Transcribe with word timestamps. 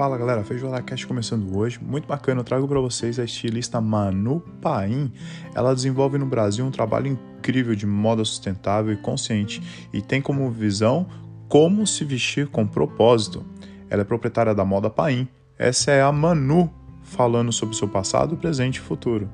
Fala 0.00 0.16
galera, 0.16 0.42
Feijoada 0.42 0.80
Cast 0.80 1.06
começando 1.06 1.54
hoje. 1.54 1.78
Muito 1.78 2.08
bacana, 2.08 2.40
eu 2.40 2.44
trago 2.44 2.66
para 2.66 2.80
vocês 2.80 3.18
a 3.18 3.24
estilista 3.24 3.82
Manu 3.82 4.40
Paim. 4.62 5.12
Ela 5.54 5.74
desenvolve 5.74 6.16
no 6.16 6.24
Brasil 6.24 6.64
um 6.64 6.70
trabalho 6.70 7.08
incrível 7.08 7.74
de 7.74 7.84
moda 7.84 8.24
sustentável 8.24 8.94
e 8.94 8.96
consciente 8.96 9.60
e 9.92 10.00
tem 10.00 10.22
como 10.22 10.50
visão 10.50 11.06
como 11.50 11.86
se 11.86 12.02
vestir 12.02 12.48
com 12.48 12.66
propósito. 12.66 13.44
Ela 13.90 14.00
é 14.00 14.04
proprietária 14.06 14.54
da 14.54 14.64
moda 14.64 14.88
Paim. 14.88 15.28
Essa 15.58 15.90
é 15.90 16.00
a 16.00 16.10
Manu 16.10 16.72
falando 17.02 17.52
sobre 17.52 17.76
seu 17.76 17.86
passado, 17.86 18.38
presente 18.38 18.76
e 18.76 18.80
futuro. 18.80 19.28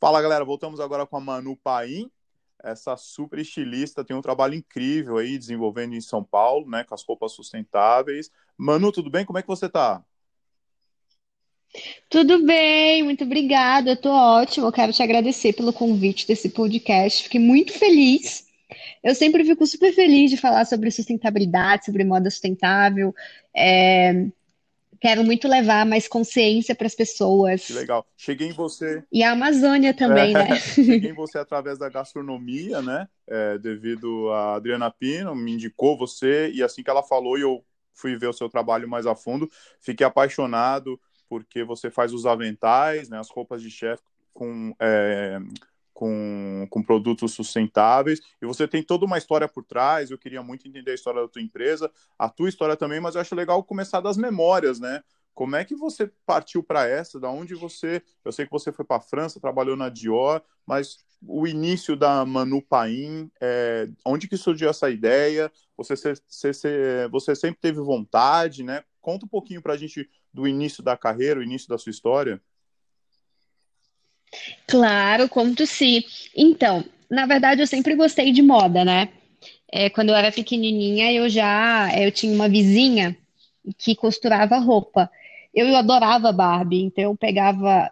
Fala 0.00 0.22
galera, 0.22 0.46
voltamos 0.46 0.80
agora 0.80 1.04
com 1.04 1.18
a 1.18 1.20
Manu 1.20 1.54
Paim 1.62 2.10
essa 2.62 2.96
super 2.96 3.38
estilista 3.38 4.04
tem 4.04 4.16
um 4.16 4.22
trabalho 4.22 4.54
incrível 4.54 5.18
aí 5.18 5.38
desenvolvendo 5.38 5.94
em 5.94 6.00
São 6.00 6.22
Paulo, 6.22 6.68
né, 6.68 6.84
com 6.84 6.94
as 6.94 7.02
roupas 7.02 7.32
sustentáveis. 7.32 8.30
Manu, 8.56 8.90
tudo 8.92 9.10
bem? 9.10 9.24
Como 9.24 9.38
é 9.38 9.42
que 9.42 9.48
você 9.48 9.68
tá? 9.68 10.02
Tudo 12.08 12.44
bem, 12.44 13.02
muito 13.02 13.24
obrigada. 13.24 13.90
Eu 13.90 13.96
tô 13.96 14.10
ótimo. 14.10 14.66
Eu 14.66 14.72
quero 14.72 14.92
te 14.92 15.02
agradecer 15.02 15.52
pelo 15.52 15.72
convite 15.72 16.26
desse 16.26 16.48
podcast. 16.48 17.24
Fiquei 17.24 17.40
muito 17.40 17.72
feliz. 17.72 18.46
Eu 19.02 19.14
sempre 19.14 19.44
fico 19.44 19.66
super 19.66 19.92
feliz 19.92 20.30
de 20.30 20.36
falar 20.36 20.64
sobre 20.64 20.90
sustentabilidade, 20.90 21.84
sobre 21.84 22.04
moda 22.04 22.30
sustentável. 22.30 23.14
É, 23.54 24.26
Quero 25.00 25.22
muito 25.24 25.46
levar 25.46 25.86
mais 25.86 26.08
consciência 26.08 26.74
para 26.74 26.86
as 26.86 26.94
pessoas. 26.94 27.66
Que 27.66 27.72
legal. 27.72 28.06
Cheguei 28.16 28.48
em 28.48 28.52
você. 28.52 29.02
E 29.12 29.22
a 29.22 29.32
Amazônia 29.32 29.94
também, 29.94 30.30
é, 30.30 30.48
né? 30.48 30.56
Cheguei 30.58 31.10
em 31.10 31.14
você 31.14 31.38
através 31.38 31.78
da 31.78 31.88
gastronomia, 31.88 32.82
né? 32.82 33.08
É, 33.26 33.58
devido 33.58 34.30
a 34.30 34.56
Adriana 34.56 34.90
Pino, 34.90 35.34
me 35.34 35.52
indicou 35.52 35.96
você, 35.96 36.50
e 36.52 36.62
assim 36.62 36.82
que 36.82 36.90
ela 36.90 37.02
falou, 37.02 37.38
eu 37.38 37.64
fui 37.94 38.16
ver 38.16 38.28
o 38.28 38.32
seu 38.32 38.48
trabalho 38.48 38.88
mais 38.88 39.06
a 39.06 39.14
fundo, 39.14 39.50
fiquei 39.80 40.06
apaixonado 40.06 40.98
porque 41.28 41.62
você 41.62 41.90
faz 41.90 42.12
os 42.12 42.26
aventais, 42.26 43.08
né? 43.08 43.18
As 43.18 43.28
roupas 43.28 43.62
de 43.62 43.70
chefe 43.70 44.02
com. 44.32 44.74
É, 44.80 45.38
com, 45.98 46.64
com 46.70 46.80
produtos 46.80 47.32
sustentáveis, 47.32 48.20
e 48.40 48.46
você 48.46 48.68
tem 48.68 48.84
toda 48.84 49.04
uma 49.04 49.18
história 49.18 49.48
por 49.48 49.64
trás, 49.64 50.12
eu 50.12 50.16
queria 50.16 50.40
muito 50.44 50.68
entender 50.68 50.92
a 50.92 50.94
história 50.94 51.22
da 51.22 51.26
tua 51.26 51.42
empresa, 51.42 51.90
a 52.16 52.28
tua 52.28 52.48
história 52.48 52.76
também, 52.76 53.00
mas 53.00 53.16
eu 53.16 53.20
acho 53.20 53.34
legal 53.34 53.64
começar 53.64 54.00
das 54.00 54.16
memórias, 54.16 54.78
né? 54.78 55.02
Como 55.34 55.56
é 55.56 55.64
que 55.64 55.74
você 55.74 56.08
partiu 56.24 56.62
para 56.62 56.86
essa? 56.86 57.18
Da 57.18 57.28
onde 57.28 57.56
você. 57.56 58.00
Eu 58.24 58.30
sei 58.30 58.44
que 58.44 58.52
você 58.52 58.70
foi 58.70 58.84
para 58.84 58.98
a 58.98 59.00
França, 59.00 59.40
trabalhou 59.40 59.76
na 59.76 59.88
Dior, 59.88 60.40
mas 60.64 60.98
o 61.20 61.48
início 61.48 61.96
da 61.96 62.24
Manu 62.24 62.62
Paim, 62.62 63.28
é, 63.40 63.88
onde 64.06 64.28
que 64.28 64.36
surgiu 64.36 64.70
essa 64.70 64.88
ideia? 64.88 65.50
Você, 65.76 65.94
você, 66.28 67.08
você 67.10 67.34
sempre 67.34 67.58
teve 67.60 67.80
vontade, 67.80 68.62
né? 68.62 68.84
Conta 69.00 69.26
um 69.26 69.28
pouquinho 69.28 69.60
para 69.60 69.74
a 69.74 69.76
gente 69.76 70.08
do 70.32 70.46
início 70.46 70.80
da 70.80 70.96
carreira, 70.96 71.40
o 71.40 71.42
início 71.42 71.68
da 71.68 71.76
sua 71.76 71.90
história. 71.90 72.40
Claro, 74.66 75.28
conto 75.28 75.66
sim. 75.66 76.02
Então, 76.36 76.84
na 77.10 77.26
verdade, 77.26 77.62
eu 77.62 77.66
sempre 77.66 77.94
gostei 77.94 78.32
de 78.32 78.42
moda, 78.42 78.84
né? 78.84 79.08
É, 79.72 79.90
quando 79.90 80.10
eu 80.10 80.16
era 80.16 80.32
pequenininha, 80.32 81.12
eu 81.12 81.28
já 81.28 81.90
eu 81.98 82.12
tinha 82.12 82.34
uma 82.34 82.48
vizinha 82.48 83.16
que 83.78 83.94
costurava 83.96 84.58
roupa. 84.58 85.10
Eu 85.54 85.74
adorava 85.76 86.32
Barbie, 86.32 86.82
então 86.84 87.04
eu 87.04 87.16
pegava 87.16 87.90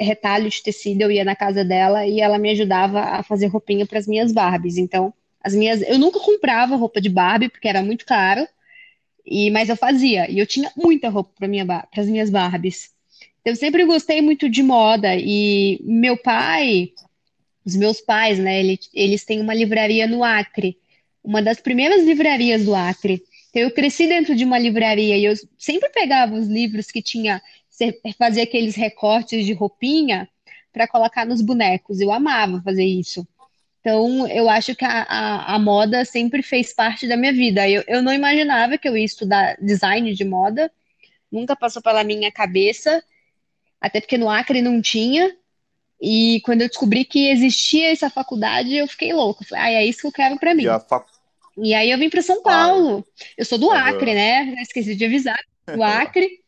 retalho 0.00 0.50
de 0.50 0.62
tecido, 0.62 1.02
eu 1.02 1.10
ia 1.10 1.24
na 1.24 1.36
casa 1.36 1.64
dela 1.64 2.06
e 2.06 2.20
ela 2.20 2.38
me 2.38 2.50
ajudava 2.50 3.00
a 3.00 3.22
fazer 3.22 3.46
roupinha 3.48 3.86
para 3.86 3.98
as 3.98 4.06
minhas 4.06 4.32
Barbies. 4.32 4.78
Então, 4.78 5.12
as 5.42 5.54
minhas, 5.54 5.82
eu 5.82 5.98
nunca 5.98 6.20
comprava 6.20 6.76
roupa 6.76 7.00
de 7.00 7.10
Barbie 7.10 7.50
porque 7.50 7.68
era 7.68 7.82
muito 7.82 8.06
caro, 8.06 8.48
e 9.26 9.50
mas 9.52 9.68
eu 9.70 9.76
fazia 9.76 10.30
e 10.30 10.38
eu 10.40 10.46
tinha 10.46 10.72
muita 10.76 11.10
roupa 11.10 11.32
para 11.38 11.48
minha 11.48 11.66
para 11.66 11.88
as 11.98 12.08
minhas 12.08 12.30
Barbies. 12.30 12.93
Eu 13.44 13.54
sempre 13.54 13.84
gostei 13.84 14.22
muito 14.22 14.48
de 14.48 14.62
moda 14.62 15.14
e 15.14 15.78
meu 15.82 16.16
pai, 16.16 16.92
os 17.64 17.76
meus 17.76 18.00
pais, 18.00 18.38
né, 18.38 18.58
eles, 18.58 18.88
eles 18.94 19.24
têm 19.24 19.40
uma 19.40 19.52
livraria 19.52 20.06
no 20.06 20.24
Acre, 20.24 20.78
uma 21.22 21.42
das 21.42 21.60
primeiras 21.60 22.04
livrarias 22.04 22.64
do 22.64 22.74
Acre. 22.74 23.22
Então, 23.50 23.62
eu 23.62 23.70
cresci 23.70 24.06
dentro 24.06 24.34
de 24.34 24.44
uma 24.44 24.58
livraria 24.58 25.16
e 25.16 25.24
eu 25.26 25.34
sempre 25.58 25.90
pegava 25.90 26.34
os 26.34 26.48
livros 26.48 26.90
que 26.90 27.02
tinha, 27.02 27.42
fazia 28.18 28.42
aqueles 28.42 28.74
recortes 28.74 29.44
de 29.44 29.52
roupinha 29.52 30.28
para 30.72 30.88
colocar 30.88 31.26
nos 31.26 31.42
bonecos. 31.42 32.00
Eu 32.00 32.12
amava 32.12 32.62
fazer 32.62 32.84
isso. 32.84 33.26
Então, 33.80 34.26
eu 34.28 34.48
acho 34.48 34.74
que 34.74 34.84
a, 34.84 35.02
a, 35.02 35.54
a, 35.54 35.58
moda 35.58 36.04
sempre 36.06 36.42
fez 36.42 36.72
parte 36.72 37.06
da 37.06 37.16
minha 37.16 37.32
vida. 37.32 37.68
Eu, 37.68 37.84
eu 37.86 38.02
não 38.02 38.12
imaginava 38.12 38.78
que 38.78 38.88
eu 38.88 38.96
ia 38.96 39.04
estudar 39.04 39.56
design 39.60 40.14
de 40.14 40.24
moda, 40.24 40.72
nunca 41.30 41.54
passou 41.54 41.82
pela 41.82 42.02
minha 42.02 42.32
cabeça 42.32 43.04
até 43.84 44.00
porque 44.00 44.16
no 44.16 44.30
Acre 44.30 44.62
não 44.62 44.80
tinha. 44.80 45.30
E 46.00 46.40
quando 46.40 46.62
eu 46.62 46.68
descobri 46.68 47.04
que 47.04 47.28
existia 47.28 47.92
essa 47.92 48.08
faculdade, 48.08 48.74
eu 48.74 48.88
fiquei 48.88 49.12
louca. 49.12 49.44
Falei, 49.44 49.64
ah, 49.64 49.70
é 49.72 49.86
isso 49.86 50.00
que 50.00 50.06
eu 50.06 50.12
quero 50.12 50.38
para 50.38 50.54
mim. 50.54 50.64
E, 50.64 50.80
fac... 50.80 51.06
e, 51.58 51.74
aí 51.74 51.90
eu 51.90 51.98
vim 51.98 52.08
para 52.08 52.22
São 52.22 52.42
Paulo. 52.42 53.04
Ai. 53.06 53.22
Eu 53.36 53.44
sou 53.44 53.58
do 53.58 53.70
Acre, 53.70 54.14
né? 54.14 54.54
Esqueci 54.62 54.96
de 54.96 55.04
avisar. 55.04 55.38
Do 55.66 55.82
Acre. 55.84 56.42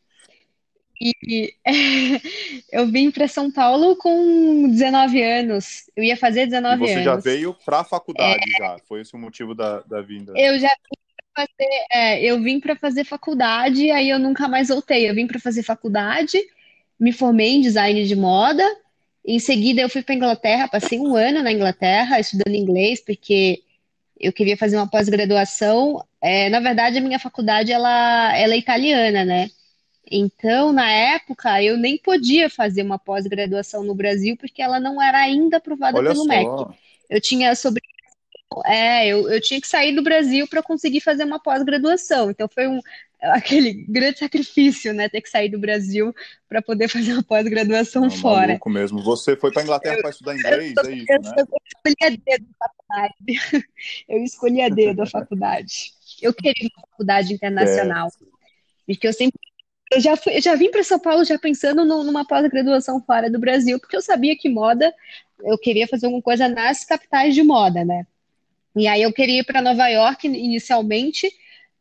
E 0.99 1.53
eu 2.73 2.87
vim 2.87 3.11
para 3.11 3.29
São 3.29 3.53
Paulo 3.53 3.97
com 3.97 4.67
19 4.71 5.23
anos. 5.23 5.91
Eu 5.95 6.03
ia 6.03 6.17
fazer 6.17 6.47
19 6.47 6.77
e 6.77 6.79
você 6.79 6.93
anos. 6.95 7.05
Você 7.05 7.05
já 7.05 7.17
veio 7.17 7.55
para 7.67 7.81
a 7.81 7.85
faculdade 7.85 8.45
é... 8.57 8.59
já? 8.59 8.77
Foi 8.89 9.03
esse 9.03 9.15
o 9.15 9.19
motivo 9.19 9.55
da, 9.55 9.81
da 9.81 10.01
vinda? 10.01 10.33
Eu 10.35 10.59
já 10.59 10.69
vim 10.69 10.99
fazer, 11.37 11.87
é, 11.93 12.25
eu 12.25 12.41
vim 12.41 12.59
para 12.59 12.75
fazer 12.77 13.05
faculdade, 13.05 13.91
aí 13.91 14.09
eu 14.09 14.19
nunca 14.19 14.49
mais 14.49 14.69
voltei. 14.69 15.07
Eu 15.07 15.15
vim 15.15 15.27
para 15.27 15.39
fazer 15.39 15.63
faculdade 15.63 16.43
me 16.99 17.13
formei 17.13 17.55
em 17.55 17.61
design 17.61 18.05
de 18.05 18.17
moda. 18.17 18.65
Em 19.25 19.39
seguida, 19.39 19.81
eu 19.81 19.89
fui 19.89 20.03
para 20.03 20.15
a 20.15 20.17
Inglaterra, 20.17 20.69
passei 20.69 20.99
um 20.99 21.17
ano 21.17 21.43
na 21.43 21.53
Inglaterra 21.53 22.21
estudando 22.21 22.55
inglês, 22.55 23.01
porque 23.05 23.63
eu 24.19 24.33
queria 24.33 24.57
fazer 24.57 24.77
uma 24.77 24.89
pós-graduação. 24.89 26.05
É, 26.21 26.49
na 26.49 26.61
verdade, 26.61 26.99
a 26.99 27.01
minha 27.01 27.19
faculdade 27.19 27.73
ela, 27.73 28.37
ela 28.37 28.55
é 28.55 28.59
italiana, 28.59 29.25
né? 29.25 29.51
Então, 30.09 30.73
na 30.73 30.89
época, 30.89 31.61
eu 31.63 31.77
nem 31.77 31.99
podia 31.99 32.49
fazer 32.49 32.83
uma 32.83 32.99
pós-graduação 32.99 33.83
no 33.83 33.95
Brasil, 33.95 34.37
porque 34.37 34.63
ela 34.63 34.79
não 34.79 35.03
era 35.03 35.19
ainda 35.19 35.57
aprovada 35.57 35.99
Olha 35.99 36.13
pelo 36.13 36.25
só. 36.25 36.29
MEC. 36.29 36.79
Eu 37.11 37.21
tinha 37.21 37.55
sobre 37.55 37.83
é, 38.65 39.09
eu, 39.09 39.29
eu 39.29 39.41
tinha 39.41 39.61
que 39.61 39.67
sair 39.67 39.95
do 39.95 40.03
Brasil 40.03 40.47
para 40.47 40.63
conseguir 40.63 41.01
fazer 41.01 41.25
uma 41.25 41.41
pós-graduação. 41.41 42.31
Então 42.31 42.49
foi 42.49 42.69
um, 42.69 42.81
aquele 43.33 43.73
grande 43.89 44.19
sacrifício, 44.19 44.93
né? 44.93 45.09
Ter 45.09 45.21
que 45.21 45.31
sair 45.31 45.49
do 45.49 45.59
Brasil 45.59 46.15
para 46.49 46.63
poder 46.63 46.89
fazer 46.89 47.13
uma 47.13 47.23
pós-graduação 47.23 48.07
é 48.07 48.11
fora. 48.11 48.47
Maluco 48.49 48.71
mesmo. 48.71 49.03
Você 49.03 49.37
foi 49.37 49.53
para 49.53 49.63
Inglaterra 49.63 49.99
para 50.01 50.11
estudar 50.11 50.35
inglês, 50.37 50.75
eu, 50.77 50.91
é 50.91 50.95
isso, 50.95 51.07
eu, 51.09 51.21
né? 51.23 51.35
Eu 51.39 51.45
escolhi 51.65 51.97
a 52.03 52.09
dedo 52.09 52.47
a 52.61 52.67
faculdade. 52.69 53.73
Eu 54.09 54.23
escolhi 54.23 54.61
a 54.63 54.69
dedo 54.69 55.03
a 55.03 55.07
faculdade. 55.07 55.93
Eu 56.23 56.33
queria 56.33 56.71
uma 56.77 56.89
faculdade 56.91 57.33
internacional. 57.33 58.09
É. 58.09 58.27
Porque 58.87 59.07
eu 59.09 59.13
sempre 59.13 59.39
eu 59.93 60.01
já, 60.01 60.17
fui, 60.17 60.37
eu 60.37 60.43
já 60.43 60.57
vim 60.57 60.71
para 60.71 60.83
São 60.83 60.99
Paulo 60.99 61.25
já 61.25 61.39
pensando 61.39 61.85
no, 61.85 62.03
numa 62.03 62.25
pós-graduação 62.25 63.01
fora 63.01 63.31
do 63.31 63.39
Brasil, 63.39 63.79
porque 63.79 63.97
eu 63.97 64.03
sabia 64.03 64.37
que 64.37 64.49
moda, 64.49 64.93
eu 65.45 65.57
queria 65.57 65.87
fazer 65.87 66.07
alguma 66.07 66.23
coisa 66.23 66.49
nas 66.49 66.85
capitais 66.85 67.35
de 67.35 67.43
moda, 67.43 67.85
né? 67.85 68.05
E 68.75 68.87
aí 68.89 69.03
eu 69.03 69.13
queria 69.13 69.41
ir 69.41 69.45
para 69.45 69.63
Nova 69.63 69.87
York 69.89 70.27
inicialmente, 70.27 71.31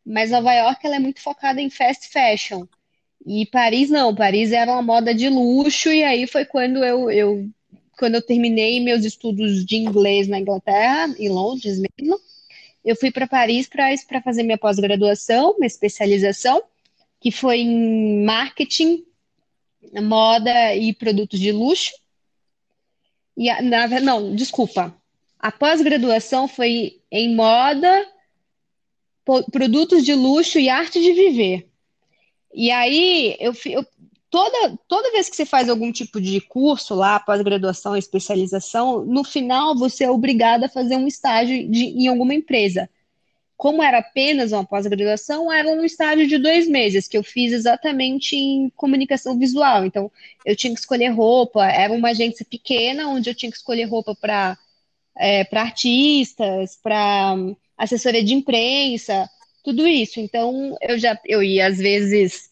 mas 0.06 0.30
Nova 0.30 0.52
York 0.52 0.86
ela 0.86 0.96
é 0.96 1.00
muito 1.00 1.20
focada 1.20 1.60
em 1.60 1.68
fast 1.68 2.08
fashion. 2.08 2.64
E 3.26 3.44
Paris 3.46 3.90
não, 3.90 4.14
Paris 4.14 4.52
era 4.52 4.70
uma 4.70 4.82
moda 4.82 5.12
de 5.12 5.28
luxo, 5.28 5.88
e 5.88 6.04
aí 6.04 6.28
foi 6.28 6.44
quando 6.44 6.84
eu, 6.84 7.10
eu 7.10 7.50
quando 7.98 8.14
eu 8.14 8.22
terminei 8.22 8.78
meus 8.78 9.04
estudos 9.04 9.64
de 9.64 9.76
inglês 9.76 10.28
na 10.28 10.38
Inglaterra, 10.38 11.12
em 11.18 11.28
Londres 11.28 11.78
mesmo, 11.78 12.20
eu 12.84 12.94
fui 12.94 13.10
para 13.10 13.26
Paris 13.26 13.68
para 13.68 14.22
fazer 14.22 14.44
minha 14.44 14.58
pós-graduação, 14.58 15.56
minha 15.58 15.66
especialização, 15.66 16.62
que 17.20 17.32
foi 17.32 17.58
em 17.58 18.24
marketing, 18.24 19.04
moda 20.02 20.74
e 20.76 20.92
produtos 20.92 21.40
de 21.40 21.50
luxo. 21.50 21.92
E 23.36 23.50
a, 23.50 23.60
na, 23.60 23.88
não, 24.00 24.36
desculpa. 24.36 24.94
A 25.38 25.50
pós-graduação 25.50 26.46
foi 26.46 27.00
em 27.10 27.34
moda, 27.34 28.06
produtos 29.50 30.04
de 30.04 30.14
luxo 30.14 30.58
e 30.58 30.68
arte 30.68 31.00
de 31.00 31.12
viver. 31.12 31.68
E 32.54 32.70
aí, 32.70 33.36
eu, 33.40 33.52
eu, 33.66 33.84
toda, 34.30 34.78
toda 34.88 35.10
vez 35.10 35.28
que 35.28 35.36
você 35.36 35.44
faz 35.44 35.68
algum 35.68 35.90
tipo 35.90 36.20
de 36.20 36.40
curso 36.40 36.94
lá, 36.94 37.18
pós-graduação, 37.18 37.96
especialização, 37.96 39.04
no 39.04 39.24
final 39.24 39.76
você 39.76 40.04
é 40.04 40.10
obrigado 40.10 40.64
a 40.64 40.68
fazer 40.68 40.96
um 40.96 41.06
estágio 41.06 41.68
de, 41.68 41.86
em 41.86 42.06
alguma 42.06 42.34
empresa. 42.34 42.88
Como 43.56 43.82
era 43.82 43.98
apenas 43.98 44.52
uma 44.52 44.64
pós-graduação, 44.64 45.50
era 45.50 45.68
um 45.68 45.84
estágio 45.84 46.26
de 46.26 46.38
dois 46.38 46.68
meses, 46.68 47.08
que 47.08 47.16
eu 47.16 47.22
fiz 47.22 47.52
exatamente 47.52 48.36
em 48.36 48.70
comunicação 48.76 49.38
visual. 49.38 49.84
Então, 49.84 50.10
eu 50.44 50.54
tinha 50.54 50.72
que 50.72 50.80
escolher 50.80 51.08
roupa, 51.08 51.66
era 51.66 51.92
uma 51.92 52.10
agência 52.10 52.46
pequena, 52.48 53.08
onde 53.08 53.30
eu 53.30 53.34
tinha 53.34 53.50
que 53.50 53.56
escolher 53.56 53.84
roupa 53.84 54.14
para 54.14 54.58
é, 55.18 55.46
artistas, 55.56 56.78
para 56.82 57.34
assessoria 57.76 58.24
de 58.24 58.34
imprensa, 58.34 59.28
tudo 59.62 59.86
isso. 59.86 60.20
Então, 60.20 60.76
eu 60.80 60.98
já 60.98 61.18
eu 61.26 61.42
ia 61.42 61.66
às 61.66 61.78
vezes 61.78 62.50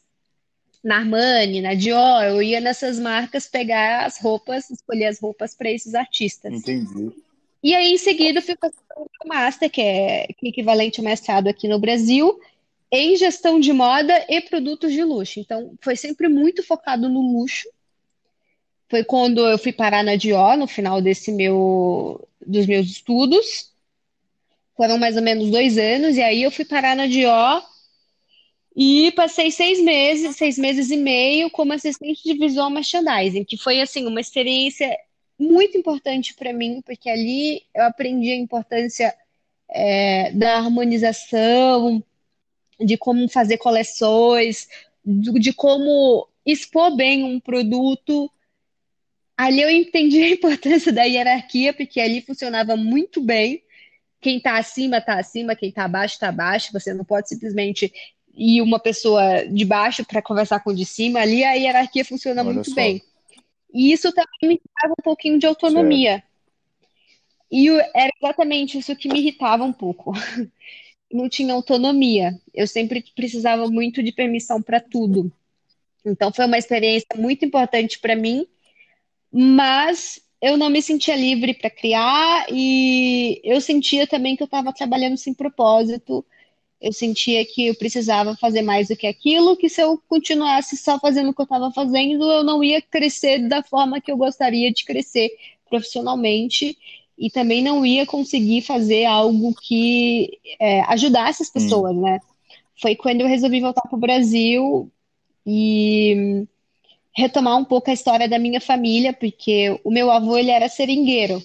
na 0.83 0.99
Armani, 0.99 1.63
na 1.63 1.73
Dior, 1.73 2.25
eu 2.25 2.43
ia 2.43 2.61
nessas 2.61 2.99
marcas 2.99 3.47
pegar 3.47 4.05
as 4.05 4.21
roupas, 4.21 4.69
escolher 4.69 5.07
as 5.07 5.19
roupas 5.19 5.55
para 5.55 5.71
esses 5.71 5.95
artistas. 5.95 6.53
Entendi. 6.53 7.11
E 7.63 7.75
aí, 7.75 7.95
em 7.95 7.99
seguida, 7.99 8.41
eu 8.41 8.43
fui 8.43 8.55
fazer 8.61 8.77
o 8.95 9.09
Master, 9.27 9.71
que 9.71 9.81
é 9.81 10.27
equivalente 10.43 11.01
ao 11.01 11.05
mestrado 11.05 11.49
aqui 11.49 11.67
no 11.67 11.79
Brasil, 11.79 12.39
em 12.93 13.17
gestão 13.17 13.59
de 13.59 13.73
moda 13.73 14.27
e 14.29 14.43
produtos 14.43 14.93
de 14.93 15.03
luxo. 15.03 15.41
Então, 15.41 15.73
foi 15.81 15.97
sempre 15.97 16.29
muito 16.29 16.63
focado 16.63 17.09
no 17.09 17.23
luxo. 17.23 17.67
Foi 18.91 19.03
quando 19.03 19.41
eu 19.49 19.57
fui 19.57 19.73
parar 19.73 20.05
na 20.05 20.17
Dior, 20.17 20.59
no 20.59 20.67
final 20.67 21.01
desse 21.01 21.33
meu, 21.33 22.29
dos 22.47 22.67
meus 22.67 22.87
estudos. 22.87 23.74
Foram 24.77 24.99
mais 24.99 25.17
ou 25.17 25.23
menos 25.23 25.51
dois 25.51 25.79
anos, 25.79 26.17
e 26.17 26.23
aí 26.23 26.43
eu 26.43 26.51
fui 26.51 26.65
parar 26.65 26.97
na 26.97 27.07
Dior 27.07 27.63
e 28.77 29.13
passei 29.13 29.51
seis 29.51 29.81
meses, 29.81 30.37
seis 30.37 30.59
meses 30.59 30.91
e 30.91 30.97
meio 30.97 31.49
como 31.51 31.73
assistente 31.73 32.23
de 32.25 32.35
visual 32.35 32.71
merchandising, 32.71 33.45
que 33.45 33.57
foi 33.57 33.81
assim 33.81 34.07
uma 34.07 34.21
experiência 34.21 34.97
muito 35.39 35.79
importante 35.79 36.35
para 36.35 36.53
mim, 36.53 36.83
porque 36.85 37.09
ali 37.09 37.63
eu 37.75 37.85
aprendi 37.85 38.31
a 38.31 38.37
importância 38.37 39.15
é, 39.71 40.33
da 40.33 40.57
harmonização, 40.57 42.03
de 42.81 42.97
como 42.97 43.29
fazer 43.29 43.59
coleções, 43.59 44.69
de 45.05 45.53
como 45.53 46.29
expor 46.45 46.97
bem 46.97 47.25
um 47.25 47.41
produto. 47.41 48.31
Ali 49.37 49.63
eu 49.63 49.71
entendi 49.71 50.23
a 50.23 50.31
importância 50.31 50.93
da 50.93 51.05
hierarquia, 51.05 51.73
porque 51.73 52.01
ali 52.01 52.21
funcionava 52.21 52.77
muito 52.77 53.21
bem. 53.21 53.63
Quem 54.25 54.39
está 54.39 54.57
acima, 54.57 54.97
está 54.97 55.19
acima, 55.19 55.55
quem 55.55 55.69
está 55.69 55.85
abaixo, 55.85 56.15
está 56.15 56.31
abaixo. 56.31 56.73
Você 56.73 56.95
não 56.95 57.05
pode 57.05 57.29
simplesmente 57.29 57.93
ir 58.35 58.63
uma 58.63 58.81
pessoa 58.81 59.47
de 59.47 59.67
baixo 59.67 60.03
para 60.03 60.23
conversar 60.23 60.61
com 60.61 60.71
o 60.71 60.75
de 60.75 60.87
cima. 60.87 61.21
Ali 61.21 61.45
a 61.45 61.53
hierarquia 61.53 62.07
funciona 62.07 62.41
Olha 62.41 62.55
muito 62.55 62.71
só. 62.71 62.75
bem. 62.75 63.03
E 63.75 63.93
isso 63.93 64.11
também 64.13 64.55
me 64.55 64.61
dava 64.81 64.95
um 64.99 65.03
pouquinho 65.03 65.39
de 65.39 65.45
autonomia. 65.45 66.13
Certo. 66.13 66.27
E 67.53 67.69
era 67.69 68.11
exatamente 68.19 68.79
isso 68.79 68.97
que 68.97 69.11
me 69.11 69.19
irritava 69.19 69.63
um 69.63 69.75
pouco. 69.75 70.13
Não 71.13 71.29
tinha 71.29 71.53
autonomia. 71.53 72.33
Eu 72.55 72.67
sempre 72.67 73.05
precisava 73.15 73.67
muito 73.67 74.03
de 74.03 74.11
permissão 74.11 74.63
para 74.63 74.81
tudo. 74.81 75.31
Então 76.03 76.33
foi 76.33 76.47
uma 76.47 76.57
experiência 76.57 77.09
muito 77.15 77.45
importante 77.45 77.99
para 77.99 78.17
mim, 78.17 78.47
mas 79.31 80.19
eu 80.45 80.57
não 80.57 80.69
me 80.69 80.83
sentia 80.83 81.17
livre 81.17 81.55
para 81.55 81.71
criar 81.71 82.47
e 82.51 83.41
eu 83.45 83.61
sentia 83.61 84.07
também 84.07 84.37
que 84.37 84.43
eu 84.43 84.47
estava 84.47 84.73
trabalhando 84.73 85.17
sem 85.17 85.33
propósito 85.33 86.25
eu 86.85 86.93
sentia 86.93 87.45
que 87.47 87.69
eu 87.69 87.75
precisava 87.75 88.37
fazer 88.37 88.61
mais 88.61 88.89
do 88.89 88.97
que 88.97 89.07
aquilo, 89.07 89.57
que 89.57 89.71
se 89.71 89.81
eu 89.81 89.99
continuasse 90.07 90.77
só 90.77 90.99
fazendo 90.99 91.31
o 91.31 91.35
que 91.35 91.41
eu 91.41 91.45
estava 91.45 91.71
fazendo, 91.71 92.31
eu 92.31 92.45
não 92.45 92.63
ia 92.63 92.83
crescer 92.83 93.49
da 93.49 93.63
forma 93.63 94.03
que 94.03 94.13
eu 94.13 94.19
gostaria 94.19 94.71
de 94.71 94.85
crescer 94.85 95.31
profissionalmente 95.67 96.77
e 97.17 97.31
também 97.31 97.63
não 97.63 97.87
ia 97.87 98.05
conseguir 98.05 98.61
fazer 98.61 99.07
algo 99.07 99.55
que 99.63 100.39
é, 100.61 100.83
ajudasse 100.83 101.43
as 101.43 101.49
pessoas, 101.49 101.97
hum. 101.97 102.03
né? 102.03 102.21
Foi 102.83 102.95
quando 102.95 103.23
eu 103.23 103.29
resolvi 103.29 103.61
voltar 103.61 103.81
para 103.81 103.97
o 103.97 104.01
Brasil 104.01 104.91
e 105.47 106.47
retomar 107.17 107.57
um 107.57 107.65
pouco 107.65 107.91
a 107.91 107.95
história 107.95 108.29
da 108.29 108.39
minha 108.39 108.61
família, 108.61 109.13
porque 109.13 109.79
o 109.85 109.91
meu 109.91 110.11
avô 110.11 110.37
ele 110.37 110.51
era 110.51 110.69
seringueiro. 110.69 111.43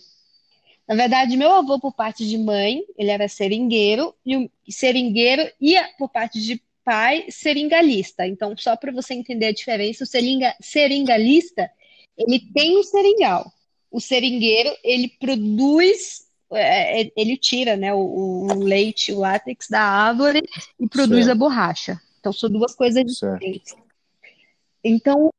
Na 0.88 0.96
verdade, 0.96 1.38
meu 1.38 1.54
avô, 1.54 1.80
por 1.80 1.94
parte 1.94 2.28
de 2.28 2.38
mãe, 2.38 2.84
ele 2.98 3.12
era 3.12 3.28
seringueiro, 3.28 4.16
e 4.26 4.36
o 4.36 4.50
seringueiro 4.68 5.48
ia, 5.62 5.88
por 6.00 6.10
parte 6.10 6.42
de 6.42 6.60
pai, 6.84 7.26
seringalista. 7.30 8.26
Então, 8.26 8.58
só 8.58 8.76
para 8.76 8.92
você 8.92 9.14
entender 9.14 9.46
a 9.46 9.54
diferença, 9.54 10.04
o 10.04 10.08
seringa, 10.08 10.56
seringalista, 10.60 11.70
ele 12.18 12.40
tem 12.40 12.76
o 12.78 12.84
seringal. 12.84 13.52
O 13.92 14.02
seringueiro, 14.02 14.76
ele 14.84 15.08
produz, 15.20 16.26
é, 16.52 17.04
é 17.04 17.12
ele 17.16 17.38
tira 17.38 17.78
né, 17.78 17.94
o, 17.94 18.48
o, 18.50 18.64
leite, 18.64 19.12
o 19.12 19.20
látex 19.20 19.68
da 19.70 19.82
árvore 19.82 20.42
e 20.80 20.88
produz 20.88 21.26
certo. 21.26 21.36
a 21.36 21.40
borracha. 21.40 22.02
Então, 22.20 22.34
são 22.34 22.50
duas 22.50 22.74
coisas 22.74 23.06
diferentes. 23.06 23.70
Certo. 23.70 23.84
Então, 24.84 25.30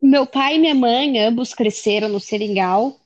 meu 0.00 0.26
pai 0.26 0.56
e 0.56 0.58
minha 0.58 0.74
mãe, 0.74 1.18
ambos 1.18 1.54
cresceram 1.54 2.08
no 2.08 2.20
seringal, 2.20 2.98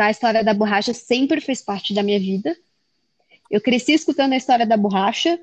Tá? 0.00 0.06
A 0.06 0.10
história 0.10 0.42
da 0.42 0.54
borracha 0.54 0.94
sempre 0.94 1.42
fez 1.42 1.60
parte 1.60 1.92
da 1.92 2.02
minha 2.02 2.18
vida. 2.18 2.56
Eu 3.50 3.60
cresci 3.60 3.92
escutando 3.92 4.32
a 4.32 4.36
história 4.36 4.66
da 4.66 4.74
borracha. 4.76 5.38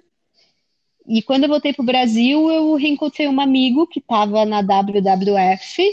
E 1.07 1.21
quando 1.21 1.43
eu 1.43 1.49
voltei 1.49 1.73
para 1.73 1.83
o 1.83 1.85
Brasil, 1.85 2.51
eu 2.51 2.73
reencontrei 2.73 3.27
um 3.27 3.39
amigo 3.39 3.85
que 3.85 3.99
estava 3.99 4.45
na 4.45 4.61
WWF 4.61 5.83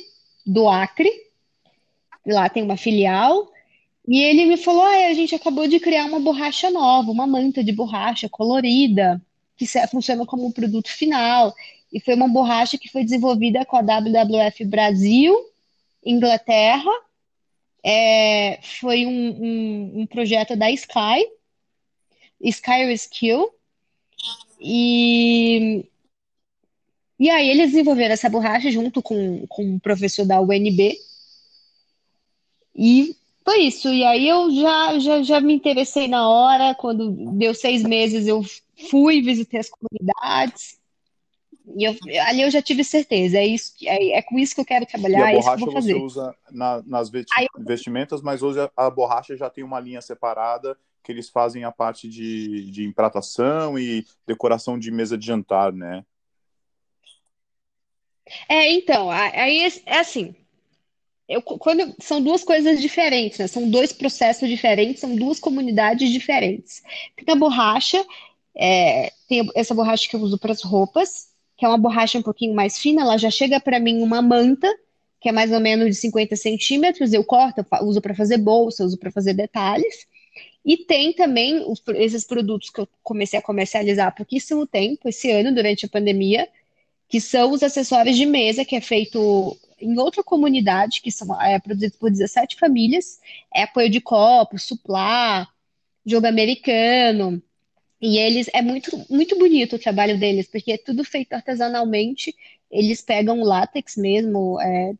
do 0.47 0.67
Acre. 0.67 1.11
Lá 2.27 2.49
tem 2.49 2.63
uma 2.63 2.77
filial. 2.79 3.51
E 4.09 4.23
ele 4.23 4.47
me 4.47 4.57
falou: 4.57 4.83
ah, 4.83 5.09
a 5.09 5.15
gente 5.15 5.35
acabou 5.35 5.69
de 5.69 5.79
criar 5.79 6.07
uma 6.07 6.21
borracha 6.21 6.71
nova, 6.71 7.11
uma 7.11 7.27
manta 7.27 7.63
de 7.63 7.71
borracha 7.71 8.31
colorida, 8.31 9.21
que 9.57 9.67
funciona 9.91 10.25
como 10.25 10.47
um 10.47 10.53
produto 10.53 10.89
final. 10.89 11.55
E 11.95 12.01
foi 12.01 12.15
uma 12.15 12.27
borracha 12.27 12.77
que 12.77 12.91
foi 12.91 13.05
desenvolvida 13.05 13.65
com 13.65 13.77
a 13.77 13.81
WWF 13.81 14.65
Brasil, 14.65 15.33
Inglaterra. 16.05 16.91
É, 17.85 18.59
foi 18.81 19.07
um, 19.07 19.11
um, 19.13 20.01
um, 20.01 20.07
projeto 20.07 20.57
da 20.57 20.73
Sky, 20.73 21.25
Sky 22.41 22.87
Rescue, 22.87 23.49
e, 24.59 25.85
e 27.21 27.31
aí 27.31 27.49
eles 27.49 27.71
desenvolveram 27.71 28.15
essa 28.15 28.29
borracha 28.29 28.71
junto 28.73 29.01
com, 29.01 29.47
com 29.47 29.65
um 29.65 29.79
professor 29.79 30.27
da 30.27 30.41
UNB, 30.41 30.99
e 32.75 33.15
foi 33.45 33.59
isso. 33.65 33.89
E 33.89 34.03
aí 34.03 34.29
eu 34.29 34.51
já, 34.51 34.99
já, 34.99 35.23
já 35.23 35.41
me 35.41 35.55
interessei 35.55 36.09
na 36.09 36.29
hora, 36.29 36.75
quando 36.75 37.11
deu 37.39 37.55
seis 37.55 37.85
meses 37.85 38.27
eu 38.27 38.43
fui, 38.91 39.23
visitei 39.23 39.61
as 39.61 39.71
comunidades, 39.71 40.79
e 41.77 41.85
eu, 41.85 41.97
ali 42.27 42.43
eu 42.43 42.51
já 42.51 42.63
tive 42.63 42.85
certeza, 42.85 43.39
é, 43.39 43.47
isso, 43.47 43.75
é, 43.83 44.19
é 44.19 44.23
com 44.23 44.39
isso 44.39 44.55
que 44.55 44.61
eu 44.61 44.65
quero 44.65 44.87
trabalhar, 44.87 45.33
e 45.33 45.37
a 45.37 45.41
borracha 45.41 45.65
é 45.65 45.73
você 45.73 45.95
usa 45.95 46.35
na, 46.51 46.83
nas 46.87 47.11
vestimentas, 47.59 48.23
mas 48.23 48.43
hoje 48.43 48.59
a 48.77 48.91
borracha 48.91 49.37
já 49.37 49.51
tem 49.51 49.65
uma 49.65 49.81
linha 49.81 50.01
separada 50.01 50.77
que 51.03 51.13
eles 51.13 51.29
fazem 51.29 51.65
a 51.65 51.71
parte 51.71 52.09
de, 52.09 52.71
de 52.71 52.85
empratação 52.85 53.79
e 53.79 54.07
decoração 54.27 54.79
de 54.79 54.91
mesa 54.91 55.19
de 55.19 55.27
jantar, 55.27 55.71
né? 55.73 56.05
É, 58.49 58.73
então, 58.73 59.11
aí 59.11 59.67
é, 59.67 59.73
é 59.85 59.99
assim, 59.99 60.35
eu, 61.29 61.43
quando, 61.43 61.95
são 62.01 62.23
duas 62.23 62.43
coisas 62.43 62.81
diferentes, 62.81 63.39
né? 63.39 63.47
São 63.47 63.69
dois 63.69 63.93
processos 63.93 64.49
diferentes, 64.49 65.01
são 65.01 65.15
duas 65.15 65.39
comunidades 65.39 66.11
diferentes. 66.11 66.83
Tem 67.17 67.35
a 67.35 67.39
borracha, 67.39 68.05
é, 68.57 69.13
tem 69.29 69.47
essa 69.55 69.75
borracha 69.75 70.09
que 70.09 70.17
eu 70.17 70.21
uso 70.21 70.39
para 70.39 70.53
as 70.53 70.63
roupas, 70.63 71.34
que 71.65 71.67
é 71.67 71.71
uma 71.71 71.79
borracha 71.79 72.19
um 72.19 72.23
pouquinho 72.23 72.55
mais 72.55 72.79
fina, 72.79 73.01
ela 73.01 73.17
já 73.17 73.31
chega 73.31 73.59
para 73.59 73.81
mim 73.81 74.03
uma 74.03 74.21
manta, 74.21 74.71
que 75.19 75.31
é 75.31 75.33
mais 75.33 75.51
ou 75.51 75.59
menos 75.59 75.87
de 75.87 75.95
50 75.95 76.37
centímetros, 76.37 77.15
eu 77.15 77.25
corto, 77.25 77.65
eu 77.81 77.87
uso 77.87 78.03
para 78.03 78.15
fazer 78.15 78.37
bolsa, 78.37 78.85
uso 78.85 78.99
para 78.99 79.11
fazer 79.11 79.33
detalhes. 79.33 80.07
E 80.63 80.77
tem 80.77 81.15
também 81.15 81.65
os, 81.67 81.83
esses 81.95 82.27
produtos 82.27 82.69
que 82.69 82.83
eu 82.83 82.89
comecei 83.03 83.39
a 83.39 83.43
comercializar 83.43 84.09
há 84.09 84.11
pouquíssimo 84.11 84.67
tempo, 84.67 85.09
esse 85.09 85.31
ano, 85.31 85.55
durante 85.55 85.87
a 85.87 85.89
pandemia, 85.89 86.47
que 87.09 87.19
são 87.19 87.51
os 87.53 87.63
acessórios 87.63 88.15
de 88.19 88.27
mesa, 88.27 88.63
que 88.63 88.77
é 88.77 88.81
feito 88.83 89.57
em 89.81 89.99
outra 89.99 90.23
comunidade, 90.23 91.01
que 91.01 91.11
são 91.11 91.41
é, 91.41 91.59
produzidos 91.59 91.97
por 91.97 92.11
17 92.11 92.57
famílias, 92.57 93.19
é 93.55 93.63
apoio 93.63 93.89
de 93.89 94.03
copo, 94.03 94.59
suplá, 94.59 95.49
jogo 96.05 96.27
americano, 96.27 97.43
e 98.01 98.19
eles 98.19 98.49
é 98.53 98.61
muito 98.61 98.91
muito 99.09 99.39
bonito 99.39 99.77
o 99.77 99.79
trabalho 99.79 100.19
deles, 100.19 100.47
porque 100.47 100.73
é 100.73 100.79
tudo 100.79 101.05
feito 101.05 101.33
artesanalmente. 101.33 102.35
Eles 102.71 103.01
pegam 103.01 103.41
o 103.41 103.45
látex 103.45 103.97
mesmo, 103.97 104.61
é, 104.61 104.95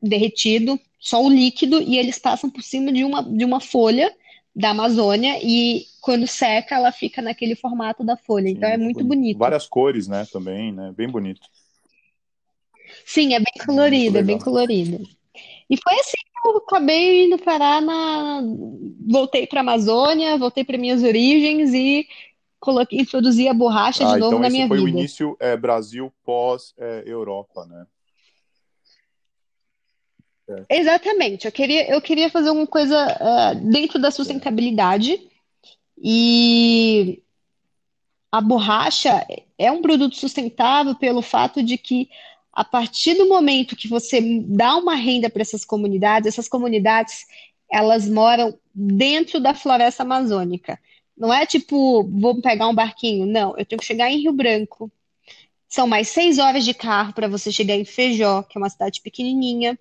derretido, 0.00 0.80
só 0.98 1.22
o 1.22 1.28
líquido, 1.28 1.80
e 1.80 1.98
eles 1.98 2.18
passam 2.18 2.50
por 2.50 2.62
cima 2.62 2.92
de 2.92 3.04
uma, 3.04 3.22
de 3.22 3.44
uma 3.44 3.60
folha 3.60 4.14
da 4.54 4.70
Amazônia 4.70 5.38
e 5.42 5.86
quando 6.00 6.26
seca 6.26 6.76
ela 6.76 6.90
fica 6.90 7.20
naquele 7.20 7.54
formato 7.54 8.02
da 8.02 8.16
folha. 8.16 8.48
Então 8.48 8.68
Sim, 8.68 8.74
é 8.74 8.78
muito 8.78 9.04
bonito. 9.04 9.38
Várias 9.38 9.66
cores, 9.66 10.08
né, 10.08 10.26
também, 10.32 10.72
né? 10.72 10.92
Bem 10.96 11.08
bonito. 11.08 11.42
Sim, 13.04 13.34
é 13.34 13.38
bem 13.38 13.66
colorido, 13.66 14.18
é 14.18 14.22
bem 14.22 14.38
colorido. 14.38 15.06
E 15.68 15.76
foi 15.76 15.94
assim 16.00 16.16
eu 16.50 16.56
acabei 16.58 17.26
indo 17.26 17.38
parar 17.38 17.80
na. 17.80 18.42
Voltei 19.08 19.46
para 19.46 19.60
a 19.60 19.62
Amazônia, 19.62 20.38
voltei 20.38 20.64
para 20.64 20.78
minhas 20.78 21.02
origens 21.02 21.72
e 21.72 22.06
coloquei, 22.58 23.00
introduzi 23.00 23.48
a 23.48 23.54
borracha 23.54 24.04
ah, 24.04 24.14
de 24.14 24.18
novo 24.18 24.36
então 24.36 24.38
na 24.40 24.50
minha 24.50 24.64
vida. 24.64 24.76
Foi 24.76 24.84
o 24.84 24.88
início 24.88 25.36
é, 25.38 25.56
Brasil 25.56 26.12
pós-Europa, 26.24 27.64
é, 27.64 27.68
né? 27.68 27.86
É. 30.48 30.78
Exatamente. 30.78 31.46
Eu 31.46 31.52
queria, 31.52 31.90
eu 31.90 32.00
queria 32.00 32.30
fazer 32.30 32.48
alguma 32.48 32.66
coisa 32.66 32.96
uh, 32.96 33.70
dentro 33.70 33.98
da 33.98 34.10
sustentabilidade. 34.10 35.28
E 35.98 37.22
a 38.30 38.40
borracha 38.40 39.26
é 39.58 39.72
um 39.72 39.80
produto 39.80 40.16
sustentável 40.16 40.94
pelo 40.94 41.22
fato 41.22 41.62
de 41.62 41.78
que, 41.78 42.08
a 42.56 42.64
partir 42.64 43.14
do 43.14 43.28
momento 43.28 43.76
que 43.76 43.86
você 43.86 44.18
dá 44.46 44.76
uma 44.76 44.94
renda 44.94 45.28
para 45.28 45.42
essas 45.42 45.62
comunidades, 45.62 46.26
essas 46.26 46.48
comunidades 46.48 47.26
elas 47.70 48.08
moram 48.08 48.58
dentro 48.74 49.38
da 49.38 49.52
floresta 49.52 50.04
amazônica. 50.04 50.80
Não 51.14 51.32
é 51.32 51.44
tipo, 51.44 52.02
vou 52.04 52.40
pegar 52.40 52.68
um 52.68 52.74
barquinho. 52.74 53.26
Não, 53.26 53.54
eu 53.58 53.66
tenho 53.66 53.78
que 53.78 53.84
chegar 53.84 54.10
em 54.10 54.22
Rio 54.22 54.32
Branco. 54.32 54.90
São 55.68 55.86
mais 55.86 56.08
seis 56.08 56.38
horas 56.38 56.64
de 56.64 56.72
carro 56.72 57.12
para 57.12 57.28
você 57.28 57.52
chegar 57.52 57.74
em 57.74 57.84
Feijó, 57.84 58.42
que 58.42 58.56
é 58.56 58.60
uma 58.60 58.70
cidade 58.70 59.02
pequenininha. 59.02 59.78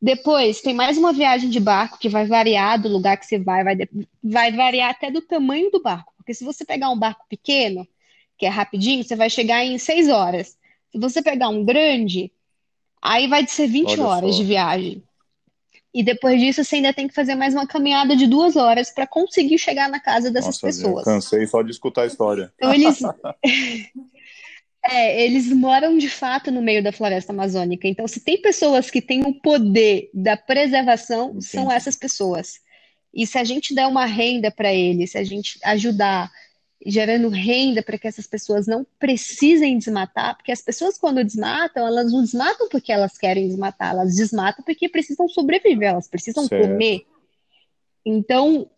Depois, 0.00 0.60
tem 0.60 0.74
mais 0.74 0.96
uma 0.96 1.12
viagem 1.12 1.50
de 1.50 1.58
barco 1.58 1.98
que 1.98 2.08
vai 2.08 2.26
variar 2.26 2.80
do 2.80 2.88
lugar 2.88 3.16
que 3.16 3.26
você 3.26 3.40
vai, 3.40 3.64
vai, 3.64 3.76
vai 4.22 4.52
variar 4.52 4.90
até 4.90 5.10
do 5.10 5.20
tamanho 5.20 5.68
do 5.72 5.82
barco. 5.82 6.12
Porque 6.16 6.32
se 6.32 6.44
você 6.44 6.64
pegar 6.64 6.90
um 6.90 6.98
barco 6.98 7.26
pequeno, 7.28 7.88
que 8.36 8.46
é 8.46 8.48
rapidinho, 8.48 9.02
você 9.02 9.16
vai 9.16 9.28
chegar 9.28 9.64
em 9.64 9.78
seis 9.78 10.08
horas. 10.08 10.56
Se 10.92 10.98
você 10.98 11.22
pegar 11.22 11.48
um 11.48 11.64
grande, 11.64 12.32
aí 13.02 13.26
vai 13.26 13.46
ser 13.46 13.66
20 13.66 13.92
Olha 13.92 14.04
horas 14.04 14.34
só. 14.34 14.40
de 14.40 14.44
viagem. 14.44 15.02
E 15.92 16.02
depois 16.02 16.40
disso, 16.40 16.62
você 16.62 16.76
ainda 16.76 16.92
tem 16.92 17.08
que 17.08 17.14
fazer 17.14 17.34
mais 17.34 17.54
uma 17.54 17.66
caminhada 17.66 18.14
de 18.14 18.26
duas 18.26 18.56
horas 18.56 18.90
para 18.90 19.06
conseguir 19.06 19.58
chegar 19.58 19.88
na 19.88 19.98
casa 19.98 20.30
dessas 20.30 20.60
Nossa, 20.60 20.66
eu 20.66 20.68
pessoas. 20.68 21.04
cansei 21.04 21.46
só 21.46 21.62
de 21.62 21.70
escutar 21.70 22.02
a 22.02 22.06
história. 22.06 22.52
Então, 22.56 22.72
eles, 22.72 23.00
é, 24.84 25.24
eles 25.24 25.48
moram 25.48 25.96
de 25.96 26.08
fato 26.08 26.50
no 26.50 26.62
meio 26.62 26.82
da 26.82 26.92
floresta 26.92 27.32
amazônica. 27.32 27.88
Então, 27.88 28.06
se 28.06 28.20
tem 28.20 28.40
pessoas 28.40 28.90
que 28.90 29.00
têm 29.00 29.24
o 29.24 29.34
poder 29.40 30.10
da 30.12 30.36
preservação, 30.36 31.40
são 31.40 31.64
Entendi. 31.64 31.76
essas 31.76 31.96
pessoas. 31.96 32.60
E 33.12 33.26
se 33.26 33.38
a 33.38 33.44
gente 33.44 33.74
der 33.74 33.86
uma 33.86 34.04
renda 34.04 34.50
para 34.50 34.72
eles, 34.72 35.12
se 35.12 35.18
a 35.18 35.24
gente 35.24 35.58
ajudar 35.64 36.30
gerando 36.84 37.28
renda 37.28 37.82
para 37.82 37.98
que 37.98 38.06
essas 38.06 38.26
pessoas 38.26 38.66
não 38.66 38.86
precisem 38.98 39.76
desmatar, 39.78 40.36
porque 40.36 40.52
as 40.52 40.62
pessoas, 40.62 40.96
quando 40.96 41.24
desmatam, 41.24 41.86
elas 41.86 42.12
não 42.12 42.22
desmatam 42.22 42.68
porque 42.68 42.92
elas 42.92 43.18
querem 43.18 43.48
desmatar, 43.48 43.90
elas 43.92 44.14
desmatam 44.14 44.64
porque 44.64 44.88
precisam 44.88 45.28
sobreviver, 45.28 45.90
elas 45.90 46.08
precisam 46.08 46.46
Certo. 46.46 46.62
comer. 46.62 47.04
Então, 48.06 48.70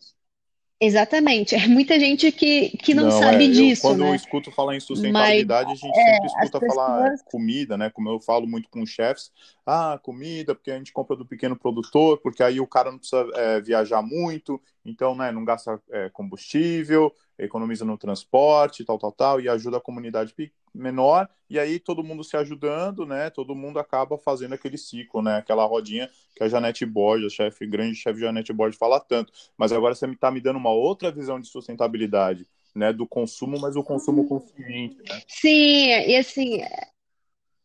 exatamente, 0.81 1.55
é 1.55 1.69
muita 1.69 2.01
gente 2.01 2.33
que, 2.33 2.71
que 2.79 2.95
não, 2.95 3.05
Não, 3.05 3.11
sabe 3.11 3.45
é, 3.45 3.49
eu 3.49 3.53
disso, 3.53 3.83
quando 3.83 4.01
eu 4.03 4.11
né? 4.11 4.17
escuto 4.17 4.51
falar 4.51 4.73
em 4.73 4.77
Mas 4.77 4.85
sustentabilidade, 4.85 5.73
a 5.73 5.75
gente 5.75 5.99
é, 5.99 6.05
sempre 6.15 6.27
escuta 6.27 6.67
falar 6.67 7.01
é, 7.07 7.11
pessoas. 7.11 7.23
comida, 7.31 7.77
né? 7.77 7.91
Como 7.91 8.09
eu 8.09 8.19
falo 8.19 8.47
muito 8.47 8.71
com 8.71 8.83
os 8.83 8.89
chefs, 8.89 9.31
ah, 9.67 10.01
comida, 10.03 10.55
porque 10.55 10.71
a 10.71 10.79
gente 10.79 10.93
compra 10.93 11.15
do 11.15 11.27
pequeno 11.27 11.55
produtor, 11.55 12.19
porque 12.23 12.43
aí 12.43 12.61
o 12.61 12.67
cara 12.67 12.91
não 12.91 12.99
precisa 12.99 13.29
é, 13.35 13.61
viajar 13.61 14.01
muito, 14.01 14.61
então, 14.85 15.15
né, 15.15 15.31
não 15.31 15.45
gasta 15.45 15.81
é, 15.91 16.09
combustível, 16.09 17.13
economiza 17.45 17.85
no 17.85 17.99
transporte, 17.99 18.85
tal, 18.85 18.99
tal, 18.99 19.13
tal, 19.13 19.41
e 19.41 19.49
ajuda 19.49 19.79
a 19.79 19.81
comunidade 19.81 20.35
menor, 20.75 21.29
e 21.49 21.59
aí 21.59 21.79
todo 21.81 22.05
mundo 22.05 22.23
se 22.23 22.37
ajudando, 22.37 23.05
né? 23.05 23.29
Todo 23.31 23.55
mundo 23.55 23.79
acaba 23.79 24.17
fazendo 24.17 24.55
aquele 24.55 24.79
ciclo, 24.79 25.21
né? 25.21 25.39
Aquela 25.39 25.65
rodinha 25.65 26.09
que 26.37 26.45
a 26.45 26.49
Janete 26.49 26.87
Borges, 26.87 27.33
a 27.33 27.37
chefe, 27.37 27.67
grande 27.67 27.97
chefe 27.97 28.21
Janete 28.21 28.53
Borges 28.53 28.79
fala 28.79 29.01
tanto. 29.01 29.33
Mas 29.57 29.73
agora 29.73 29.95
você 29.95 30.07
está 30.07 30.31
me 30.31 30.41
dando 30.41 30.59
uma 30.59 30.71
outra 30.71 31.11
visão 31.11 31.41
de 31.41 31.49
sustentabilidade, 31.49 32.47
né? 32.75 32.93
Do 32.93 33.07
consumo, 33.07 33.59
mas 33.61 33.75
o 33.75 33.83
consumo 33.83 34.29
consciente, 34.29 34.97
né? 35.09 35.21
Sim, 35.27 35.89
e 35.89 36.17
assim, 36.17 36.63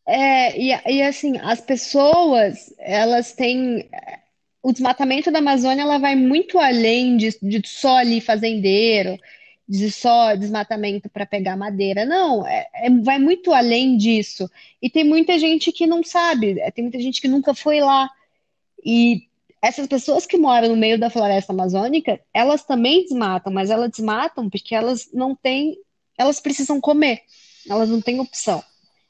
é, 0.07 0.59
e, 0.59 0.69
e 0.69 1.01
assim, 1.01 1.37
as 1.39 1.61
pessoas, 1.61 2.73
elas 2.77 3.33
têm. 3.33 3.89
O 4.61 4.71
desmatamento 4.71 5.29
da 5.31 5.39
Amazônia, 5.39 5.83
ela 5.83 5.99
vai 5.99 6.15
muito 6.15 6.57
além 6.57 7.17
de, 7.17 7.37
de 7.39 7.61
só 7.67 7.97
ali 7.97 8.19
fazendeiro, 8.19 9.15
de 9.67 9.91
só 9.91 10.35
desmatamento 10.35 11.09
para 11.09 11.25
pegar 11.25 11.57
madeira. 11.57 12.05
Não, 12.05 12.45
é, 12.45 12.67
é- 12.73 12.89
vai 12.89 13.17
muito 13.19 13.51
além 13.53 13.97
disso. 13.97 14.49
E 14.81 14.89
tem 14.89 15.03
muita 15.03 15.39
gente 15.39 15.71
que 15.71 15.87
não 15.87 16.03
sabe, 16.03 16.59
é, 16.59 16.69
tem 16.71 16.83
muita 16.83 16.99
gente 16.99 17.19
que 17.21 17.27
nunca 17.27 17.53
foi 17.53 17.81
lá. 17.81 18.09
E 18.85 19.23
essas 19.61 19.87
pessoas 19.87 20.25
que 20.25 20.37
moram 20.37 20.69
no 20.69 20.77
meio 20.77 20.99
da 20.99 21.09
floresta 21.09 21.51
amazônica, 21.53 22.19
elas 22.33 22.63
também 22.63 23.03
desmatam, 23.03 23.51
mas 23.51 23.69
elas 23.69 23.89
desmatam 23.89 24.49
porque 24.49 24.75
elas 24.75 25.09
não 25.13 25.35
têm, 25.35 25.77
elas 26.17 26.39
precisam 26.39 26.79
comer, 26.79 27.21
elas 27.67 27.89
não 27.89 28.01
têm 28.01 28.19
opção. 28.19 28.63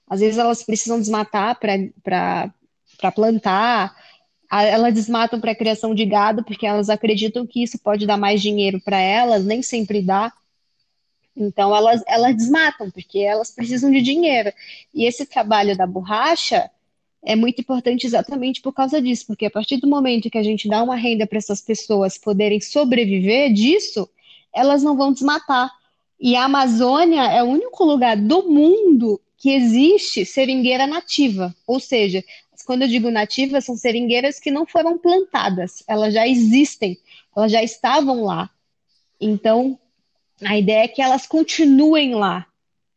Às 0.08 0.22
vezes 0.22 0.38
elas 0.38 0.64
precisam 0.64 1.00
desmatar 1.00 1.60
para 1.60 3.12
plantar, 3.14 3.96
a- 4.50 4.64
elas 4.64 4.94
desmatam 4.94 5.42
para 5.42 5.56
criação 5.56 5.94
de 5.94 6.06
gado 6.06 6.44
porque 6.44 6.66
elas 6.66 6.90
acreditam 6.90 7.46
que 7.46 7.64
isso 7.64 7.78
pode 7.80 8.06
dar 8.06 8.18
mais 8.18 8.42
dinheiro 8.42 8.80
para 8.82 9.00
elas, 9.00 9.44
nem 9.46 9.62
sempre 9.62 10.02
dá. 10.02 10.32
Então 11.36 11.76
elas, 11.76 12.02
elas 12.08 12.36
desmatam 12.36 12.90
porque 12.90 13.20
elas 13.20 13.52
precisam 13.52 13.92
de 13.92 14.02
dinheiro. 14.02 14.52
E 14.94 15.06
esse 15.06 15.26
trabalho 15.26 15.76
da 15.78 15.86
borracha 15.86 16.70
é 17.24 17.36
muito 17.36 17.60
importante 17.60 18.06
exatamente 18.06 18.62
por 18.62 18.72
causa 18.72 19.02
disso, 19.02 19.26
porque 19.28 19.48
a 19.48 19.52
partir 19.52 19.78
do 19.78 19.88
momento 19.88 20.30
que 20.30 20.38
a 20.38 20.44
gente 20.44 20.70
dá 20.70 20.84
uma 20.84 20.96
renda 20.96 21.26
para 21.26 21.40
essas 21.40 21.60
pessoas 21.60 22.18
poderem 22.18 22.62
sobreviver 22.62 23.52
disso, 23.52 24.08
elas 24.54 24.84
não 24.84 24.96
vão 24.96 25.12
desmatar. 25.12 25.72
E 26.20 26.36
a 26.36 26.46
Amazônia 26.46 27.24
é 27.24 27.44
o 27.44 27.48
único 27.48 27.84
lugar 27.84 28.16
do 28.16 28.44
mundo 28.44 29.20
que 29.38 29.52
existe 29.52 30.26
seringueira 30.26 30.88
nativa. 30.88 31.54
Ou 31.68 31.80
seja, 31.80 32.24
quando 32.66 32.84
eu 32.84 32.88
digo 32.88 33.12
nativa, 33.12 33.60
são 33.60 33.76
seringueiras 33.76 34.40
que 34.40 34.52
não 34.52 34.66
foram 34.66 34.98
plantadas, 34.98 35.84
elas 35.88 36.14
já 36.14 36.28
existem, 36.28 36.98
elas 37.36 37.52
já 37.52 37.62
estavam 37.62 38.24
lá. 38.24 38.50
Então, 39.20 39.78
a 40.44 40.58
ideia 40.58 40.84
é 40.84 40.88
que 40.88 41.02
elas 41.02 41.26
continuem 41.26 42.16
lá. 42.16 42.46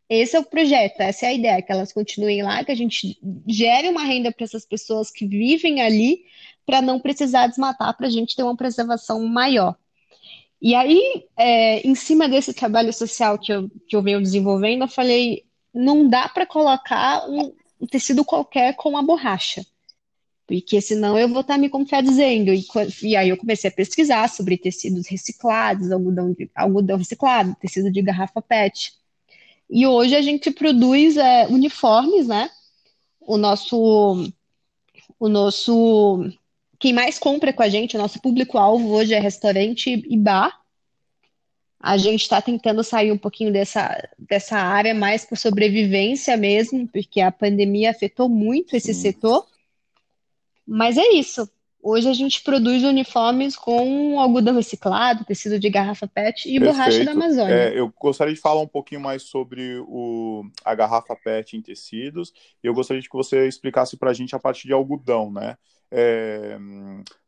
Esse 0.09 0.37
é 0.37 0.41
o 0.41 0.45
projeto, 0.45 1.01
essa 1.01 1.27
é 1.27 1.29
a 1.29 1.35
ideia, 1.35 1.63
que 1.63 1.71
elas 1.71 1.93
continuem 1.93 2.43
lá, 2.43 2.65
que 2.65 2.73
a 2.73 2.75
gente 2.75 3.19
gere 3.47 3.89
uma 3.89 4.05
renda 4.05 4.33
para 4.33 4.45
essas 4.45 4.65
pessoas 4.65 5.11
que 5.11 5.27
vivem 5.27 5.83
ali, 5.83 6.25
para 6.65 6.81
não 6.81 6.99
precisar 6.99 7.47
desmatar, 7.47 7.95
para 7.97 8.07
a 8.07 8.11
gente 8.11 8.35
ter 8.35 8.43
uma 8.43 8.57
preservação 8.57 9.23
maior. 9.27 9.77
E 10.61 10.75
aí, 10.75 11.25
é, 11.37 11.87
em 11.87 11.95
cima 11.95 12.29
desse 12.29 12.53
trabalho 12.55 12.93
social 12.93 13.39
que 13.39 13.53
eu, 13.53 13.71
que 13.87 13.95
eu 13.95 14.03
venho 14.03 14.21
desenvolvendo, 14.21 14.83
eu 14.83 14.89
falei, 14.89 15.45
não 15.73 16.09
dá 16.09 16.29
para 16.29 16.47
colocar 16.47 17.29
um, 17.29 17.55
um 17.81 17.87
tecido 17.87 18.25
qualquer 18.25 18.75
com 18.75 18.97
a 18.97 19.03
borracha, 19.03 19.65
porque 20.49 20.81
senão 20.81 21.19
eu 21.19 21.29
vou 21.29 21.43
estar 21.43 21.59
me 21.59 21.69
contradizendo. 21.69 22.51
E, 22.51 22.65
co- 22.65 22.81
e 23.03 23.15
aí 23.15 23.29
eu 23.29 23.37
comecei 23.37 23.69
a 23.69 23.73
pesquisar 23.73 24.27
sobre 24.31 24.57
tecidos 24.57 25.07
reciclados, 25.07 25.93
algodão, 25.93 26.33
de- 26.33 26.51
algodão 26.55 26.97
reciclado, 26.97 27.55
tecido 27.61 27.93
de 27.93 28.01
garrafa 28.01 28.41
PET. 28.41 28.95
E 29.69 29.87
hoje 29.87 30.17
a 30.17 30.23
gente 30.23 30.51
produz 30.51 31.19
é, 31.19 31.47
uniformes, 31.49 32.27
né? 32.27 32.49
O 33.21 33.37
nosso, 33.37 34.27
o 35.21 35.29
nosso, 35.29 36.25
quem 36.81 36.95
mais 36.95 37.19
compra 37.19 37.53
com 37.53 37.63
a 37.63 37.69
gente, 37.69 37.95
o 37.95 38.01
nosso 38.01 38.19
público-alvo 38.19 38.89
hoje 38.89 39.13
é 39.13 39.21
restaurante 39.21 40.03
e 40.09 40.17
bar. 40.17 40.59
A 41.79 41.99
gente 41.99 42.23
está 42.23 42.41
tentando 42.41 42.83
sair 42.83 43.13
um 43.13 43.19
pouquinho 43.19 43.53
dessa, 43.53 44.03
dessa 44.19 44.57
área 44.57 44.95
mais 44.95 45.27
por 45.27 45.37
sobrevivência 45.37 46.39
mesmo, 46.39 46.89
porque 46.89 47.21
a 47.21 47.31
pandemia 47.31 47.91
afetou 47.91 48.31
muito 48.31 48.75
esse 48.75 48.95
Sim. 48.95 49.01
setor. 49.03 49.47
Mas 50.69 50.97
é 50.97 51.09
isso. 51.15 51.49
Hoje 51.83 52.09
a 52.09 52.13
gente 52.13 52.43
produz 52.43 52.83
uniformes 52.83 53.57
com 53.57 54.21
algodão 54.21 54.55
reciclado, 54.55 55.25
tecido 55.25 55.59
de 55.59 55.71
garrafa 55.71 56.07
PET 56.09 56.49
e 56.49 56.59
borracha 56.61 57.05
da 57.05 57.13
Perfeito. 57.13 57.13
Amazônia. 57.13 57.73
É, 57.73 57.79
eu 57.79 57.93
gostaria 57.99 58.35
de 58.35 58.41
falar 58.41 58.61
um 58.61 58.67
pouquinho 58.67 59.01
mais 59.01 59.23
sobre 59.23 59.79
o, 59.87 60.45
a 60.65 60.75
garrafa 60.75 61.15
PET 61.17 61.57
em 61.57 61.63
tecidos. 61.63 62.33
E 62.63 62.67
eu 62.67 62.75
gostaria 62.75 63.01
de 63.01 63.09
que 63.09 63.17
você 63.17 63.47
explicasse 63.47 63.97
para 63.97 64.11
a 64.11 64.13
gente 64.15 64.35
a 64.35 64.39
parte 64.39 64.67
de 64.67 64.73
algodão, 64.73 65.31
né? 65.33 65.57
É, 65.91 66.59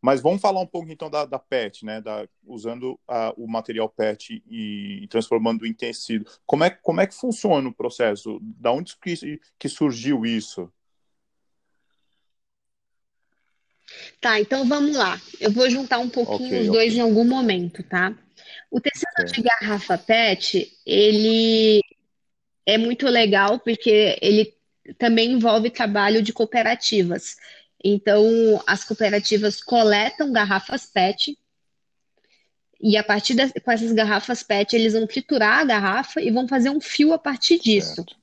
mas 0.02 0.20
vamos 0.20 0.42
falar 0.42 0.60
um 0.60 0.66
pouco 0.66 0.90
então 0.92 1.08
da, 1.08 1.24
da 1.24 1.38
PET, 1.38 1.84
né? 1.84 2.00
Da, 2.00 2.26
usando 2.44 2.98
a- 3.08 3.32
o 3.36 3.46
material 3.48 3.88
PET 3.88 4.42
e, 4.50 5.06
transformando 5.08 5.64
em 5.66 5.72
tecido. 5.72 6.26
Como 6.44 6.64
é, 6.64 6.70
como 6.70 7.00
é 7.00 7.06
que 7.06 7.14
funciona 7.14 7.68
o 7.68 7.74
processo? 7.74 8.38
Da 8.42 8.72
onde 8.72 8.96
que, 8.98 9.40
que 9.58 9.68
surgiu 9.68 10.26
isso? 10.26 10.70
Tá, 14.20 14.40
então 14.40 14.66
vamos 14.66 14.96
lá. 14.96 15.20
Eu 15.40 15.50
vou 15.50 15.68
juntar 15.70 15.98
um 15.98 16.08
pouquinho 16.08 16.44
Ok, 16.48 16.60
os 16.60 16.66
dois 16.68 16.92
ok. 16.92 16.98
em 16.98 17.00
algum 17.00 17.24
momento, 17.24 17.82
tá? 17.82 18.14
O 18.70 18.80
tecido 18.80 19.24
de 19.32 19.42
Certo. 19.42 19.42
garrafa 19.42 19.98
PET, 19.98 20.72
ele 20.86 21.82
é 22.66 22.78
muito 22.78 23.06
legal 23.06 23.58
porque 23.58 24.18
ele 24.20 24.54
também 24.98 25.32
envolve 25.32 25.70
trabalho 25.70 26.22
de 26.22 26.32
cooperativas. 26.32 27.36
Então, 27.82 28.62
as 28.66 28.84
cooperativas 28.84 29.60
coletam 29.62 30.32
garrafas 30.32 30.86
PET 30.86 31.36
e 32.82 32.96
a 32.96 33.04
partir 33.04 33.34
das, 33.34 33.52
com 33.62 33.70
essas 33.70 33.92
garrafas 33.92 34.42
PET, 34.42 34.74
eles 34.74 34.94
vão 34.94 35.06
triturar 35.06 35.58
a 35.58 35.64
garrafa 35.64 36.20
e 36.20 36.30
vão 36.30 36.48
fazer 36.48 36.70
um 36.70 36.80
fio 36.80 37.12
a 37.12 37.18
partir 37.18 37.58
disso. 37.58 37.96
Certo. 37.96 38.16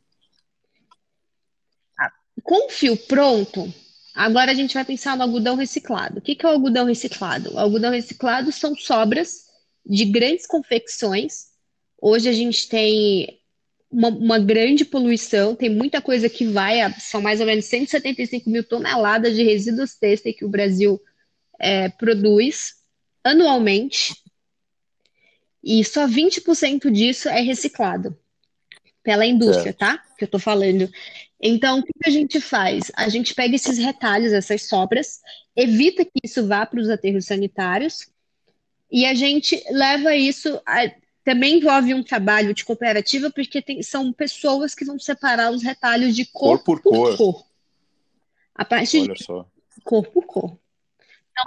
Com 2.43 2.67
o 2.67 2.69
fio 2.69 2.95
pronto, 2.95 3.71
agora 4.17 4.51
a 4.51 4.53
gente 4.53 4.73
vai 4.73 4.83
pensar 4.83 5.15
no 5.15 5.23
algodão 5.23 5.55
reciclado. 5.55 6.19
O 6.19 6.21
que 6.21 6.35
que 6.35 6.45
é 6.45 6.49
o 6.49 6.51
algodão 6.51 6.85
reciclado? 6.85 7.53
O 7.53 7.59
algodão 7.59 7.91
reciclado 7.91 8.51
são 8.51 8.75
sobras 8.75 9.45
de 9.85 10.05
grandes 10.05 10.45
confecções. 10.45 11.47
Hoje 12.01 12.27
a 12.27 12.33
gente 12.33 12.67
tem 12.67 13.39
uma, 13.89 14.09
uma, 14.09 14.39
grande 14.39 14.83
poluição, 14.83 15.55
tem 15.55 15.69
muita 15.69 16.01
coisa 16.01 16.27
que 16.29 16.45
vai, 16.45 16.91
são 16.99 17.21
mais 17.21 17.39
ou 17.39 17.45
menos 17.45 17.65
175 17.65 18.49
mil 18.49 18.63
toneladas 18.63 19.35
de 19.35 19.43
resíduos 19.43 19.95
têxteis 19.95 20.35
que 20.35 20.45
o 20.45 20.49
Brasil 20.49 20.99
é, 21.59 21.87
produz 21.89 22.73
anualmente, 23.23 24.13
e 25.63 25.83
só 25.83 26.07
20% 26.07 26.89
disso 26.89 27.27
é 27.27 27.41
reciclado 27.41 28.17
pela 29.03 29.25
indústria, 29.25 29.73
tá? 29.73 30.01
Que 30.17 30.23
eu 30.23 30.27
tô 30.27 30.39
falando. 30.39 30.89
Então, 31.41 31.79
o 31.79 31.83
que 31.83 31.91
a 32.05 32.09
gente 32.09 32.41
faz? 32.41 32.91
A 32.95 33.09
gente 33.09 33.35
pega 33.35 33.55
esses 33.55 33.77
retalhos, 33.77 34.33
essas 34.33 34.63
sobras, 34.63 35.21
evita 35.55 36.03
que 36.03 36.19
isso 36.23 36.47
vá 36.47 36.65
para 36.65 36.79
os 36.79 36.89
aterros 36.89 37.25
sanitários 37.25 38.07
e 38.91 39.05
a 39.05 39.13
gente 39.13 39.63
leva 39.69 40.15
isso. 40.15 40.59
A, 40.65 40.91
também 41.23 41.57
envolve 41.57 41.93
um 41.93 42.01
trabalho 42.01 42.53
de 42.53 42.63
cooperativa, 42.63 43.29
porque 43.29 43.61
tem, 43.61 43.83
são 43.83 44.13
pessoas 44.13 44.73
que 44.73 44.85
vão 44.85 44.97
separar 44.97 45.51
os 45.51 45.61
retalhos 45.61 46.15
de 46.15 46.25
cor, 46.25 46.57
cor 46.59 46.81
por, 46.81 46.81
cor. 46.81 47.17
cor. 47.17 47.45
A 48.55 48.63
partir 48.63 49.01
Olha 49.01 49.13
de 49.13 49.23
só. 49.23 49.45
cor 49.83 50.07
por 50.07 50.25
cor. 50.25 50.57
Então, 51.31 51.45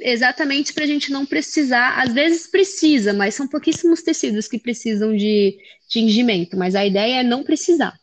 exatamente 0.00 0.72
para 0.72 0.84
a 0.84 0.86
gente 0.86 1.10
não 1.10 1.26
precisar, 1.26 2.00
às 2.00 2.12
vezes 2.12 2.46
precisa, 2.46 3.12
mas 3.12 3.34
são 3.34 3.48
pouquíssimos 3.48 4.02
tecidos 4.02 4.46
que 4.46 4.58
precisam 4.58 5.16
de 5.16 5.58
tingimento, 5.88 6.56
mas 6.56 6.74
a 6.74 6.86
ideia 6.86 7.20
é 7.20 7.24
não 7.24 7.42
precisar. 7.42 7.98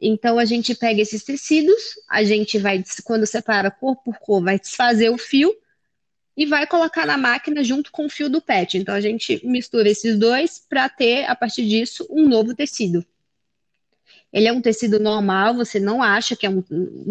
Então 0.00 0.38
a 0.38 0.44
gente 0.44 0.74
pega 0.74 1.02
esses 1.02 1.22
tecidos, 1.22 1.94
a 2.08 2.24
gente 2.24 2.58
vai, 2.58 2.82
quando 3.04 3.26
separa 3.26 3.70
cor 3.70 3.96
por 3.96 4.18
cor, 4.18 4.42
vai 4.42 4.58
desfazer 4.58 5.10
o 5.10 5.18
fio 5.18 5.54
e 6.36 6.46
vai 6.46 6.66
colocar 6.66 7.04
na 7.04 7.18
máquina 7.18 7.62
junto 7.62 7.92
com 7.92 8.06
o 8.06 8.08
fio 8.08 8.30
do 8.30 8.40
PET. 8.40 8.78
Então 8.78 8.94
a 8.94 9.00
gente 9.00 9.44
mistura 9.46 9.90
esses 9.90 10.18
dois 10.18 10.58
para 10.68 10.88
ter, 10.88 11.24
a 11.24 11.36
partir 11.36 11.66
disso, 11.66 12.06
um 12.10 12.26
novo 12.26 12.54
tecido. 12.54 13.04
Ele 14.32 14.46
é 14.46 14.52
um 14.52 14.60
tecido 14.60 14.98
normal, 14.98 15.54
você 15.54 15.80
não 15.80 16.02
acha 16.02 16.36
que 16.36 16.46
é 16.46 16.50
um. 16.50 16.62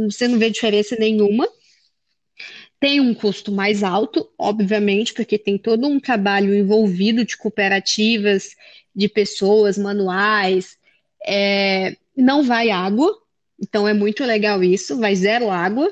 Você 0.10 0.28
não 0.28 0.40
vê 0.40 0.50
diferença 0.50 0.96
nenhuma. 0.98 1.48
Tem 2.80 3.02
um 3.02 3.14
custo 3.14 3.52
mais 3.52 3.84
alto, 3.84 4.32
obviamente, 4.38 5.14
porque 5.14 5.38
tem 5.38 5.58
todo 5.58 5.86
um 5.86 6.00
trabalho 6.00 6.56
envolvido 6.56 7.26
de 7.26 7.36
cooperativas, 7.36 8.56
de 8.96 9.10
pessoas, 9.10 9.78
manuais. 9.78 10.78
É, 11.26 11.96
não 12.16 12.44
vai 12.44 12.70
água, 12.70 13.18
então 13.62 13.88
é 13.88 13.94
muito 13.94 14.24
legal 14.24 14.64
isso, 14.64 14.98
vai 14.98 15.16
zero 15.16 15.50
água, 15.50 15.92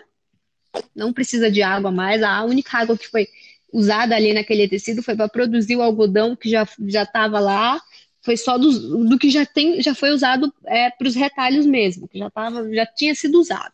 não 0.95 1.11
precisa 1.11 1.49
de 1.51 1.61
água 1.61 1.91
mais, 1.91 2.23
a 2.23 2.43
única 2.43 2.77
água 2.77 2.97
que 2.97 3.07
foi 3.07 3.27
usada 3.73 4.15
ali 4.15 4.33
naquele 4.33 4.67
tecido 4.67 5.03
foi 5.03 5.15
para 5.15 5.27
produzir 5.27 5.75
o 5.75 5.81
algodão 5.81 6.35
que 6.35 6.49
já 6.49 6.67
já 6.87 7.03
estava 7.03 7.39
lá, 7.39 7.81
foi 8.21 8.35
só 8.37 8.57
do, 8.57 9.05
do 9.05 9.17
que 9.17 9.29
já 9.29 9.45
tem, 9.45 9.81
já 9.81 9.95
foi 9.95 10.11
usado 10.11 10.53
é, 10.65 10.89
para 10.89 11.07
os 11.07 11.15
retalhos 11.15 11.65
mesmo, 11.65 12.07
que 12.07 12.19
já 12.19 12.29
tava, 12.29 12.69
já 12.73 12.85
tinha 12.85 13.15
sido 13.15 13.39
usado. 13.39 13.73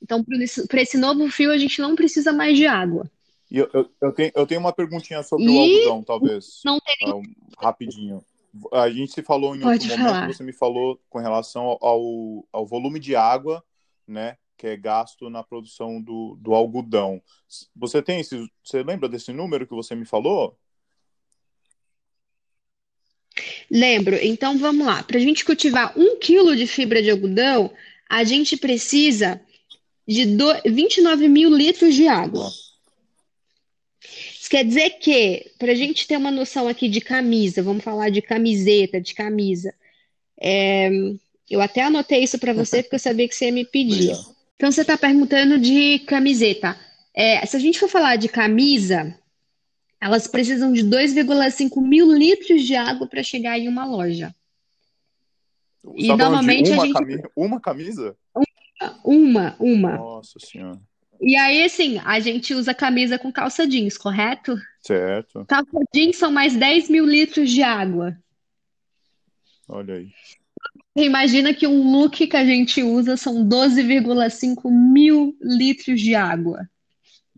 Então, 0.00 0.24
para 0.68 0.80
esse 0.80 0.96
novo 0.96 1.28
fio, 1.28 1.50
a 1.50 1.58
gente 1.58 1.80
não 1.80 1.96
precisa 1.96 2.32
mais 2.32 2.56
de 2.56 2.66
água. 2.66 3.10
Eu, 3.50 3.68
eu, 3.72 3.90
eu, 4.00 4.12
tenho, 4.12 4.32
eu 4.34 4.46
tenho 4.46 4.60
uma 4.60 4.72
perguntinha 4.72 5.22
sobre 5.22 5.46
e 5.46 5.48
o 5.48 5.58
algodão, 5.58 6.04
talvez. 6.04 6.60
Não 6.64 6.78
tem. 6.80 7.12
Um, 7.12 7.22
rapidinho 7.58 8.22
a 8.72 8.90
gente 8.90 9.12
se 9.12 9.22
falou 9.22 9.54
em 9.54 9.60
Pode 9.60 9.88
outro 9.88 10.02
falar. 10.02 10.20
momento, 10.20 10.36
você 10.36 10.42
me 10.42 10.52
falou 10.52 11.00
com 11.08 11.18
relação 11.18 11.78
ao, 11.80 12.46
ao 12.52 12.66
volume 12.66 12.98
de 12.98 13.14
água, 13.14 13.64
né, 14.06 14.36
que 14.56 14.66
é 14.66 14.76
gasto 14.76 15.30
na 15.30 15.42
produção 15.42 16.00
do, 16.00 16.36
do 16.40 16.54
algodão. 16.54 17.22
Você 17.76 18.02
tem 18.02 18.20
esse, 18.20 18.50
você 18.62 18.82
lembra 18.82 19.08
desse 19.08 19.32
número 19.32 19.66
que 19.66 19.74
você 19.74 19.94
me 19.94 20.04
falou? 20.04 20.58
Lembro. 23.70 24.16
Então 24.16 24.58
vamos 24.58 24.86
lá. 24.86 25.02
Para 25.02 25.18
a 25.18 25.20
gente 25.20 25.44
cultivar 25.44 25.92
um 25.96 26.18
quilo 26.18 26.56
de 26.56 26.66
fibra 26.66 27.02
de 27.02 27.10
algodão, 27.10 27.72
a 28.08 28.24
gente 28.24 28.56
precisa 28.56 29.40
de 30.06 30.24
do, 30.24 30.46
29 30.64 31.28
mil 31.28 31.54
litros 31.54 31.94
de 31.94 32.08
água. 32.08 32.44
Nossa. 32.44 32.67
Isso 34.48 34.56
quer 34.56 34.64
dizer 34.64 34.90
que, 34.98 35.52
para 35.58 35.72
a 35.72 35.74
gente 35.74 36.08
ter 36.08 36.16
uma 36.16 36.30
noção 36.30 36.68
aqui 36.68 36.88
de 36.88 37.02
camisa, 37.02 37.62
vamos 37.62 37.84
falar 37.84 38.08
de 38.08 38.22
camiseta, 38.22 38.98
de 38.98 39.14
camisa. 39.14 39.74
É, 40.40 40.88
eu 41.50 41.60
até 41.60 41.82
anotei 41.82 42.22
isso 42.22 42.38
para 42.38 42.54
você 42.54 42.82
porque 42.82 42.94
eu 42.94 42.98
sabia 42.98 43.28
que 43.28 43.34
você 43.34 43.44
ia 43.44 43.52
me 43.52 43.66
pedir. 43.66 44.16
Então, 44.56 44.72
você 44.72 44.80
está 44.80 44.96
perguntando 44.96 45.58
de 45.58 45.98
camiseta. 45.98 46.74
É, 47.12 47.44
se 47.44 47.58
a 47.58 47.60
gente 47.60 47.78
for 47.78 47.90
falar 47.90 48.16
de 48.16 48.26
camisa, 48.26 49.14
elas 50.00 50.26
precisam 50.26 50.72
de 50.72 50.82
2,5 50.82 51.82
mil 51.82 52.10
litros 52.10 52.62
de 52.62 52.74
água 52.74 53.06
para 53.06 53.22
chegar 53.22 53.58
em 53.58 53.68
uma 53.68 53.84
loja. 53.84 54.34
e 55.94 56.08
normalmente 56.08 56.70
uma 56.70 56.84
a 56.84 56.86
gente. 56.86 56.96
Camisa? 56.96 57.30
Uma 57.36 57.60
camisa? 57.60 58.16
Uma, 59.04 59.56
uma. 59.60 59.98
Nossa 59.98 60.38
Senhora. 60.40 60.80
E 61.20 61.36
aí, 61.36 61.64
assim, 61.64 61.98
a 62.04 62.20
gente 62.20 62.54
usa 62.54 62.72
camisa 62.72 63.18
com 63.18 63.32
calça 63.32 63.66
jeans, 63.66 63.98
correto? 63.98 64.56
Certo. 64.80 65.44
Calça 65.46 65.80
jeans 65.92 66.16
são 66.16 66.30
mais 66.30 66.56
10 66.56 66.88
mil 66.88 67.04
litros 67.04 67.50
de 67.50 67.62
água. 67.62 68.16
Olha 69.68 69.94
aí. 69.94 70.08
Imagina 70.96 71.54
que 71.54 71.66
um 71.66 71.92
look 71.92 72.26
que 72.26 72.36
a 72.36 72.44
gente 72.44 72.82
usa 72.82 73.16
são 73.16 73.46
12,5 73.46 74.70
mil 74.70 75.36
litros 75.40 76.00
de 76.00 76.14
água. 76.14 76.68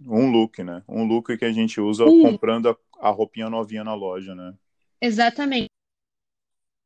Um 0.06 0.30
look, 0.30 0.62
né? 0.62 0.82
Um 0.88 1.04
look 1.04 1.36
que 1.36 1.44
a 1.44 1.52
gente 1.52 1.80
usa 1.80 2.04
um. 2.04 2.22
comprando 2.22 2.70
a, 2.70 2.76
a 3.00 3.10
roupinha 3.10 3.50
novinha 3.50 3.84
na 3.84 3.94
loja, 3.94 4.34
né? 4.34 4.54
Exatamente. 5.00 5.68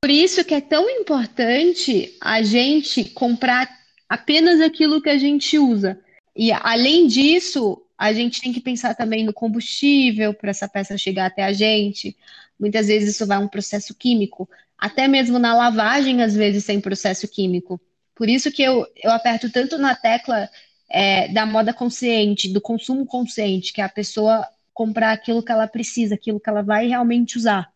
Por 0.00 0.10
isso 0.10 0.44
que 0.44 0.54
é 0.54 0.60
tão 0.60 0.88
importante 0.90 2.16
a 2.20 2.42
gente 2.42 3.04
comprar 3.10 3.68
apenas 4.08 4.60
aquilo 4.60 5.00
que 5.00 5.08
a 5.08 5.18
gente 5.18 5.58
usa. 5.58 6.03
E 6.36 6.50
além 6.52 7.06
disso, 7.06 7.80
a 7.96 8.12
gente 8.12 8.40
tem 8.40 8.52
que 8.52 8.60
pensar 8.60 8.94
também 8.94 9.24
no 9.24 9.32
combustível 9.32 10.34
para 10.34 10.50
essa 10.50 10.68
peça 10.68 10.98
chegar 10.98 11.26
até 11.26 11.44
a 11.44 11.52
gente. 11.52 12.16
Muitas 12.58 12.88
vezes 12.88 13.14
isso 13.14 13.26
vai 13.26 13.38
um 13.38 13.48
processo 13.48 13.94
químico, 13.94 14.48
até 14.76 15.08
mesmo 15.08 15.38
na 15.38 15.54
lavagem, 15.54 16.22
às 16.22 16.34
vezes 16.34 16.66
tem 16.66 16.80
processo 16.80 17.26
químico. 17.28 17.80
Por 18.14 18.28
isso 18.28 18.50
que 18.50 18.62
eu, 18.62 18.86
eu 19.02 19.10
aperto 19.10 19.50
tanto 19.50 19.78
na 19.78 19.94
tecla 19.94 20.48
é, 20.90 21.28
da 21.28 21.46
moda 21.46 21.72
consciente, 21.72 22.52
do 22.52 22.60
consumo 22.60 23.06
consciente, 23.06 23.72
que 23.72 23.80
é 23.80 23.84
a 23.84 23.88
pessoa 23.88 24.46
comprar 24.72 25.12
aquilo 25.12 25.42
que 25.42 25.50
ela 25.50 25.66
precisa, 25.66 26.14
aquilo 26.14 26.40
que 26.40 26.50
ela 26.50 26.62
vai 26.62 26.86
realmente 26.88 27.38
usar. 27.38 27.72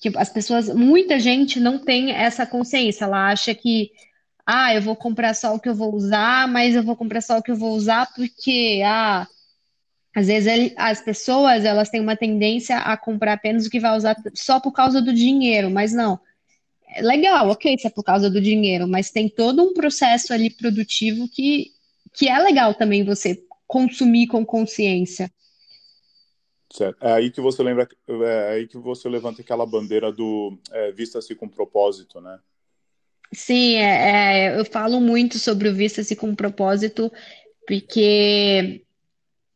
Que 0.00 0.10
as 0.16 0.30
pessoas, 0.30 0.68
muita 0.68 1.18
gente 1.18 1.60
não 1.60 1.78
tem 1.78 2.12
essa 2.12 2.46
consciência, 2.46 3.04
ela 3.04 3.30
acha 3.30 3.54
que 3.54 3.90
ah, 4.50 4.74
eu 4.74 4.80
vou 4.80 4.96
comprar 4.96 5.34
só 5.34 5.54
o 5.54 5.60
que 5.60 5.68
eu 5.68 5.74
vou 5.74 5.94
usar, 5.94 6.48
mas 6.48 6.74
eu 6.74 6.82
vou 6.82 6.96
comprar 6.96 7.20
só 7.20 7.36
o 7.36 7.42
que 7.42 7.50
eu 7.50 7.56
vou 7.56 7.72
usar 7.76 8.10
porque, 8.14 8.80
ah, 8.82 9.26
às 10.16 10.26
vezes 10.26 10.72
as 10.74 11.02
pessoas 11.02 11.66
elas 11.66 11.90
têm 11.90 12.00
uma 12.00 12.16
tendência 12.16 12.78
a 12.78 12.96
comprar 12.96 13.34
apenas 13.34 13.66
o 13.66 13.70
que 13.70 13.78
vai 13.78 13.94
usar 13.94 14.16
só 14.34 14.58
por 14.58 14.72
causa 14.72 15.02
do 15.02 15.12
dinheiro, 15.12 15.70
mas 15.70 15.92
não. 15.92 16.18
É 16.96 17.02
legal, 17.02 17.50
ok, 17.50 17.76
se 17.76 17.86
é 17.86 17.90
por 17.90 18.02
causa 18.02 18.30
do 18.30 18.40
dinheiro, 18.40 18.88
mas 18.88 19.10
tem 19.10 19.28
todo 19.28 19.62
um 19.62 19.74
processo 19.74 20.32
ali 20.32 20.48
produtivo 20.48 21.28
que, 21.28 21.66
que 22.14 22.26
é 22.26 22.38
legal 22.38 22.72
também 22.72 23.04
você 23.04 23.44
consumir 23.66 24.28
com 24.28 24.46
consciência. 24.46 25.30
Certo. 26.72 27.04
É 27.04 27.12
aí 27.12 27.30
que 27.30 27.42
você 27.42 27.62
lembra, 27.62 27.86
é 28.08 28.48
aí 28.54 28.66
que 28.66 28.78
você 28.78 29.10
levanta 29.10 29.42
aquela 29.42 29.66
bandeira 29.66 30.10
do 30.10 30.58
é, 30.72 30.90
vista-se 30.90 31.34
com 31.34 31.46
propósito, 31.46 32.18
né? 32.18 32.40
Sim, 33.32 33.76
é, 33.76 34.46
é, 34.54 34.58
eu 34.58 34.64
falo 34.64 35.00
muito 35.00 35.38
sobre 35.38 35.68
o 35.68 35.74
Vista-se 35.74 36.16
com 36.16 36.34
propósito, 36.34 37.12
porque 37.66 38.84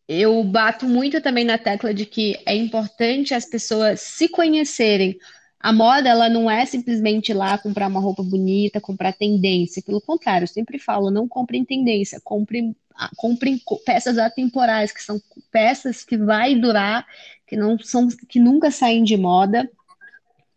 eu 0.09 0.45
bato 0.45 0.87
muito 0.89 1.21
também 1.23 1.45
na 1.45 1.59
tecla 1.59 1.95
de 1.95 2.07
que 2.07 2.39
é 2.47 2.55
importante 2.57 3.35
as 3.35 3.47
pessoas 3.47 4.01
se 4.01 4.29
conhecerem. 4.29 5.19
A 5.61 5.73
moda, 5.73 6.09
ela 6.09 6.29
não 6.29 6.51
é 6.51 6.67
simplesmente 6.67 7.31
ir 7.31 7.35
lá 7.35 7.59
comprar 7.59 7.89
uma 7.89 8.01
roupa 8.01 8.23
bonita, 8.23 8.81
comprar 8.81 9.13
tendência. 9.15 9.83
Pelo 9.83 10.01
contrário, 10.01 10.45
eu 10.45 10.49
sempre 10.49 10.79
falo, 10.79 11.11
não 11.11 11.29
comprem 11.29 11.65
tendência, 11.65 12.21
comprem, 12.25 12.77
ah, 12.97 13.11
comprem 13.17 13.61
peças 13.87 14.19
atemporais, 14.19 14.93
que 14.93 15.03
são 15.03 15.21
peças 15.53 16.05
que 16.05 16.19
vai 16.19 16.55
durar, 16.57 17.07
que 17.47 17.57
não 17.57 17.79
são, 17.79 18.09
que 18.29 18.41
nunca 18.41 18.71
saem 18.71 19.05
de 19.05 19.17
moda. 19.17 19.71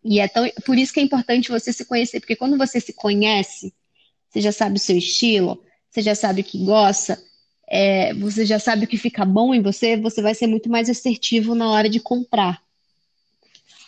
E 0.08 0.20
é 0.20 0.28
tão, 0.28 0.48
por 0.64 0.78
isso 0.78 0.92
que 0.92 1.00
é 1.00 1.02
importante 1.02 1.50
você 1.50 1.72
se 1.72 1.84
conhecer, 1.84 2.20
porque 2.20 2.36
quando 2.36 2.56
você 2.56 2.78
se 2.78 2.92
conhece, 2.92 3.74
você 4.30 4.40
já 4.40 4.52
sabe 4.52 4.76
o 4.76 4.80
seu 4.80 4.96
estilo, 4.96 5.60
você 5.90 6.00
já 6.00 6.14
sabe 6.14 6.42
o 6.42 6.44
que 6.44 6.64
gosta, 6.64 7.20
é, 7.68 8.14
você 8.14 8.46
já 8.46 8.60
sabe 8.60 8.84
o 8.84 8.88
que 8.88 8.96
fica 8.96 9.24
bom 9.24 9.52
em 9.52 9.60
você, 9.60 9.96
você 9.96 10.22
vai 10.22 10.32
ser 10.32 10.46
muito 10.46 10.70
mais 10.70 10.88
assertivo 10.88 11.56
na 11.56 11.68
hora 11.68 11.90
de 11.90 11.98
comprar. 11.98 12.62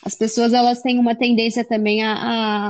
As 0.02 0.16
pessoas 0.16 0.52
elas 0.52 0.82
têm 0.82 0.98
uma 0.98 1.14
tendência 1.14 1.64
também 1.64 2.02
a, 2.02 2.14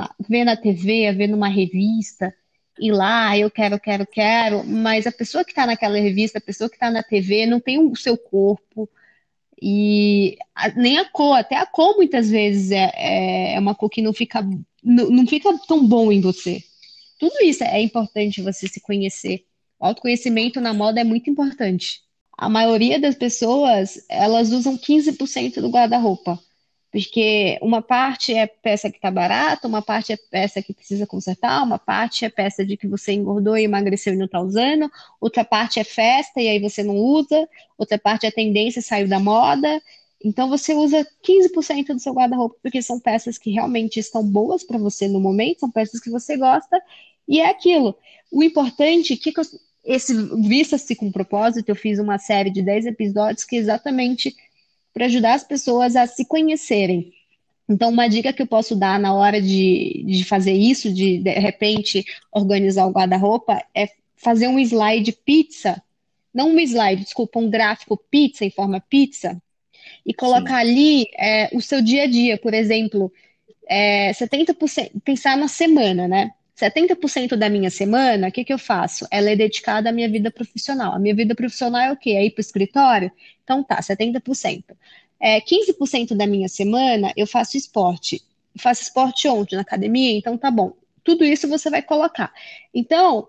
a 0.03 0.15
ver 0.29 0.43
na 0.43 0.55
TV, 0.55 1.07
a 1.07 1.11
ver 1.11 1.27
numa 1.27 1.47
revista, 1.47 2.31
ir 2.79 2.91
lá, 2.91 3.35
eu 3.35 3.49
quero, 3.49 3.79
quero, 3.79 4.05
quero, 4.05 4.63
mas 4.63 5.07
a 5.07 5.11
pessoa 5.11 5.43
que 5.43 5.51
está 5.51 5.65
naquela 5.65 5.97
revista, 5.97 6.37
a 6.37 6.41
pessoa 6.41 6.69
que 6.69 6.75
está 6.75 6.91
na 6.91 7.01
TV, 7.01 7.47
não 7.47 7.59
tem 7.59 7.79
o 7.79 7.95
seu 7.95 8.15
corpo, 8.15 8.87
E 9.61 10.37
a, 10.55 10.69
nem 10.69 10.97
a 10.97 11.05
cor, 11.05 11.37
até 11.37 11.57
a 11.57 11.65
cor 11.65 11.97
muitas 11.97 12.29
vezes 12.29 12.71
é, 12.71 12.91
é, 12.95 13.53
é 13.55 13.59
uma 13.59 13.75
cor 13.75 13.89
que 13.89 14.01
não 14.01 14.13
fica, 14.13 14.41
não, 14.83 15.09
não 15.09 15.27
fica 15.27 15.49
tão 15.67 15.85
bom 15.85 16.11
em 16.11 16.21
você. 16.21 16.63
Tudo 17.19 17.35
isso 17.43 17.63
é 17.63 17.81
importante 17.81 18.41
você 18.41 18.67
se 18.67 18.79
conhecer. 18.79 19.45
O 19.79 19.85
autoconhecimento 19.85 20.61
na 20.61 20.73
moda 20.73 21.01
é 21.01 21.03
muito 21.03 21.29
importante. 21.29 22.01
A 22.37 22.47
maioria 22.47 22.99
das 22.99 23.15
pessoas, 23.15 24.05
elas 24.09 24.51
usam 24.51 24.77
15% 24.77 25.59
do 25.61 25.69
guarda-roupa. 25.69 26.39
Porque 26.91 27.59
uma 27.61 27.81
parte 27.81 28.33
é 28.33 28.47
peça 28.47 28.89
que 28.89 28.97
está 28.97 29.11
barata, 29.11 29.67
uma 29.67 29.81
parte 29.81 30.11
é 30.11 30.17
peça 30.17 30.61
que 30.61 30.73
precisa 30.73 31.05
consertar, 31.05 31.63
uma 31.63 31.77
parte 31.77 32.25
é 32.25 32.29
peça 32.29 32.65
de 32.65 32.75
que 32.75 32.87
você 32.87 33.13
engordou 33.13 33.55
e 33.55 33.63
emagreceu 33.63 34.13
e 34.13 34.17
não 34.17 34.25
está 34.25 34.41
usando, 34.41 34.89
outra 35.21 35.45
parte 35.45 35.79
é 35.79 35.83
festa 35.83 36.41
e 36.41 36.47
aí 36.47 36.59
você 36.59 36.81
não 36.81 36.95
usa, 36.95 37.47
outra 37.77 37.99
parte 37.99 38.25
é 38.25 38.31
tendência 38.31 38.79
e 38.79 38.83
saiu 38.83 39.07
da 39.07 39.19
moda. 39.19 39.81
Então 40.23 40.49
você 40.49 40.73
usa 40.73 41.07
15% 41.23 41.93
do 41.93 41.99
seu 41.99 42.13
guarda-roupa 42.13 42.55
porque 42.61 42.81
são 42.81 42.99
peças 42.99 43.37
que 43.37 43.51
realmente 43.51 43.99
estão 43.99 44.23
boas 44.23 44.63
para 44.63 44.79
você 44.79 45.07
no 45.07 45.19
momento, 45.19 45.59
são 45.59 45.71
peças 45.71 45.99
que 45.99 46.09
você 46.09 46.37
gosta 46.37 46.81
e 47.27 47.39
é 47.39 47.49
aquilo. 47.49 47.95
O 48.31 48.41
importante, 48.41 49.15
que 49.15 49.31
esse 49.85 50.13
Vista-se 50.47 50.95
com 50.95 51.11
propósito, 51.11 51.69
eu 51.69 51.75
fiz 51.75 51.99
uma 51.99 52.17
série 52.17 52.49
de 52.49 52.61
10 52.61 52.87
episódios 52.87 53.45
que 53.45 53.55
é 53.55 53.59
exatamente 53.59 54.35
para 54.99 55.05
ajudar 55.05 55.35
as 55.35 55.45
pessoas 55.45 55.95
a 55.95 56.05
se 56.05 56.25
conhecerem. 56.25 57.13
Então, 57.69 57.89
uma 57.89 58.09
dica 58.09 58.33
que 58.33 58.41
eu 58.41 58.47
posso 58.47 58.75
dar 58.75 58.99
na 58.99 59.13
hora 59.13 59.41
de, 59.41 60.03
de 60.05 60.25
fazer 60.25 60.51
isso, 60.51 60.91
de 60.91 61.19
de 61.19 61.31
repente 61.35 62.03
organizar 62.29 62.85
o 62.85 62.91
guarda-roupa, 62.91 63.63
é 63.73 63.87
fazer 64.17 64.49
um 64.49 64.59
slide 64.59 65.13
pizza, 65.13 65.81
não 66.33 66.49
um 66.49 66.59
slide, 66.59 67.05
desculpa, 67.05 67.39
um 67.39 67.49
gráfico 67.49 67.95
pizza 68.11 68.43
em 68.43 68.49
forma 68.49 68.83
pizza, 68.89 69.41
e 70.05 70.13
colocar 70.13 70.65
Sim. 70.65 70.69
ali 70.69 71.05
é, 71.17 71.49
o 71.53 71.61
seu 71.61 71.81
dia 71.81 72.03
a 72.03 72.07
dia, 72.07 72.37
por 72.37 72.53
exemplo, 72.53 73.09
é, 73.69 74.11
70%, 74.11 74.91
pensar 75.01 75.37
na 75.37 75.47
semana, 75.47 76.09
né? 76.09 76.31
70% 76.59 77.37
da 77.37 77.49
minha 77.49 77.69
semana, 77.69 78.27
o 78.27 78.31
que, 78.31 78.43
que 78.43 78.51
eu 78.51 78.59
faço? 78.59 79.07
Ela 79.09 79.29
é 79.29 79.35
dedicada 79.35 79.89
à 79.89 79.93
minha 79.93 80.09
vida 80.09 80.29
profissional. 80.29 80.93
A 80.93 80.99
minha 80.99 81.15
vida 81.15 81.33
profissional 81.33 81.81
é 81.81 81.91
o 81.91 81.97
quê? 81.97 82.11
É 82.11 82.25
ir 82.25 82.31
para 82.31 82.39
o 82.39 82.41
escritório? 82.41 83.11
Então 83.43 83.63
tá, 83.63 83.79
70%. 83.79 84.63
É, 85.19 85.39
15% 85.39 86.15
da 86.15 86.27
minha 86.27 86.49
semana 86.49 87.13
eu 87.15 87.25
faço 87.25 87.55
esporte. 87.55 88.21
Eu 88.53 88.61
faço 88.61 88.83
esporte 88.83 89.27
ontem 89.27 89.55
na 89.55 89.61
academia, 89.61 90.11
então 90.17 90.37
tá 90.37 90.51
bom. 90.51 90.73
Tudo 91.03 91.23
isso 91.23 91.47
você 91.47 91.69
vai 91.69 91.81
colocar. 91.81 92.31
Então, 92.73 93.27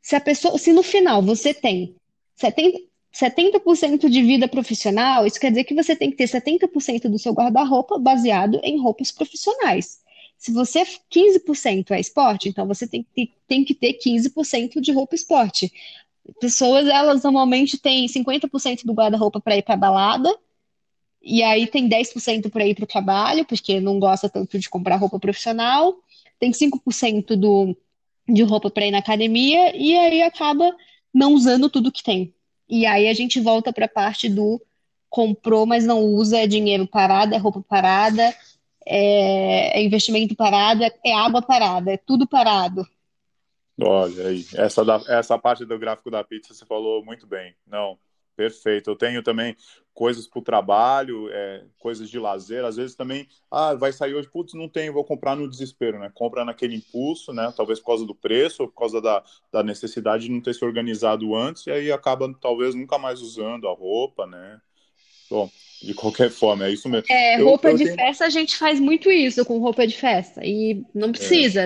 se 0.00 0.14
a 0.14 0.20
pessoa, 0.20 0.56
se 0.56 0.72
no 0.72 0.82
final 0.82 1.20
você 1.20 1.52
tem 1.52 1.96
70, 2.36 2.80
70% 3.12 4.08
de 4.08 4.22
vida 4.22 4.46
profissional, 4.46 5.26
isso 5.26 5.40
quer 5.40 5.50
dizer 5.50 5.64
que 5.64 5.74
você 5.74 5.96
tem 5.96 6.10
que 6.10 6.16
ter 6.16 6.28
70% 6.28 7.08
do 7.08 7.18
seu 7.18 7.32
guarda-roupa 7.32 7.98
baseado 7.98 8.60
em 8.62 8.80
roupas 8.80 9.10
profissionais. 9.10 10.00
Se 10.38 10.52
você 10.52 10.84
15% 11.10 11.90
é 11.90 12.00
esporte, 12.00 12.48
então 12.48 12.66
você 12.66 12.86
tem 12.86 13.04
que, 13.14 13.34
tem 13.46 13.64
que 13.64 13.74
ter 13.74 13.94
15% 13.94 14.80
de 14.80 14.92
roupa 14.92 15.16
esporte. 15.16 15.70
Pessoas, 16.40 16.86
elas 16.86 17.24
normalmente 17.24 17.76
têm 17.76 18.06
50% 18.06 18.84
do 18.84 18.92
guarda-roupa 18.92 19.40
para 19.40 19.56
ir 19.56 19.62
para 19.62 19.76
balada, 19.76 20.34
e 21.20 21.42
aí 21.42 21.66
tem 21.66 21.88
10% 21.88 22.50
para 22.50 22.64
ir 22.64 22.76
para 22.76 22.84
o 22.84 22.86
trabalho, 22.86 23.44
porque 23.44 23.80
não 23.80 23.98
gosta 23.98 24.28
tanto 24.28 24.58
de 24.58 24.70
comprar 24.70 24.96
roupa 24.96 25.18
profissional, 25.18 25.96
tem 26.38 26.52
5% 26.52 27.34
do, 27.34 27.76
de 28.28 28.42
roupa 28.42 28.70
para 28.70 28.86
ir 28.86 28.92
na 28.92 28.98
academia, 28.98 29.76
e 29.76 29.96
aí 29.96 30.22
acaba 30.22 30.74
não 31.12 31.34
usando 31.34 31.68
tudo 31.68 31.90
que 31.90 32.02
tem. 32.02 32.32
E 32.68 32.86
aí 32.86 33.08
a 33.08 33.14
gente 33.14 33.40
volta 33.40 33.72
para 33.72 33.86
a 33.86 33.88
parte 33.88 34.28
do 34.28 34.62
comprou, 35.10 35.66
mas 35.66 35.84
não 35.84 36.04
usa, 36.04 36.38
é 36.38 36.46
dinheiro 36.46 36.86
parado, 36.86 37.34
é 37.34 37.38
roupa 37.38 37.62
parada, 37.62 38.34
é, 38.88 39.78
é 39.78 39.82
investimento 39.82 40.34
parado, 40.34 40.82
é, 40.82 40.90
é, 41.04 41.14
água 41.14 41.42
parada, 41.42 41.92
é 41.92 41.96
tudo 41.96 42.26
parado. 42.26 42.86
Olha 43.80 44.28
aí, 44.28 44.44
essa, 44.54 44.84
da, 44.84 45.00
essa 45.08 45.38
parte 45.38 45.64
do 45.64 45.78
gráfico 45.78 46.10
da 46.10 46.24
pizza 46.24 46.52
você 46.52 46.66
falou 46.66 47.04
muito 47.04 47.26
bem. 47.26 47.54
Não, 47.66 47.96
perfeito. 48.34 48.90
Eu 48.90 48.96
tenho 48.96 49.22
também 49.22 49.56
coisas 49.94 50.26
para 50.26 50.38
o 50.38 50.42
trabalho, 50.42 51.28
é, 51.30 51.64
coisas 51.78 52.08
de 52.08 52.18
lazer. 52.18 52.64
Às 52.64 52.76
vezes 52.76 52.96
também, 52.96 53.28
ah, 53.50 53.74
vai 53.74 53.92
sair 53.92 54.14
hoje, 54.14 54.28
putz, 54.28 54.54
não 54.54 54.68
tenho, 54.68 54.92
vou 54.92 55.04
comprar 55.04 55.36
no 55.36 55.48
desespero, 55.48 55.98
né? 55.98 56.10
Compra 56.12 56.44
naquele 56.44 56.74
impulso, 56.74 57.32
né? 57.32 57.52
Talvez 57.56 57.78
por 57.78 57.86
causa 57.86 58.06
do 58.06 58.14
preço 58.14 58.62
ou 58.62 58.68
por 58.68 58.78
causa 58.78 59.00
da, 59.00 59.22
da 59.52 59.62
necessidade 59.62 60.24
de 60.24 60.30
não 60.30 60.40
ter 60.40 60.54
se 60.54 60.64
organizado 60.64 61.36
antes, 61.36 61.66
e 61.66 61.70
aí 61.70 61.92
acaba 61.92 62.32
talvez 62.40 62.74
nunca 62.74 62.98
mais 62.98 63.20
usando 63.20 63.68
a 63.68 63.74
roupa, 63.74 64.26
né? 64.26 64.60
Bom, 65.30 65.50
de 65.82 65.94
qualquer 65.94 66.30
forma, 66.30 66.66
é 66.66 66.72
isso 66.72 66.88
mesmo. 66.88 67.06
É, 67.08 67.36
roupa 67.36 67.68
eu, 67.68 67.72
eu 67.72 67.78
de 67.78 67.84
tenho... 67.84 67.96
festa, 67.96 68.24
a 68.24 68.30
gente 68.30 68.56
faz 68.56 68.80
muito 68.80 69.10
isso 69.10 69.44
com 69.44 69.58
roupa 69.58 69.86
de 69.86 69.96
festa. 69.96 70.44
E 70.44 70.82
não 70.94 71.12
precisa. 71.12 71.62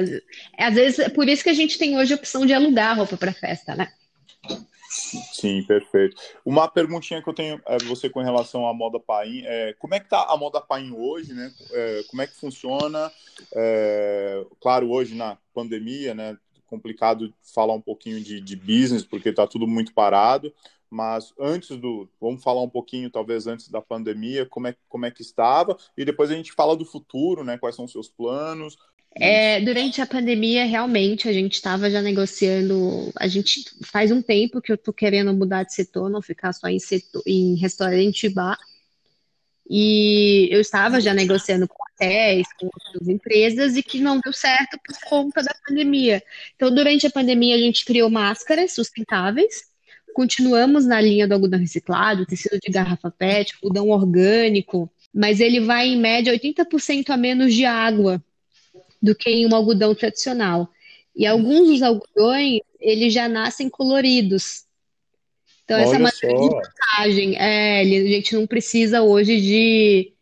É. 0.59 0.64
Às 0.64 0.75
vezes, 0.75 0.98
é 0.98 1.09
por 1.09 1.29
isso 1.29 1.42
que 1.42 1.51
a 1.51 1.55
gente 1.55 1.79
tem 1.79 1.96
hoje 1.96 2.12
a 2.12 2.16
opção 2.16 2.44
de 2.44 2.53
alugar 2.53 2.96
roupa 2.96 3.16
para 3.16 3.33
festa, 3.33 3.75
né? 3.75 3.90
Sim, 5.33 5.62
perfeito. 5.66 6.16
Uma 6.44 6.68
perguntinha 6.68 7.22
que 7.22 7.29
eu 7.29 7.33
tenho 7.33 7.61
é 7.66 7.79
você 7.79 8.11
com 8.11 8.20
relação 8.20 8.66
à 8.66 8.75
moda 8.75 9.01
paim, 9.01 9.42
é, 9.46 9.75
como 9.79 9.94
é 9.94 10.01
que 10.01 10.09
tá 10.09 10.27
a 10.29 10.37
moda 10.37 10.61
paim 10.61 10.92
hoje, 10.92 11.33
né? 11.33 11.51
É, 11.72 12.03
como 12.09 12.20
é 12.20 12.27
que 12.27 12.35
funciona? 12.35 13.11
É, 13.55 14.44
claro, 14.61 14.90
hoje 14.90 15.14
na 15.14 15.38
pandemia, 15.55 16.14
né? 16.14 16.37
Complicado 16.66 17.33
falar 17.55 17.75
um 17.75 17.81
pouquinho 17.81 18.22
de, 18.22 18.40
de 18.40 18.57
business, 18.57 19.05
porque 19.05 19.31
está 19.31 19.46
tudo 19.46 19.66
muito 19.66 19.94
parado 19.94 20.53
mas 20.92 21.33
antes 21.40 21.74
do, 21.78 22.07
vamos 22.20 22.42
falar 22.42 22.61
um 22.61 22.68
pouquinho, 22.68 23.09
talvez 23.09 23.46
antes 23.46 23.68
da 23.68 23.81
pandemia, 23.81 24.44
como 24.44 24.66
é, 24.66 24.76
como 24.90 25.07
é 25.07 25.11
que 25.11 25.22
estava, 25.22 25.74
e 25.96 26.05
depois 26.05 26.31
a 26.31 26.35
gente 26.35 26.52
fala 26.52 26.76
do 26.76 26.85
futuro, 26.85 27.42
né? 27.42 27.57
Quais 27.57 27.74
são 27.74 27.87
os 27.87 27.92
seus 27.92 28.11
planos. 28.11 28.76
É, 29.14 29.59
durante 29.62 30.02
a 30.02 30.07
pandemia, 30.07 30.66
realmente, 30.66 31.28
a 31.31 31.33
gente 31.33 31.55
estava 31.55 31.90
já 31.90 32.02
negociando. 32.02 33.11
A 33.16 33.26
gente 33.26 33.64
faz 33.85 34.12
um 34.12 34.20
tempo 34.20 34.61
que 34.61 34.70
eu 34.70 34.74
estou 34.74 34.92
querendo 34.92 35.33
mudar 35.33 35.62
de 35.62 35.72
setor, 35.72 36.11
não 36.11 36.20
ficar 36.20 36.52
só 36.52 36.68
em, 36.68 36.78
setor, 36.78 37.22
em 37.26 37.55
restaurante 37.57 38.26
e 38.26 38.28
bar. 38.28 38.59
E 39.68 40.48
eu 40.50 40.61
estava 40.61 41.00
já 41.00 41.14
negociando 41.14 41.66
com 41.66 41.83
hotéis, 41.83 42.46
com 42.59 42.66
outras 42.66 43.09
empresas, 43.09 43.76
e 43.76 43.83
que 43.83 43.98
não 43.98 44.20
deu 44.20 44.33
certo 44.33 44.78
por 44.85 45.09
conta 45.09 45.42
da 45.42 45.55
pandemia. 45.66 46.22
Então, 46.55 46.74
durante 46.74 47.07
a 47.07 47.11
pandemia, 47.11 47.55
a 47.55 47.59
gente 47.59 47.85
criou 47.85 48.11
máscaras 48.11 48.72
sustentáveis 48.72 49.71
Continuamos 50.14 50.87
na 50.87 51.01
linha 51.01 51.27
do 51.27 51.35
algodão 51.35 51.59
reciclado, 51.59 52.27
tecido 52.27 52.59
de 52.59 52.70
garrafa 52.70 53.11
PET, 53.11 53.55
algodão 53.55 53.88
orgânico, 53.88 54.90
mas 55.12 55.40
ele 55.40 55.61
vai 55.61 55.88
em 55.88 55.96
média 55.96 56.33
80% 56.33 57.11
a 57.11 57.16
menos 57.16 57.55
de 57.55 57.64
água 57.64 58.22
do 59.01 59.14
que 59.14 59.31
em 59.31 59.46
um 59.46 59.55
algodão 59.55 59.94
tradicional. 59.94 60.70
E 61.14 61.27
alguns 61.27 61.68
dos 61.68 61.83
algodões, 61.83 62.61
eles 62.81 63.12
já 63.12 63.29
nascem 63.29 63.68
coloridos. 63.68 64.64
Então, 65.64 65.77
Olha 65.77 65.85
essa 65.85 65.96
é 65.96 65.98
uma 65.98 66.11
grande 66.20 66.55
vantagem. 66.55 67.37
É, 67.37 67.81
a 67.81 67.85
gente 67.85 68.35
não 68.35 68.46
precisa 68.46 69.03
hoje 69.03 69.40
de, 69.40 70.12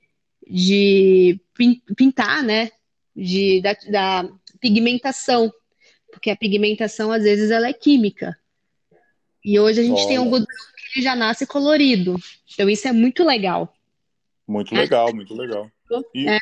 de 0.48 1.40
pintar, 1.96 2.42
né? 2.42 2.70
De, 3.14 3.60
da, 3.60 3.76
da 3.90 4.28
pigmentação. 4.60 5.52
Porque 6.10 6.30
a 6.30 6.36
pigmentação, 6.36 7.12
às 7.12 7.22
vezes, 7.22 7.50
ela 7.50 7.68
é 7.68 7.72
química. 7.72 8.36
E 9.44 9.58
hoje 9.58 9.80
a 9.80 9.82
gente 9.82 10.00
Olha. 10.00 10.08
tem 10.08 10.18
um 10.18 10.24
algodão 10.24 10.46
que 10.92 11.00
já 11.00 11.16
nasce 11.16 11.46
colorido. 11.46 12.16
Então 12.52 12.68
isso 12.68 12.86
é 12.86 12.92
muito 12.92 13.24
legal. 13.24 13.72
Muito 14.46 14.74
legal, 14.74 15.14
muito 15.14 15.34
legal. 15.34 15.70
E, 16.14 16.28
é. 16.28 16.38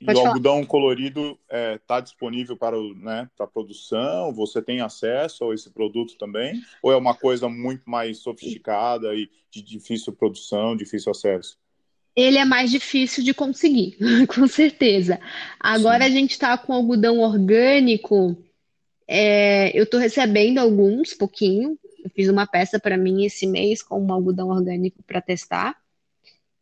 e 0.00 0.12
o 0.12 0.18
algodão 0.18 0.64
colorido 0.64 1.38
está 1.42 1.56
é, 1.56 1.78
tá 1.78 2.00
disponível 2.00 2.56
para, 2.56 2.76
né, 2.96 3.28
para 3.36 3.46
produção? 3.46 4.32
Você 4.34 4.62
tem 4.62 4.80
acesso 4.80 5.50
a 5.50 5.54
esse 5.54 5.70
produto 5.70 6.16
também? 6.16 6.60
Ou 6.82 6.92
é 6.92 6.96
uma 6.96 7.14
coisa 7.14 7.48
muito 7.48 7.82
mais 7.84 8.18
sofisticada 8.18 9.14
e 9.14 9.28
de 9.50 9.62
difícil 9.62 10.12
produção, 10.12 10.76
difícil 10.76 11.12
acesso? 11.12 11.58
Ele 12.14 12.38
é 12.38 12.46
mais 12.46 12.70
difícil 12.70 13.22
de 13.22 13.34
conseguir, 13.34 13.98
com 14.34 14.46
certeza. 14.46 15.20
Agora 15.60 16.04
Sim. 16.04 16.10
a 16.10 16.10
gente 16.10 16.30
está 16.30 16.56
com 16.56 16.72
algodão 16.72 17.18
orgânico 17.18 18.34
é, 19.08 19.76
eu 19.78 19.84
estou 19.84 20.00
recebendo 20.00 20.58
alguns, 20.58 21.14
pouquinho. 21.14 21.78
Eu 22.02 22.10
fiz 22.10 22.28
uma 22.28 22.46
peça 22.46 22.78
para 22.78 22.96
mim 22.96 23.24
esse 23.24 23.46
mês 23.46 23.82
com 23.82 24.00
um 24.00 24.12
algodão 24.12 24.48
orgânico 24.48 25.02
para 25.02 25.20
testar. 25.20 25.76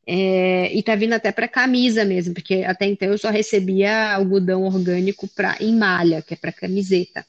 É, 0.06 0.74
e 0.74 0.82
tá 0.82 0.94
vindo 0.94 1.14
até 1.14 1.32
para 1.32 1.48
camisa 1.48 2.04
mesmo, 2.04 2.34
porque 2.34 2.62
até 2.64 2.84
então 2.86 3.08
eu 3.08 3.16
só 3.16 3.30
recebia 3.30 4.12
algodão 4.12 4.64
orgânico 4.64 5.26
para 5.28 5.56
em 5.60 5.74
malha, 5.74 6.20
que 6.20 6.34
é 6.34 6.36
para 6.36 6.52
camiseta. 6.52 7.24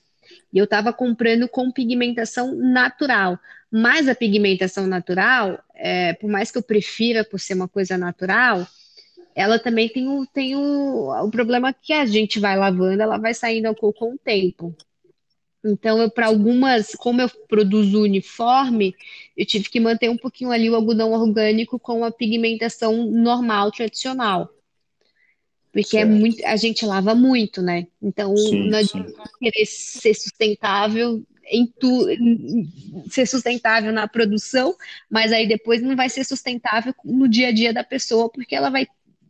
E 0.51 0.57
eu 0.57 0.65
estava 0.65 0.91
comprando 0.91 1.47
com 1.47 1.71
pigmentação 1.71 2.53
natural. 2.53 3.39
Mas 3.71 4.07
a 4.07 4.15
pigmentação 4.15 4.87
natural, 4.87 5.61
é, 5.73 6.13
por 6.13 6.29
mais 6.29 6.51
que 6.51 6.57
eu 6.57 6.63
prefira 6.63 7.23
por 7.23 7.39
ser 7.39 7.53
uma 7.53 7.67
coisa 7.67 7.97
natural, 7.97 8.67
ela 9.35 9.59
também 9.59 9.89
tem 9.89 10.07
o, 10.07 10.25
tem 10.25 10.55
o, 10.55 11.09
o 11.11 11.29
problema 11.29 11.73
que 11.73 11.93
a 11.93 12.05
gente 12.05 12.39
vai 12.39 12.57
lavando, 12.57 13.01
ela 13.01 13.17
vai 13.17 13.33
saindo 13.33 13.67
ao 13.67 13.75
com 13.75 14.13
o 14.13 14.17
tempo. 14.17 14.75
Então, 15.65 16.07
para 16.09 16.27
algumas, 16.27 16.91
como 16.91 17.21
eu 17.21 17.29
produzo 17.47 18.03
uniforme, 18.03 18.95
eu 19.35 19.45
tive 19.45 19.67
que 19.67 19.79
manter 19.79 20.09
um 20.09 20.17
pouquinho 20.17 20.51
ali 20.51 20.69
o 20.69 20.75
algodão 20.75 21.11
orgânico 21.11 21.79
com 21.79 22.05
a 22.05 22.11
pigmentação 22.11 23.09
normal, 23.09 23.71
tradicional. 23.71 24.47
Porque 25.73 25.97
é 25.97 26.05
muito, 26.05 26.45
a 26.45 26.55
gente 26.55 26.85
lava 26.85 27.15
muito, 27.15 27.63
né? 27.63 27.87
Então, 28.01 28.37
sim, 28.37 28.69
não 28.69 28.77
adianta 28.77 29.23
querer 29.39 29.65
ser 29.65 30.13
sustentável 30.13 31.21
em 31.47 31.65
tu, 31.65 32.07
ser 33.09 33.25
sustentável 33.25 33.91
na 33.91 34.07
produção, 34.07 34.75
mas 35.09 35.33
aí 35.33 35.47
depois 35.47 35.81
não 35.81 35.95
vai 35.95 36.09
ser 36.09 36.23
sustentável 36.23 36.93
no 37.03 37.27
dia 37.27 37.49
a 37.49 37.51
dia 37.51 37.73
da 37.73 37.83
pessoa, 37.83 38.29
porque 38.29 38.55
ela 38.55 38.69
vai 38.69 38.87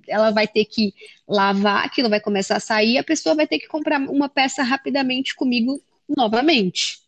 ela 0.08 0.30
vai 0.30 0.48
ter 0.48 0.66
que 0.66 0.94
lavar, 1.28 1.84
aquilo 1.84 2.10
vai 2.10 2.20
começar 2.20 2.58
a 2.58 2.60
sair, 2.60 3.00
a 3.00 3.04
pessoa 3.04 3.34
vai 3.34 3.48
ter 3.48 3.58
que 3.58 3.68
comprar 3.68 4.00
uma 4.00 4.30
peça 4.30 4.62
rapidamente 4.62 5.34
comigo 5.34 5.82
novamente. 6.08 7.00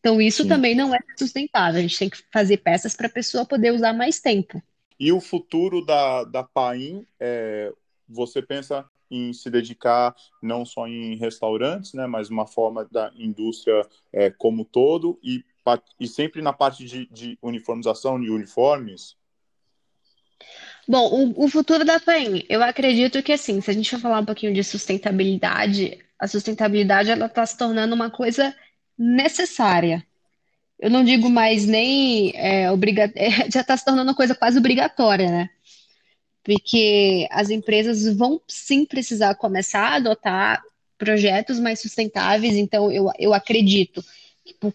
Então, 0.00 0.20
isso 0.20 0.42
Sim. 0.42 0.48
também 0.48 0.74
não 0.74 0.94
é 0.94 0.98
sustentável. 1.18 1.78
A 1.78 1.82
gente 1.82 1.98
tem 1.98 2.10
que 2.10 2.18
fazer 2.32 2.58
peças 2.58 2.94
para 2.94 3.06
a 3.06 3.10
pessoa 3.10 3.46
poder 3.46 3.72
usar 3.72 3.92
mais 3.94 4.20
tempo. 4.20 4.62
E 5.00 5.10
o 5.10 5.20
futuro 5.20 5.84
da, 5.84 6.24
da 6.24 6.42
Paim, 6.42 7.06
é, 7.18 7.72
você 8.08 8.42
pensa 8.42 8.84
em 9.10 9.32
se 9.32 9.50
dedicar 9.50 10.14
não 10.42 10.64
só 10.64 10.86
em 10.86 11.16
restaurantes, 11.16 11.94
né, 11.94 12.06
mas 12.06 12.30
uma 12.30 12.46
forma 12.46 12.86
da 12.90 13.12
indústria 13.16 13.86
é, 14.12 14.30
como 14.30 14.64
todo 14.64 15.18
e, 15.22 15.42
e 15.98 16.06
sempre 16.06 16.42
na 16.42 16.52
parte 16.52 16.84
de, 16.84 17.06
de 17.06 17.38
uniformização 17.40 18.20
de 18.20 18.30
uniformes? 18.30 19.16
Bom, 20.86 21.32
o, 21.34 21.44
o 21.44 21.48
futuro 21.48 21.84
da 21.84 21.98
Paim, 21.98 22.44
eu 22.48 22.62
acredito 22.62 23.22
que 23.22 23.32
assim, 23.32 23.60
se 23.60 23.70
a 23.70 23.74
gente 23.74 23.90
for 23.90 24.00
falar 24.00 24.20
um 24.20 24.26
pouquinho 24.26 24.52
de 24.52 24.62
sustentabilidade, 24.62 26.03
a 26.18 26.26
sustentabilidade 26.26 27.10
ela 27.10 27.26
está 27.26 27.44
se 27.44 27.56
tornando 27.56 27.94
uma 27.94 28.10
coisa 28.10 28.54
necessária. 28.98 30.06
Eu 30.78 30.90
não 30.90 31.04
digo 31.04 31.28
mais 31.28 31.66
nem 31.66 32.32
é, 32.34 32.70
obriga... 32.70 33.12
É, 33.16 33.50
já 33.50 33.60
está 33.60 33.76
se 33.76 33.84
tornando 33.84 34.10
uma 34.10 34.16
coisa 34.16 34.34
quase 34.34 34.58
obrigatória, 34.58 35.30
né? 35.30 35.50
Porque 36.42 37.26
as 37.30 37.48
empresas 37.50 38.14
vão 38.16 38.40
sim 38.46 38.84
precisar 38.84 39.34
começar 39.34 39.80
a 39.80 39.94
adotar 39.94 40.62
projetos 40.98 41.58
mais 41.58 41.80
sustentáveis. 41.80 42.54
Então, 42.56 42.92
eu, 42.92 43.10
eu 43.18 43.32
acredito 43.32 44.04
que, 44.44 44.54
por, 44.54 44.74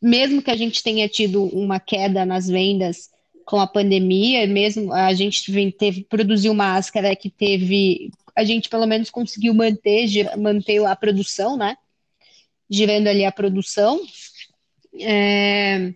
mesmo 0.00 0.42
que 0.42 0.50
a 0.50 0.56
gente 0.56 0.82
tenha 0.82 1.08
tido 1.08 1.44
uma 1.44 1.78
queda 1.78 2.24
nas 2.24 2.48
vendas 2.48 3.10
com 3.44 3.60
a 3.60 3.66
pandemia, 3.66 4.46
mesmo 4.46 4.92
a 4.92 5.12
gente 5.12 5.72
teve, 5.72 6.04
produziu 6.04 6.54
máscara 6.54 7.14
que 7.14 7.28
teve 7.28 8.10
a 8.34 8.44
gente 8.44 8.68
pelo 8.68 8.86
menos 8.86 9.10
conseguiu 9.10 9.54
manter, 9.54 10.08
manter 10.36 10.84
a 10.84 10.96
produção, 10.96 11.56
né? 11.56 11.76
Girando 12.68 13.08
ali 13.08 13.24
a 13.24 13.32
produção. 13.32 14.00
É... 15.00 15.92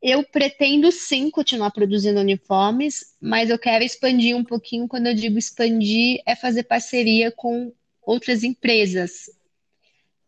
Eu 0.00 0.22
pretendo 0.22 0.92
sim 0.92 1.28
continuar 1.28 1.72
produzindo 1.72 2.20
uniformes, 2.20 3.16
mas 3.20 3.50
eu 3.50 3.58
quero 3.58 3.82
expandir 3.82 4.36
um 4.36 4.44
pouquinho. 4.44 4.86
Quando 4.86 5.08
eu 5.08 5.14
digo 5.14 5.36
expandir, 5.36 6.22
é 6.24 6.36
fazer 6.36 6.62
parceria 6.62 7.32
com 7.32 7.72
outras 8.00 8.44
empresas. 8.44 9.28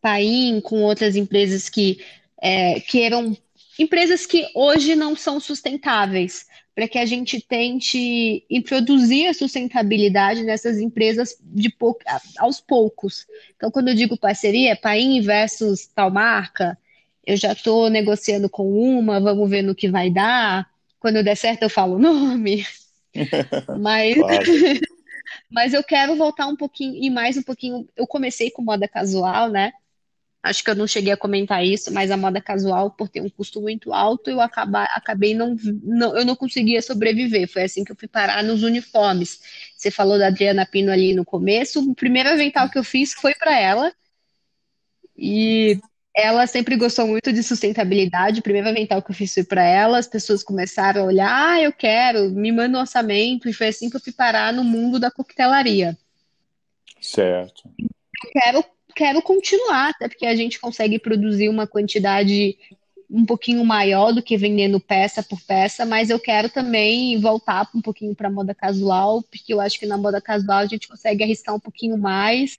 Paim, 0.01 0.61
com 0.61 0.83
outras 0.83 1.15
empresas 1.15 1.69
que 1.69 2.05
é, 2.41 2.81
queiram. 2.81 3.37
Empresas 3.79 4.27
que 4.27 4.47
hoje 4.55 4.97
não 4.97 5.15
são 5.15 5.39
sustentáveis, 5.39 6.47
para 6.75 6.89
que 6.89 6.99
a 6.99 7.05
gente 7.05 7.41
tente 7.41 8.45
introduzir 8.49 9.29
a 9.29 9.35
sustentabilidade 9.35 10.43
nessas 10.43 10.79
empresas 10.79 11.37
de 11.43 11.69
pou... 11.71 11.99
aos 12.39 12.61
poucos. 12.61 13.27
Então, 13.57 13.71
quando 13.71 13.89
eu 13.89 13.95
digo 13.95 14.17
parceria, 14.17 14.77
Paim 14.77 15.21
versus 15.21 15.87
tal 15.87 16.11
marca, 16.11 16.79
eu 17.27 17.37
já 17.37 17.53
estou 17.53 17.91
negociando 17.91 18.49
com 18.49 18.71
uma, 18.73 19.21
vamos 19.21 19.49
ver 19.49 19.63
no 19.63 19.75
que 19.75 19.91
vai 19.91 20.11
dar. 20.11 20.69
Quando 20.99 21.23
der 21.23 21.37
certo, 21.37 21.63
eu 21.63 21.71
falo 21.71 21.97
o 21.97 21.99
nome. 21.99 22.67
Mas, 23.81 24.17
mas 25.51 25.75
eu 25.75 25.83
quero 25.83 26.15
voltar 26.15 26.47
um 26.47 26.55
pouquinho 26.55 26.95
e 26.95 27.11
mais 27.11 27.37
um 27.37 27.43
pouquinho. 27.43 27.89
Eu 27.97 28.07
comecei 28.07 28.53
com 28.53 28.63
moda 28.63 28.87
casual, 28.87 29.51
né? 29.51 29.73
Acho 30.43 30.65
que 30.65 30.71
eu 30.71 30.75
não 30.75 30.87
cheguei 30.87 31.13
a 31.13 31.19
comentar 31.19 31.65
isso, 31.65 31.93
mas 31.93 32.11
a 32.11 32.17
moda 32.17 32.41
casual, 32.41 32.91
por 32.91 33.11
ter 33.11 33.21
um 33.21 33.29
custo 33.29 33.61
muito 33.61 33.93
alto, 33.93 34.31
eu 34.31 34.41
acabar, 34.41 34.89
acabei 34.95 35.35
não, 35.35 35.55
não, 35.83 36.17
eu 36.17 36.25
não 36.25 36.35
conseguia 36.35 36.81
sobreviver. 36.81 37.47
Foi 37.47 37.65
assim 37.65 37.85
que 37.85 37.93
eu 37.93 37.97
fui 37.97 38.09
parar 38.09 38.43
nos 38.43 38.63
uniformes. 38.63 39.41
Você 39.77 39.91
falou 39.91 40.19
da 40.19 40.29
Adriana 40.29 40.65
Pino 40.65 40.91
ali 40.91 41.15
no 41.15 41.27
começo. 41.27 41.81
O 41.81 41.95
primeiro 41.95 42.31
avental 42.31 42.71
que 42.71 42.79
eu 42.79 42.85
fiz 42.85 43.13
foi 43.13 43.35
para 43.35 43.59
ela. 43.59 43.93
E 45.15 45.79
ela 46.17 46.47
sempre 46.47 46.75
gostou 46.75 47.07
muito 47.07 47.31
de 47.31 47.43
sustentabilidade. 47.43 48.41
O 48.41 48.43
primeiro 48.43 48.71
avental 48.71 49.03
que 49.03 49.11
eu 49.11 49.15
fiz 49.15 49.35
foi 49.35 49.45
para 49.45 49.63
ela. 49.63 49.99
As 49.99 50.09
pessoas 50.09 50.43
começaram 50.43 51.03
a 51.03 51.05
olhar, 51.05 51.51
ah, 51.51 51.61
eu 51.61 51.73
quero, 51.73 52.31
me 52.31 52.51
manda 52.51 52.79
um 52.79 52.81
orçamento. 52.81 53.47
E 53.47 53.53
foi 53.53 53.69
assim 53.69 53.91
que 53.91 53.97
eu 53.97 54.01
fui 54.01 54.13
parar 54.13 54.55
no 54.55 54.65
mundo 54.65 54.99
da 54.99 55.11
coquetelaria. 55.11 55.99
Certo. 56.99 57.71
Eu 57.79 58.31
quero 58.33 58.65
quero 58.91 59.23
continuar, 59.23 59.91
até 59.91 60.09
porque 60.09 60.27
a 60.27 60.35
gente 60.35 60.59
consegue 60.59 60.99
produzir 60.99 61.49
uma 61.49 61.67
quantidade 61.67 62.57
um 63.11 63.27
pouquinho 63.27 63.65
maior 63.65 64.13
do 64.13 64.23
que 64.23 64.37
vendendo 64.37 64.79
peça 64.79 65.23
por 65.23 65.41
peça, 65.41 65.85
mas 65.85 66.11
eu 66.11 66.21
quero 66.21 66.49
também 66.49 67.19
voltar 67.21 67.69
um 67.75 67.81
pouquinho 67.81 68.15
para 68.15 68.31
moda 68.31 68.55
casual, 68.55 69.23
porque 69.23 69.53
eu 69.53 69.61
acho 69.61 69.81
que 69.81 69.87
na 69.87 69.99
moda 69.99 70.21
casual 70.21 70.59
a 70.59 70.67
gente 70.67 70.87
consegue 70.87 71.25
arriscar 71.25 71.55
um 71.55 71.61
pouquinho 71.61 71.99
mais 71.99 72.57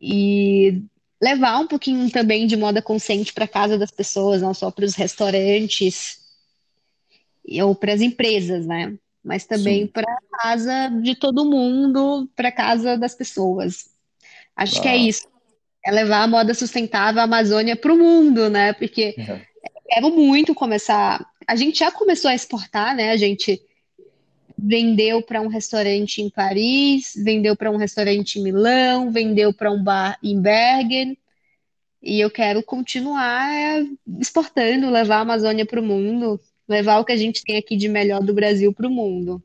e 0.00 0.82
levar 1.20 1.58
um 1.58 1.66
pouquinho 1.66 2.10
também 2.10 2.46
de 2.46 2.56
moda 2.56 2.82
consciente 2.82 3.32
para 3.32 3.48
casa 3.48 3.78
das 3.78 3.90
pessoas, 3.90 4.42
não 4.42 4.52
só 4.52 4.70
para 4.70 4.84
os 4.84 4.94
restaurantes 4.94 6.18
ou 7.62 7.74
para 7.74 7.94
as 7.94 8.02
empresas, 8.02 8.66
né? 8.66 8.94
Mas 9.24 9.46
também 9.46 9.86
para 9.86 10.18
casa 10.42 10.88
de 11.02 11.14
todo 11.14 11.44
mundo, 11.44 12.28
para 12.36 12.52
casa 12.52 12.96
das 12.98 13.14
pessoas. 13.14 13.95
Acho 14.56 14.78
ah. 14.78 14.82
que 14.82 14.88
é 14.88 14.96
isso. 14.96 15.28
É 15.84 15.90
levar 15.90 16.22
a 16.22 16.26
moda 16.26 16.54
sustentável, 16.54 17.20
a 17.20 17.24
Amazônia 17.24 17.76
para 17.76 17.92
o 17.92 17.98
mundo, 17.98 18.48
né? 18.50 18.72
Porque 18.72 19.14
uhum. 19.18 19.40
quero 19.88 20.10
muito 20.10 20.54
começar. 20.54 21.24
A 21.46 21.54
gente 21.54 21.78
já 21.78 21.92
começou 21.92 22.30
a 22.30 22.34
exportar, 22.34 22.96
né? 22.96 23.10
A 23.10 23.16
gente 23.16 23.60
vendeu 24.58 25.22
para 25.22 25.40
um 25.40 25.48
restaurante 25.48 26.22
em 26.22 26.30
Paris, 26.30 27.12
vendeu 27.14 27.54
para 27.54 27.70
um 27.70 27.76
restaurante 27.76 28.38
em 28.38 28.42
Milão, 28.42 29.12
vendeu 29.12 29.52
para 29.52 29.70
um 29.70 29.82
bar 29.82 30.18
em 30.22 30.40
Bergen. 30.40 31.16
E 32.02 32.20
eu 32.20 32.30
quero 32.30 32.62
continuar 32.62 33.84
exportando, 34.18 34.90
levar 34.90 35.18
a 35.18 35.20
Amazônia 35.20 35.66
para 35.66 35.80
o 35.80 35.84
mundo, 35.84 36.40
levar 36.68 36.98
o 36.98 37.04
que 37.04 37.12
a 37.12 37.16
gente 37.16 37.42
tem 37.44 37.56
aqui 37.56 37.76
de 37.76 37.88
melhor 37.88 38.22
do 38.22 38.34
Brasil 38.34 38.72
para 38.72 38.86
o 38.86 38.90
mundo. 38.90 39.42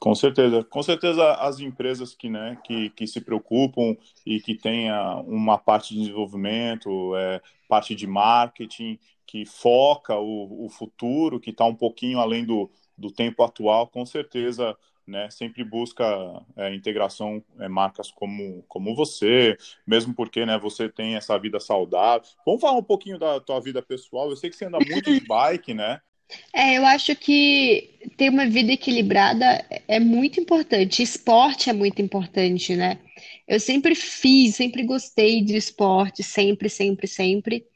Com 0.00 0.14
certeza, 0.14 0.62
com 0.64 0.82
certeza 0.82 1.32
as 1.34 1.58
empresas 1.58 2.14
que, 2.14 2.28
né, 2.28 2.58
que, 2.64 2.90
que 2.90 3.06
se 3.06 3.20
preocupam 3.20 3.96
e 4.26 4.40
que 4.40 4.54
tenha 4.54 5.16
uma 5.26 5.56
parte 5.56 5.94
de 5.94 6.00
desenvolvimento, 6.00 7.16
é, 7.16 7.40
parte 7.68 7.94
de 7.94 8.06
marketing, 8.06 8.98
que 9.26 9.44
foca 9.46 10.14
o, 10.16 10.66
o 10.66 10.68
futuro, 10.68 11.40
que 11.40 11.50
está 11.50 11.64
um 11.64 11.74
pouquinho 11.74 12.20
além 12.20 12.44
do, 12.44 12.70
do 12.96 13.10
tempo 13.10 13.42
atual, 13.42 13.88
com 13.88 14.04
certeza 14.04 14.76
né, 15.06 15.30
sempre 15.30 15.62
busca 15.64 16.04
é, 16.56 16.74
integração 16.74 17.42
é, 17.58 17.68
marcas 17.68 18.10
como, 18.10 18.64
como 18.68 18.94
você, 18.94 19.56
mesmo 19.86 20.12
porque 20.12 20.44
né, 20.44 20.58
você 20.58 20.88
tem 20.88 21.14
essa 21.14 21.38
vida 21.38 21.60
saudável. 21.60 22.28
Vamos 22.44 22.60
falar 22.60 22.76
um 22.76 22.82
pouquinho 22.82 23.18
da 23.18 23.38
tua 23.40 23.60
vida 23.60 23.80
pessoal. 23.80 24.28
Eu 24.28 24.36
sei 24.36 24.50
que 24.50 24.56
você 24.56 24.64
anda 24.64 24.78
muito 24.78 25.12
de 25.12 25.20
bike, 25.26 25.74
né? 25.74 26.00
É, 26.52 26.76
eu 26.76 26.84
acho 26.86 27.14
que 27.14 27.90
ter 28.16 28.30
uma 28.30 28.46
vida 28.46 28.72
equilibrada 28.72 29.64
é 29.86 30.00
muito 30.00 30.40
importante. 30.40 31.02
Esporte 31.02 31.70
é 31.70 31.72
muito 31.72 32.02
importante, 32.02 32.74
né? 32.74 32.98
Eu 33.46 33.60
sempre 33.60 33.94
fiz, 33.94 34.56
sempre 34.56 34.82
gostei 34.82 35.42
de 35.42 35.56
esporte, 35.56 36.22
sempre, 36.22 36.68
sempre, 36.68 37.06
sempre. 37.06 37.66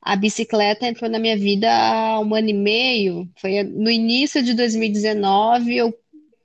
A 0.00 0.16
bicicleta 0.16 0.86
entrou 0.86 1.10
na 1.10 1.18
minha 1.18 1.36
vida 1.36 1.70
há 1.70 2.20
um 2.20 2.34
ano 2.34 2.50
e 2.50 2.54
meio. 2.54 3.28
Foi 3.36 3.62
no 3.62 3.90
início 3.90 4.42
de 4.42 4.54
2019, 4.54 5.76
eu, 5.76 5.98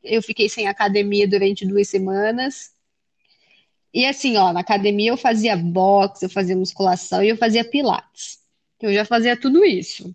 eu 0.04 0.22
fiquei 0.22 0.50
sem 0.50 0.68
academia 0.68 1.28
durante 1.28 1.66
duas 1.66 1.88
semanas. 1.88 2.72
E 3.94 4.06
assim, 4.06 4.38
ó, 4.38 4.52
na 4.52 4.62
academia 4.62 5.12
eu 5.12 5.18
fazia 5.18 5.56
boxe, 5.56 6.26
eu 6.26 6.30
fazia 6.30 6.56
musculação 6.56 7.24
e 7.24 7.30
eu 7.30 7.38
fazia 7.38 7.64
pilates. 7.64 8.40
Eu 8.82 8.94
já 8.94 9.06
fazia 9.06 9.40
tudo 9.40 9.64
isso. 9.64 10.14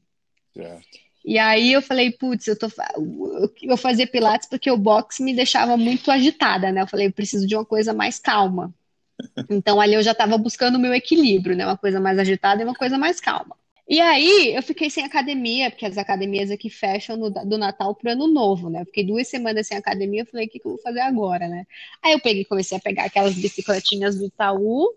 Certo. 0.53 1.08
E 1.29 1.39
aí 1.39 1.75
eu 1.75 1.83
falei, 1.83 2.11
putz, 2.11 2.47
eu 2.47 2.59
tô 2.59 2.69
eu 2.97 3.69
vou 3.69 3.77
fazer 3.77 4.07
pilates 4.07 4.49
porque 4.49 4.71
o 4.71 4.79
boxe 4.79 5.23
me 5.23 5.35
deixava 5.35 5.77
muito 5.77 6.11
agitada, 6.11 6.73
né? 6.73 6.81
Eu 6.81 6.87
falei, 6.87 7.09
eu 7.09 7.13
preciso 7.13 7.47
de 7.47 7.55
uma 7.55 7.67
coisa 7.67 7.93
mais 7.93 8.19
calma. 8.19 8.75
Então 9.51 9.79
ali 9.79 9.95
eu 9.95 10.03
já 10.03 10.13
estava 10.13 10.39
buscando 10.39 10.77
o 10.77 10.79
meu 10.79 10.95
equilíbrio, 10.95 11.55
né? 11.55 11.67
Uma 11.67 11.77
coisa 11.77 12.01
mais 12.01 12.19
agitada 12.19 12.63
e 12.63 12.65
uma 12.65 12.75
coisa 12.75 12.97
mais 12.97 13.21
calma. 13.21 13.55
E 13.87 14.01
aí 14.01 14.55
eu 14.55 14.63
fiquei 14.63 14.89
sem 14.89 15.05
academia, 15.05 15.71
porque 15.71 15.85
as 15.85 15.99
academias 15.99 16.51
aqui 16.51 16.71
fecham 16.71 17.17
no, 17.17 17.31
do 17.31 17.59
Natal 17.59 17.95
pro 17.95 18.11
ano 18.11 18.27
novo, 18.27 18.71
né? 18.71 18.81
Eu 18.81 18.87
fiquei 18.87 19.05
duas 19.05 19.29
semanas 19.29 19.67
sem 19.67 19.77
academia, 19.77 20.23
eu 20.23 20.27
falei, 20.27 20.47
o 20.47 20.49
que, 20.49 20.59
que 20.59 20.67
eu 20.67 20.73
vou 20.73 20.81
fazer 20.81 21.01
agora, 21.01 21.47
né? 21.47 21.67
Aí 22.03 22.13
eu 22.13 22.21
peguei, 22.21 22.45
comecei 22.45 22.79
a 22.79 22.81
pegar 22.81 23.05
aquelas 23.05 23.35
bicicletinhas 23.35 24.17
do 24.17 24.25
Itaú, 24.25 24.95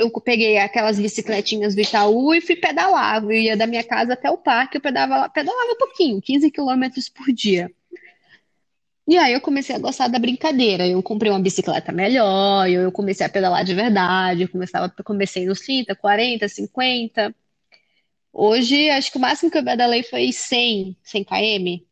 eu 0.00 0.10
peguei 0.20 0.56
aquelas 0.58 0.98
bicicletinhas 0.98 1.74
do 1.74 1.80
Itaú 1.80 2.34
e 2.34 2.40
fui 2.40 2.56
pedalar. 2.56 3.22
Eu 3.22 3.32
ia 3.32 3.56
da 3.56 3.66
minha 3.66 3.84
casa 3.84 4.14
até 4.14 4.30
o 4.30 4.38
parque, 4.38 4.78
eu 4.78 4.80
pedalava, 4.80 5.28
pedalava 5.28 5.72
um 5.72 5.76
pouquinho, 5.76 6.20
15 6.20 6.50
quilômetros 6.50 7.08
por 7.08 7.32
dia. 7.32 7.70
E 9.06 9.18
aí 9.18 9.32
eu 9.32 9.40
comecei 9.40 9.74
a 9.74 9.78
gostar 9.78 10.08
da 10.08 10.18
brincadeira. 10.18 10.86
Eu 10.86 11.02
comprei 11.02 11.30
uma 11.30 11.40
bicicleta 11.40 11.92
melhor, 11.92 12.68
eu 12.68 12.90
comecei 12.90 13.26
a 13.26 13.28
pedalar 13.28 13.64
de 13.64 13.74
verdade, 13.74 14.42
eu 14.42 14.48
começava, 14.48 14.88
comecei 15.04 15.44
nos 15.44 15.60
30, 15.60 15.94
40, 15.94 16.48
50. 16.48 17.34
Hoje, 18.32 18.88
acho 18.90 19.10
que 19.10 19.18
o 19.18 19.20
máximo 19.20 19.50
que 19.50 19.58
eu 19.58 19.64
pedalei 19.64 20.02
foi 20.02 20.32
100, 20.32 20.96
100 21.02 21.24
km. 21.24 21.84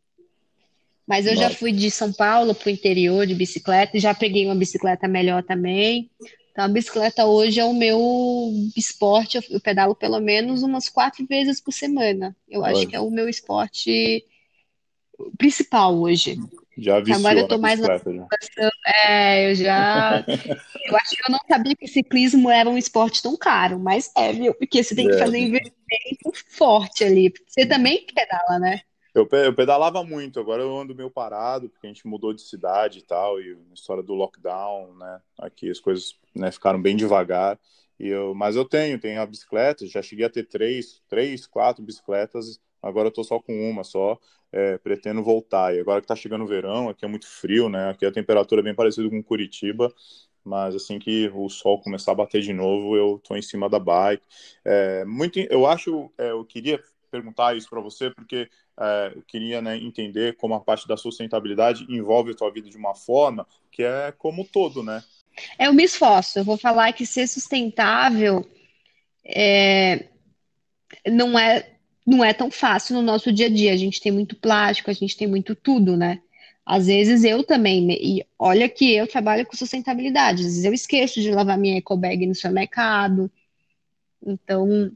Mas 1.07 1.27
eu 1.27 1.35
já 1.35 1.51
fui 1.51 1.73
de 1.73 1.91
São 1.91 2.13
Paulo 2.13 2.55
para 2.55 2.69
o 2.69 2.71
interior 2.71 3.27
de 3.27 3.35
bicicleta 3.35 3.97
e 3.97 4.01
já 4.01 4.15
peguei 4.15 4.45
uma 4.45 4.55
bicicleta 4.55 5.09
melhor 5.09 5.43
também. 5.43 6.11
Então, 6.59 6.67
a 6.67 6.69
bicicleta 6.69 7.25
hoje 7.25 7.61
é 7.61 7.65
o 7.65 7.73
meu 7.73 8.51
esporte. 8.77 9.39
Eu, 9.49 9.61
pedalo 9.61 9.95
pelo 9.95 10.19
menos 10.19 10.65
umas 10.65 10.89
quatro 10.89 11.25
vezes 11.25 11.61
por 11.61 11.71
semana. 11.71 12.35
Eu 12.49 12.65
acho 12.65 12.85
que 12.85 12.97
é 12.97 13.01
o 13.01 13.13
meu 13.13 13.29
esporte 13.29 14.25
principal 15.39 15.97
hoje. 15.97 16.37
Já 16.77 16.99
vi 16.99 17.13
Agora 17.13 17.39
eu 17.39 17.47
tô 17.47 17.59
mais 17.59 17.79
na 17.79 18.01
É, 19.07 19.49
eu 19.49 19.55
já. 19.55 20.25
eu 20.27 20.97
acho 20.97 21.11
que 21.11 21.23
eu 21.29 21.33
não 21.33 21.39
sabia 21.49 21.77
que 21.77 21.87
ciclismo 21.87 22.51
era 22.51 22.69
um 22.69 22.77
esporte 22.77 23.23
tão 23.23 23.37
caro, 23.37 23.79
mas 23.79 24.11
é, 24.17 24.33
viu? 24.33 24.53
Porque 24.53 24.83
você 24.83 24.97
tem 24.97 25.07
que 25.07 25.15
é. 25.15 25.19
fazer 25.19 25.39
investimento 25.39 26.33
forte 26.49 27.05
ali. 27.05 27.33
Você 27.47 27.67
também 27.67 28.05
pedala, 28.13 28.59
né? 28.59 28.81
Eu, 29.21 29.29
eu 29.45 29.55
pedalava 29.55 30.05
muito, 30.05 30.39
agora 30.39 30.63
eu 30.63 30.79
ando 30.79 30.95
meio 30.95 31.11
parado, 31.11 31.69
porque 31.69 31.87
a 31.87 31.91
gente 31.91 32.07
mudou 32.07 32.33
de 32.33 32.43
cidade 32.43 33.01
e 33.01 33.03
tal, 33.03 33.41
e 33.41 33.59
a 33.71 33.75
história 33.75 34.03
do 34.03 34.15
lockdown, 34.15 34.95
né? 34.95 35.21
Aqui 35.39 35.71
as 35.71 35.81
coisas 35.81 36.17
né, 36.35 36.51
ficaram 36.51 36.81
bem 36.81 36.97
devagar. 36.97 37.59
E 37.99 38.09
eu, 38.09 38.35
mas 38.35 38.55
eu 38.55 38.65
tenho, 38.65 39.01
tenho 39.01 39.21
a 39.21 39.27
bicicleta, 39.27 39.87
já 39.87 40.01
cheguei 40.01 40.25
a 40.25 40.31
ter 40.31 40.45
três, 40.45 41.03
três, 41.09 41.47
quatro 41.47 41.83
bicicletas, 41.83 42.61
agora 42.81 43.09
eu 43.09 43.13
tô 43.13 43.25
só 43.25 43.41
com 43.41 43.53
uma 43.69 43.83
só, 43.83 44.19
é, 44.53 44.79
pretendo 44.79 45.23
voltar. 45.23 45.75
E 45.75 45.81
agora 45.81 46.01
que 46.01 46.07
tá 46.07 46.15
chegando 46.15 46.45
o 46.45 46.47
verão, 46.47 46.89
aqui 46.89 47.05
é 47.05 47.09
muito 47.09 47.27
frio, 47.27 47.69
né? 47.69 47.91
Aqui 47.91 48.07
a 48.07 48.13
temperatura 48.13 48.61
é 48.61 48.65
bem 48.65 48.75
parecida 48.75 49.11
com 49.11 49.23
Curitiba, 49.23 49.93
mas 50.45 50.75
assim 50.77 50.99
que 50.99 51.31
o 51.35 51.49
sol 51.49 51.81
começar 51.81 52.13
a 52.13 52.15
bater 52.15 52.41
de 52.41 52.53
novo, 52.53 52.97
eu 52.97 53.21
tô 53.23 53.37
em 53.37 53.43
cima 53.43 53.69
da 53.69 53.79
bike. 53.81 54.25
É, 54.65 55.05
muito, 55.05 55.39
eu 55.41 55.67
acho, 55.67 56.11
é, 56.17 56.31
eu 56.31 56.45
queria 56.45 56.81
perguntar 57.09 57.57
isso 57.57 57.69
para 57.69 57.81
você, 57.81 58.11
porque 58.11 58.49
é, 58.79 59.13
eu 59.15 59.23
queria 59.23 59.61
né, 59.61 59.77
entender 59.77 60.37
como 60.37 60.55
a 60.55 60.61
parte 60.61 60.87
da 60.87 60.97
sustentabilidade 60.97 61.87
envolve 61.89 62.33
a 62.33 62.35
tua 62.35 62.51
vida 62.51 62.69
de 62.69 62.77
uma 62.77 62.95
forma 62.95 63.47
que 63.71 63.83
é 63.83 64.13
como 64.17 64.45
todo, 64.45 64.83
né? 64.83 65.03
É, 65.59 65.67
eu 65.67 65.73
me 65.73 65.85
esforço. 65.85 66.39
Eu 66.39 66.45
vou 66.45 66.57
falar 66.57 66.93
que 66.93 67.07
ser 67.07 67.27
sustentável 67.27 68.45
é, 69.25 70.09
não 71.07 71.39
é 71.39 71.75
não 72.07 72.25
é 72.25 72.33
tão 72.33 72.51
fácil 72.51 72.95
no 72.95 73.03
nosso 73.03 73.31
dia 73.31 73.47
a 73.47 73.51
dia. 73.51 73.73
A 73.73 73.77
gente 73.77 74.01
tem 74.01 74.11
muito 74.11 74.35
plástico, 74.35 74.91
a 74.91 74.95
gente 74.95 75.15
tem 75.15 75.29
muito 75.29 75.55
tudo, 75.55 75.95
né? 75.95 76.23
Às 76.65 76.87
vezes 76.87 77.25
eu 77.25 77.45
também, 77.45 77.91
e 77.93 78.27
olha 78.39 78.69
que 78.69 78.95
eu 78.95 79.07
trabalho 79.07 79.47
com 79.47 79.57
sustentabilidade, 79.57 80.41
às 80.41 80.49
vezes 80.49 80.65
eu 80.65 80.73
esqueço 80.73 81.21
de 81.21 81.31
lavar 81.31 81.59
minha 81.59 81.79
eco 81.79 81.97
bag 81.97 82.27
no 82.27 82.35
supermercado. 82.35 83.31
Então, 84.27 84.91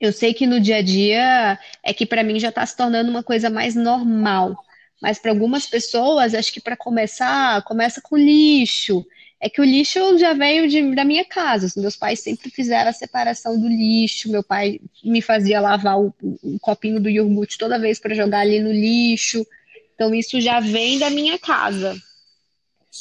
eu 0.00 0.12
sei 0.12 0.32
que 0.32 0.46
no 0.46 0.60
dia 0.60 0.76
a 0.76 0.82
dia 0.82 1.58
é 1.82 1.92
que 1.92 2.06
para 2.06 2.22
mim 2.22 2.38
já 2.38 2.50
está 2.50 2.64
se 2.64 2.76
tornando 2.76 3.10
uma 3.10 3.22
coisa 3.22 3.50
mais 3.50 3.74
normal. 3.74 4.56
Mas 5.00 5.18
para 5.18 5.30
algumas 5.30 5.66
pessoas, 5.66 6.34
acho 6.34 6.52
que 6.52 6.60
para 6.60 6.76
começar, 6.76 7.62
começa 7.62 8.00
com 8.00 8.16
lixo. 8.16 9.04
É 9.40 9.48
que 9.48 9.60
o 9.60 9.64
lixo 9.64 10.18
já 10.18 10.32
veio 10.32 10.68
de, 10.68 10.94
da 10.94 11.04
minha 11.04 11.24
casa. 11.24 11.72
Meus 11.80 11.94
pais 11.94 12.20
sempre 12.20 12.50
fizeram 12.50 12.90
a 12.90 12.92
separação 12.92 13.58
do 13.58 13.68
lixo. 13.68 14.30
Meu 14.30 14.42
pai 14.42 14.80
me 15.04 15.22
fazia 15.22 15.60
lavar 15.60 16.00
o, 16.00 16.12
o 16.20 16.58
copinho 16.60 17.00
do 17.00 17.08
iogurte 17.08 17.58
toda 17.58 17.78
vez 17.78 18.00
para 18.00 18.14
jogar 18.14 18.40
ali 18.40 18.60
no 18.60 18.72
lixo. 18.72 19.46
Então 19.94 20.14
isso 20.14 20.40
já 20.40 20.58
vem 20.58 20.98
da 20.98 21.10
minha 21.10 21.38
casa. 21.38 21.96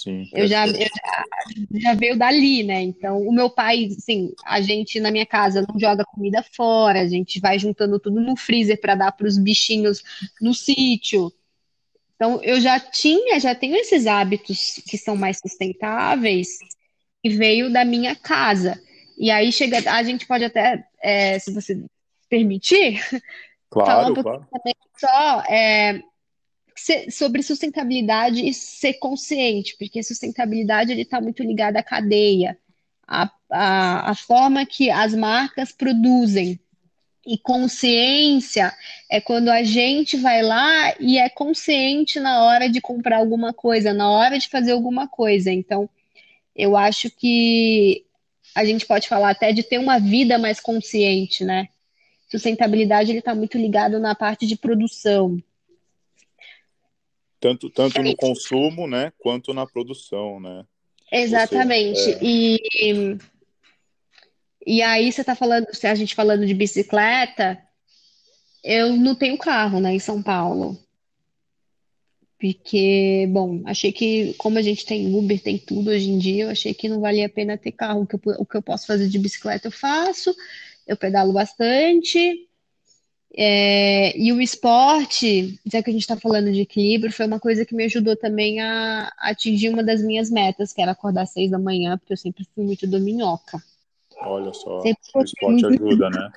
Sim. 0.04 0.30
Eu 0.32 0.48
já, 0.48 0.68
eu 0.68 0.74
já, 0.74 1.24
já 1.80 1.94
veio 1.96 2.16
dali, 2.16 2.62
né? 2.62 2.82
Então, 2.82 3.20
o 3.22 3.34
meu 3.34 3.50
pai, 3.50 3.90
assim, 3.98 4.32
a 4.46 4.62
gente 4.62 5.00
na 5.00 5.10
minha 5.10 5.26
casa 5.26 5.66
não 5.68 5.80
joga 5.80 6.06
comida 6.06 6.44
fora, 6.56 7.02
a 7.02 7.08
gente 7.08 7.40
vai 7.40 7.58
juntando 7.58 8.00
tudo 8.00 8.22
no 8.22 8.36
freezer 8.36 8.80
para 8.80 8.94
dar 8.94 9.12
para 9.12 9.28
os 9.28 9.40
bichinhos 9.40 10.04
no 10.40 10.54
sítio. 10.54 11.34
Então, 12.16 12.40
eu 12.44 12.62
já 12.62 12.80
tinha, 12.80 13.40
já 13.40 13.56
tenho 13.56 13.76
esses 13.76 14.06
hábitos 14.06 14.82
que 14.88 14.98
são 14.98 15.16
mais 15.16 15.40
sustentáveis 15.40 16.60
e 17.24 17.30
veio 17.30 17.72
da 17.72 17.84
minha 17.84 18.16
casa. 18.16 18.80
E 19.18 19.32
aí 19.32 19.52
chega, 19.52 19.78
a 19.92 20.04
gente 20.04 20.28
pode 20.28 20.44
até, 20.44 20.86
é, 21.02 21.40
se 21.40 21.52
você 21.52 21.84
permitir, 22.30 23.02
claro, 23.72 23.90
falar 23.90 24.12
um 24.12 24.14
pouquinho 24.14 24.36
claro. 24.36 24.48
também 24.52 24.76
só 25.00 25.42
é, 25.50 26.02
sobre 27.10 27.42
sustentabilidade 27.44 28.48
e 28.48 28.54
ser 28.54 28.94
consciente, 28.94 29.76
porque 29.78 30.04
sustentabilidade 30.04 30.92
ele 30.92 31.02
está 31.02 31.20
muito 31.20 31.44
ligado 31.44 31.78
à 31.78 31.84
cadeia, 31.84 32.58
à, 33.08 33.30
à, 33.50 34.12
à 34.12 34.16
forma 34.16 34.66
que 34.66 34.90
as 34.90 35.14
marcas 35.14 35.72
produzem. 35.72 36.60
E 37.26 37.38
consciência 37.38 38.74
é 39.12 39.20
quando 39.20 39.50
a 39.50 39.62
gente 39.62 40.16
vai 40.16 40.42
lá 40.42 40.96
e 40.98 41.18
é 41.18 41.28
consciente 41.28 42.22
na 42.22 42.46
hora 42.46 42.70
de 42.70 42.80
comprar 42.80 43.18
alguma 43.18 43.52
coisa, 43.52 43.94
na 43.94 44.10
hora 44.10 44.40
de 44.40 44.48
fazer 44.48 44.72
alguma 44.72 45.10
coisa. 45.10 45.52
Então, 45.52 45.90
eu 46.56 46.78
acho 46.78 47.10
que 47.12 48.06
a 48.56 48.64
gente 48.64 48.86
pode 48.86 49.10
falar 49.10 49.32
até 49.32 49.52
de 49.52 49.62
ter 49.62 49.78
uma 49.78 50.00
vida 50.00 50.38
mais 50.38 50.60
consciente, 50.62 51.44
né? 51.44 51.68
Sustentabilidade 52.30 53.12
ele 53.12 53.20
está 53.20 53.36
muito 53.36 53.58
ligado 53.58 54.00
na 54.00 54.16
parte 54.16 54.48
de 54.48 54.56
produção, 54.56 55.42
tanto, 57.48 57.70
tanto 57.70 58.02
no 58.02 58.16
consumo, 58.16 58.88
né, 58.88 59.12
quanto 59.18 59.54
na 59.54 59.66
produção, 59.66 60.40
né? 60.40 60.66
Exatamente. 61.12 62.00
Você, 62.00 62.12
é... 62.12 62.20
E, 62.22 63.18
e 64.66 64.82
aí 64.82 65.12
você 65.12 65.22
está 65.22 65.36
falando, 65.36 65.68
se 65.74 65.88
a 65.88 65.96
gente 65.96 66.14
falando 66.14 66.46
de 66.46 66.54
bicicleta, 66.54 67.58
eu 68.64 68.96
não 68.98 69.16
tenho 69.16 69.38
carro, 69.38 69.80
né, 69.80 69.94
em 69.94 70.00
São 70.00 70.22
Paulo. 70.22 70.78
Porque, 72.40 73.26
bom, 73.30 73.64
achei 73.66 73.92
que, 73.92 74.36
como 74.38 74.60
a 74.60 74.62
gente 74.62 74.86
tem 74.86 75.16
Uber, 75.16 75.42
tem 75.42 75.58
tudo 75.58 75.90
hoje 75.90 76.10
em 76.10 76.20
dia, 76.20 76.44
eu 76.44 76.50
achei 76.50 76.74
que 76.74 76.88
não 76.88 77.00
valia 77.00 77.26
a 77.26 77.30
pena 77.30 77.58
ter 77.58 77.72
carro. 77.72 78.02
O 78.02 78.06
que 78.06 78.16
eu, 78.16 78.22
o 78.38 78.46
que 78.46 78.58
eu 78.58 78.62
posso 78.62 78.86
fazer 78.86 79.08
de 79.08 79.18
bicicleta 79.18 79.68
eu 79.68 79.72
faço, 79.72 80.36
eu 80.86 80.96
pedalo 80.96 81.34
bastante, 81.34 82.47
é, 83.36 84.18
e 84.18 84.32
o 84.32 84.42
esporte, 84.42 85.60
já 85.66 85.84
que 85.84 85.90
a 85.90 85.94
gente 85.94 86.02
está 86.02 86.16
falando 86.16 86.52
de 86.52 86.62
equilíbrio, 86.62 87.12
foi 87.12 87.28
uma 87.28 87.40
coisa 87.40 87.66
que 87.66 87.76
me 87.76 87.84
ajudou 87.84 88.16
também 88.16 88.60
a, 88.60 89.12
a 89.18 89.30
atingir 89.30 89.70
uma 89.70 89.84
das 89.84 90.02
minhas 90.02 90.30
metas, 90.30 90.72
que 90.72 90.82
era 90.82 90.92
acordar 90.92 91.24
às 91.24 91.32
seis 91.32 91.52
da 91.52 91.60
manhã, 91.60 91.98
porque 91.98 92.14
eu 92.14 92.18
sempre 92.18 92.48
fui 92.56 92.64
muito 92.64 92.88
dominhoca. 92.88 93.62
Olha 94.22 94.54
só, 94.54 94.82
o 94.82 94.88
esporte 94.88 95.66
ajuda, 95.66 96.10
né? 96.10 96.32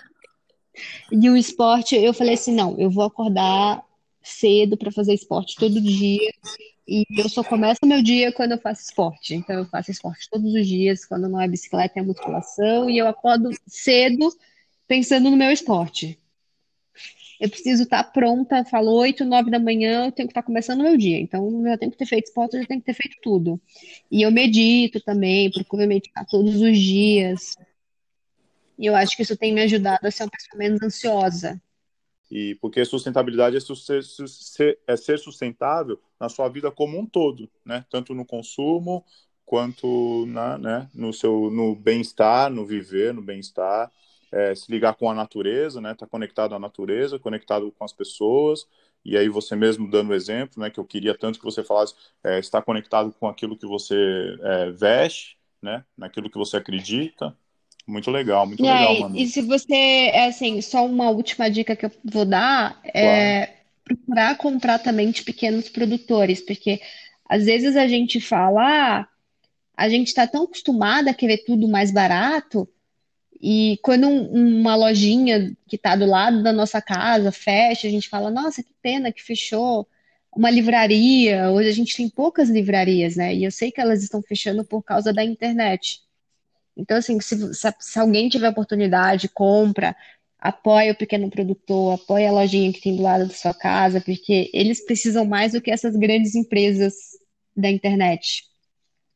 E 1.10 1.30
o 1.30 1.36
esporte, 1.36 1.96
eu 1.96 2.12
falei 2.12 2.34
assim, 2.34 2.54
não, 2.54 2.78
eu 2.78 2.90
vou 2.90 3.04
acordar 3.04 3.82
cedo 4.22 4.76
para 4.76 4.92
fazer 4.92 5.14
esporte 5.14 5.56
todo 5.56 5.80
dia. 5.80 6.30
E 6.86 7.04
eu 7.16 7.28
só 7.28 7.44
começo 7.44 7.80
meu 7.84 8.02
dia 8.02 8.32
quando 8.32 8.52
eu 8.52 8.58
faço 8.58 8.82
esporte. 8.82 9.34
Então 9.34 9.56
eu 9.56 9.64
faço 9.66 9.90
esporte 9.90 10.28
todos 10.30 10.52
os 10.52 10.66
dias, 10.66 11.04
quando 11.04 11.28
não 11.28 11.40
é 11.40 11.48
bicicleta 11.48 12.00
é 12.00 12.02
musculação, 12.02 12.90
e 12.90 12.98
eu 12.98 13.06
acordo 13.06 13.50
cedo 13.66 14.28
pensando 14.86 15.30
no 15.30 15.36
meu 15.36 15.50
esporte 15.50 16.18
eu 17.40 17.48
preciso 17.48 17.84
estar 17.84 18.04
pronta, 18.04 18.62
falo 18.66 18.92
8, 18.92 19.24
9 19.24 19.50
da 19.50 19.58
manhã, 19.58 20.04
eu 20.06 20.12
tenho 20.12 20.28
que 20.28 20.32
estar 20.32 20.42
começando 20.42 20.80
o 20.80 20.82
meu 20.82 20.96
dia. 20.98 21.18
Então, 21.18 21.48
eu 21.48 21.70
já 21.70 21.78
tenho 21.78 21.90
que 21.90 21.96
ter 21.96 22.04
feito 22.04 22.26
esporte, 22.26 22.60
já 22.60 22.66
tenho 22.66 22.80
que 22.80 22.86
ter 22.86 22.92
feito 22.92 23.16
tudo. 23.22 23.58
E 24.10 24.20
eu 24.20 24.30
medito 24.30 25.00
também, 25.00 25.50
procuro 25.50 25.88
meditar 25.88 26.26
todos 26.26 26.60
os 26.60 26.78
dias. 26.78 27.56
E 28.78 28.84
eu 28.84 28.94
acho 28.94 29.16
que 29.16 29.22
isso 29.22 29.38
tem 29.38 29.54
me 29.54 29.62
ajudado 29.62 30.06
a 30.06 30.10
ser 30.10 30.24
uma 30.24 30.30
pessoa 30.30 30.58
menos 30.58 30.82
ansiosa. 30.82 31.60
E 32.30 32.56
porque 32.60 32.84
sustentabilidade 32.84 33.56
é 33.56 33.60
ser, 33.60 34.78
é 34.86 34.96
ser 34.96 35.18
sustentável 35.18 35.98
na 36.20 36.28
sua 36.28 36.46
vida 36.48 36.70
como 36.70 36.98
um 36.98 37.06
todo, 37.06 37.50
né? 37.64 37.84
Tanto 37.90 38.14
no 38.14 38.24
consumo 38.24 39.02
quanto 39.46 40.26
na, 40.26 40.56
né, 40.58 40.88
no 40.94 41.12
seu 41.12 41.50
no 41.50 41.74
bem-estar, 41.74 42.50
no 42.50 42.64
viver, 42.64 43.12
no 43.12 43.20
bem-estar 43.20 43.90
é, 44.32 44.54
se 44.54 44.70
ligar 44.70 44.94
com 44.94 45.10
a 45.10 45.14
natureza, 45.14 45.80
né? 45.80 45.94
Tá 45.94 46.06
conectado 46.06 46.54
à 46.54 46.58
natureza, 46.58 47.18
conectado 47.18 47.72
com 47.76 47.84
as 47.84 47.92
pessoas. 47.92 48.66
E 49.04 49.16
aí 49.16 49.28
você 49.28 49.56
mesmo 49.56 49.90
dando 49.90 50.10
o 50.10 50.14
exemplo, 50.14 50.62
né? 50.62 50.70
Que 50.70 50.78
eu 50.78 50.84
queria 50.84 51.16
tanto 51.16 51.38
que 51.38 51.44
você 51.44 51.64
falasse, 51.64 51.94
é, 52.22 52.38
estar 52.38 52.62
conectado 52.62 53.14
com 53.18 53.26
aquilo 53.26 53.56
que 53.56 53.66
você 53.66 53.96
é, 54.42 54.70
veste, 54.70 55.36
né? 55.62 55.84
Naquilo 55.96 56.30
que 56.30 56.38
você 56.38 56.56
acredita. 56.56 57.36
Muito 57.86 58.10
legal, 58.10 58.46
muito 58.46 58.60
e 58.60 58.66
legal, 58.66 59.00
mano. 59.00 59.16
E 59.16 59.26
se 59.26 59.42
você, 59.42 59.74
é 59.74 60.26
assim, 60.28 60.60
só 60.60 60.86
uma 60.86 61.10
última 61.10 61.50
dica 61.50 61.74
que 61.74 61.86
eu 61.86 61.90
vou 62.04 62.24
dar 62.24 62.78
é 62.84 63.46
claro. 63.46 63.60
procurar 63.84 64.36
comprar 64.36 64.78
também 64.78 65.10
de 65.10 65.22
pequenos 65.22 65.68
produtores, 65.68 66.40
porque 66.40 66.80
às 67.28 67.44
vezes 67.46 67.76
a 67.76 67.88
gente 67.88 68.20
fala, 68.20 68.60
ah, 69.00 69.08
a 69.76 69.88
gente 69.88 70.08
está 70.08 70.26
tão 70.26 70.44
acostumada 70.44 71.10
a 71.10 71.14
querer 71.14 71.38
tudo 71.38 71.66
mais 71.66 71.90
barato, 71.90 72.68
E 73.40 73.78
quando 73.82 74.06
um, 74.06 74.60
uma 74.60 74.76
lojinha 74.76 75.56
que 75.66 75.76
está 75.76 75.96
do 75.96 76.04
lado 76.04 76.42
da 76.42 76.52
nossa 76.52 76.80
casa 76.82 77.32
fecha, 77.32 77.88
a 77.88 77.90
gente 77.90 78.08
fala, 78.08 78.30
nossa, 78.30 78.62
que 78.62 78.72
pena 78.82 79.12
que 79.12 79.22
fechou 79.22 79.88
uma 80.34 80.50
livraria. 80.50 81.50
Hoje 81.50 81.68
a 81.68 81.72
gente 81.72 81.96
tem 81.96 82.08
poucas 82.08 82.50
livrarias, 82.50 83.16
né? 83.16 83.34
E 83.34 83.44
eu 83.44 83.50
sei 83.50 83.72
que 83.72 83.80
elas 83.80 84.02
estão 84.02 84.22
fechando 84.22 84.64
por 84.64 84.82
causa 84.82 85.12
da 85.12 85.24
internet. 85.24 86.00
Então, 86.76 86.96
assim, 86.98 87.20
se, 87.20 87.54
se, 87.54 87.74
se 87.78 87.98
alguém 87.98 88.28
tiver 88.28 88.48
oportunidade, 88.48 89.28
compra, 89.28 89.96
apoia 90.38 90.92
o 90.92 90.96
pequeno 90.96 91.30
produtor, 91.30 91.94
apoia 91.94 92.28
a 92.28 92.32
lojinha 92.32 92.72
que 92.72 92.80
tem 92.80 92.96
do 92.96 93.02
lado 93.02 93.26
da 93.26 93.34
sua 93.34 93.54
casa, 93.54 94.00
porque 94.00 94.50
eles 94.52 94.84
precisam 94.84 95.24
mais 95.24 95.52
do 95.52 95.60
que 95.60 95.70
essas 95.70 95.96
grandes 95.96 96.34
empresas 96.34 96.94
da 97.56 97.70
internet. 97.70 98.44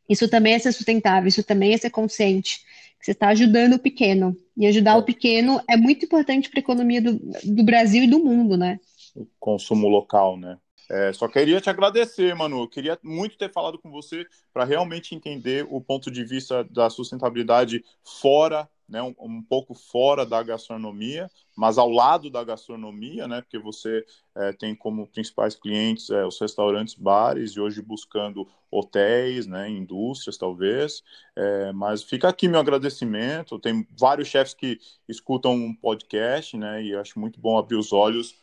Isso 0.09 0.29
também 0.29 0.55
é 0.55 0.59
ser 0.59 0.72
sustentável, 0.72 1.29
isso 1.29 1.43
também 1.43 1.72
é 1.72 1.79
ser 1.79 1.91
consciente. 1.91 2.61
Você 3.05 3.11
está 3.11 3.28
ajudando 3.28 3.74
o 3.74 3.78
pequeno. 3.78 4.34
E 4.57 4.66
ajudar 4.66 4.96
o 4.96 5.02
pequeno 5.02 5.61
é 5.68 5.76
muito 5.76 6.07
importante 6.07 6.48
para 6.48 6.59
a 6.59 6.62
economia 6.62 7.02
do, 7.02 7.20
do 7.44 7.62
Brasil 7.62 8.05
e 8.05 8.07
do 8.07 8.18
mundo, 8.18 8.57
né? 8.57 8.80
O 9.14 9.26
consumo 9.38 9.88
local, 9.88 10.38
né? 10.38 10.57
É, 10.90 11.12
só 11.12 11.28
queria 11.28 11.61
te 11.61 11.68
agradecer, 11.68 12.34
Manu. 12.34 12.66
Queria 12.66 12.98
muito 13.02 13.36
ter 13.36 13.52
falado 13.52 13.78
com 13.78 13.90
você 13.90 14.24
para 14.55 14.64
realmente 14.64 15.14
entender 15.14 15.66
o 15.68 15.82
ponto 15.82 16.11
de 16.11 16.24
vista 16.24 16.64
da 16.64 16.88
sustentabilidade 16.88 17.84
fora 18.02 18.66
né, 18.89 19.03
um, 19.03 19.14
um, 19.18 19.43
pouco 19.43 19.74
fora 19.74 20.26
da 20.26 20.43
gastronomia, 20.43 21.30
mas 21.57 21.78
ao 21.78 21.89
lado 21.89 22.30
da 22.30 22.45
gastronomia, 22.45 23.26
né, 23.26 23.41
porque 23.41 23.59
você 23.59 24.05
é, 24.35 24.53
tem 24.53 24.74
como 24.74 25.07
principais 25.07 25.55
clientes 25.55 26.11
é, 26.11 26.24
os 26.24 26.39
restaurantes, 26.39 26.95
bares, 26.95 27.53
e 27.53 27.61
hoje 27.61 27.80
buscando 27.80 28.47
hotéis, 28.70 29.47
né, 29.47 29.68
indústrias 29.70 30.37
talvez, 30.37 31.03
é, 31.37 31.72
mas 31.72 32.03
fica 32.03 32.28
aqui 32.28 32.49
meu 32.49 32.61
agradecimento, 32.61 33.59
tem 33.59 33.87
vários 33.99 34.28
chefes 34.28 34.55
que 34.55 34.78
escutam 35.09 35.55
um 35.55 35.74
podcast, 35.74 36.57
né, 36.57 36.82
e 36.82 36.95
acho 36.95 37.18
muito 37.18 37.41
bom 37.41 37.57
abrir 37.59 37.76
os 37.76 37.93
olhos 37.93 38.43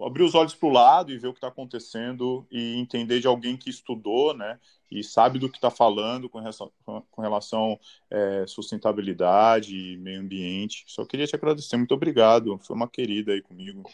abrir 0.00 0.22
os 0.22 0.34
olhos 0.34 0.54
para 0.54 0.68
o 0.68 0.72
lado 0.72 1.12
e 1.12 1.18
ver 1.18 1.28
o 1.28 1.32
que 1.32 1.36
está 1.38 1.48
acontecendo 1.48 2.46
e 2.50 2.78
entender 2.78 3.20
de 3.20 3.26
alguém 3.26 3.58
que 3.58 3.68
estudou, 3.68 4.34
né, 4.34 4.58
e 4.98 5.02
sabe 5.02 5.38
do 5.38 5.48
que 5.48 5.58
está 5.58 5.70
falando 5.70 6.28
com 6.28 6.38
relação, 6.38 6.72
com 6.84 7.22
relação 7.22 7.78
é, 8.10 8.44
sustentabilidade 8.46 9.74
e 9.74 9.96
meio 9.96 10.20
ambiente. 10.20 10.84
Só 10.86 11.04
queria 11.04 11.26
te 11.26 11.34
agradecer, 11.34 11.76
muito 11.76 11.94
obrigado. 11.94 12.58
Foi 12.58 12.76
uma 12.76 12.88
querida 12.88 13.32
aí 13.32 13.40
comigo. 13.40 13.88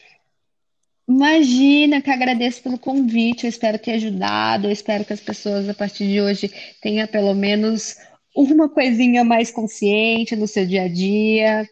Imagina 1.09 2.03
que 2.03 2.11
agradeço 2.11 2.63
pelo 2.63 2.79
convite, 2.79 3.45
eu 3.45 3.49
espero 3.49 3.79
ter 3.79 3.93
ajudado, 3.93 4.67
eu 4.67 4.71
espero 4.71 5.07
que 5.07 5.13
as 5.15 5.21
pessoas 5.21 5.67
a 5.67 5.73
partir 5.73 6.07
de 6.07 6.21
hoje 6.21 6.53
tenham 6.83 7.07
pelo 7.07 7.35
menos 7.35 7.97
uma 8.37 8.69
coisinha 8.69 9.25
mais 9.25 9.51
consciente 9.51 10.37
no 10.37 10.47
seu 10.47 10.67
dia 10.67 10.83
a 10.83 10.89
dia. 10.89 11.67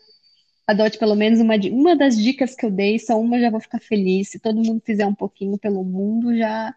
Adote 0.67 0.99
pelo 0.99 1.15
menos 1.15 1.39
uma, 1.39 1.55
uma 1.71 1.95
das 1.95 2.17
dicas 2.17 2.55
que 2.55 2.65
eu 2.65 2.71
dei, 2.71 2.99
só 2.99 3.21
uma 3.21 3.39
já 3.39 3.51
vou 3.51 3.61
ficar 3.61 3.79
feliz. 3.79 4.31
Se 4.31 4.39
todo 4.39 4.65
mundo 4.65 4.83
fizer 4.85 5.07
um 5.07 5.15
pouquinho 5.15 5.59
pelo 5.59 5.85
mundo, 5.85 6.37
já 6.37 6.75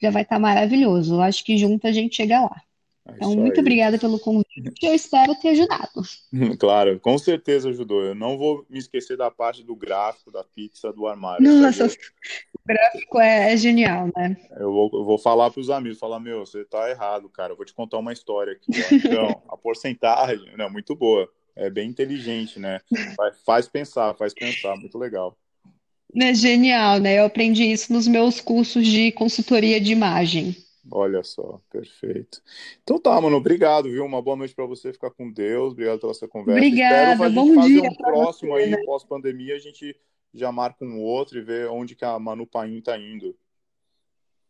já 0.00 0.10
vai 0.10 0.22
estar 0.22 0.36
tá 0.36 0.40
maravilhoso. 0.40 1.14
Eu 1.14 1.22
acho 1.22 1.44
que 1.44 1.58
junto 1.58 1.86
a 1.86 1.92
gente 1.92 2.16
chega 2.16 2.40
lá. 2.40 2.62
É 3.08 3.14
então, 3.16 3.34
muito 3.34 3.54
aí. 3.54 3.60
obrigada 3.60 3.98
pelo 3.98 4.18
convite. 4.18 4.74
Eu 4.82 4.94
espero 4.94 5.34
ter 5.36 5.48
ajudado. 5.50 6.02
Claro, 6.58 7.00
com 7.00 7.16
certeza 7.16 7.70
ajudou. 7.70 8.02
Eu 8.02 8.14
não 8.14 8.36
vou 8.36 8.66
me 8.68 8.78
esquecer 8.78 9.16
da 9.16 9.30
parte 9.30 9.62
do 9.62 9.74
gráfico, 9.74 10.30
da 10.30 10.44
pizza, 10.44 10.92
do 10.92 11.06
armário. 11.06 11.42
Nossa, 11.42 11.86
o 11.86 12.60
gráfico 12.66 13.18
é, 13.18 13.52
é, 13.52 13.56
genial, 13.56 14.10
né? 14.14 14.36
Eu 14.58 14.72
vou, 14.72 14.90
eu 14.92 15.04
vou 15.04 15.18
falar 15.18 15.50
para 15.50 15.60
os 15.60 15.70
amigos, 15.70 15.98
falar, 15.98 16.20
meu, 16.20 16.44
você 16.44 16.60
está 16.60 16.90
errado, 16.90 17.28
cara. 17.30 17.52
Eu 17.52 17.56
vou 17.56 17.64
te 17.64 17.72
contar 17.72 17.98
uma 17.98 18.12
história 18.12 18.52
aqui. 18.52 18.70
Então, 19.08 19.42
a 19.48 19.56
porcentagem, 19.56 20.56
né, 20.56 20.68
muito 20.68 20.94
boa. 20.94 21.28
É 21.56 21.70
bem 21.70 21.88
inteligente, 21.88 22.60
né? 22.60 22.80
Faz 23.44 23.68
pensar, 23.68 24.14
faz 24.14 24.34
pensar. 24.34 24.76
Muito 24.76 24.98
legal. 24.98 25.36
É 26.16 26.34
genial, 26.34 26.98
né? 26.98 27.18
Eu 27.18 27.26
aprendi 27.26 27.64
isso 27.64 27.92
nos 27.92 28.08
meus 28.08 28.40
cursos 28.40 28.86
de 28.86 29.12
consultoria 29.12 29.80
de 29.80 29.92
imagem. 29.92 30.56
Olha 30.90 31.22
só, 31.22 31.60
perfeito. 31.70 32.40
Então 32.82 32.98
tá, 32.98 33.20
mano, 33.20 33.36
obrigado, 33.36 33.90
viu? 33.90 34.04
Uma 34.04 34.22
boa 34.22 34.36
noite 34.36 34.54
para 34.54 34.64
você, 34.64 34.92
ficar 34.92 35.10
com 35.10 35.30
Deus. 35.30 35.72
Obrigado 35.72 36.00
pela 36.00 36.14
sua 36.14 36.26
conversa. 36.26 36.58
Obrigada, 36.58 37.12
Espero 37.12 37.32
bom 37.32 37.54
fazer 37.54 37.68
dia 37.68 37.90
um 37.90 37.94
próximo 37.94 38.52
você, 38.52 38.62
aí, 38.62 38.70
né? 38.70 38.82
pós-pandemia, 38.84 39.54
a 39.54 39.58
gente 39.58 39.94
já 40.32 40.50
marca 40.50 40.84
um 40.84 41.00
outro 41.00 41.38
e 41.38 41.42
vê 41.42 41.66
onde 41.66 41.94
que 41.94 42.04
a 42.04 42.18
Manu 42.18 42.46
Paim 42.46 42.80
tá 42.80 42.96
indo. 42.98 43.36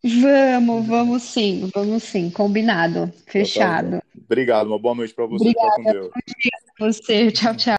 Vamos, 0.04 0.86
vamos 0.86 1.22
sim, 1.24 1.68
vamos 1.74 2.04
sim, 2.04 2.30
combinado, 2.30 3.12
fechado. 3.26 3.88
Então, 3.88 4.00
tá 4.00 4.06
Obrigado, 4.24 4.66
uma 4.68 4.78
boa 4.78 4.94
noite 4.94 5.12
para 5.12 5.26
você, 5.26 5.42
Obrigada, 5.42 5.70
ficar 5.70 5.82
com 5.82 5.92
Deus. 5.92 6.10
Bom 6.14 6.20
dia 6.38 6.68
você, 6.78 7.32
tchau, 7.32 7.56
tchau. 7.56 7.74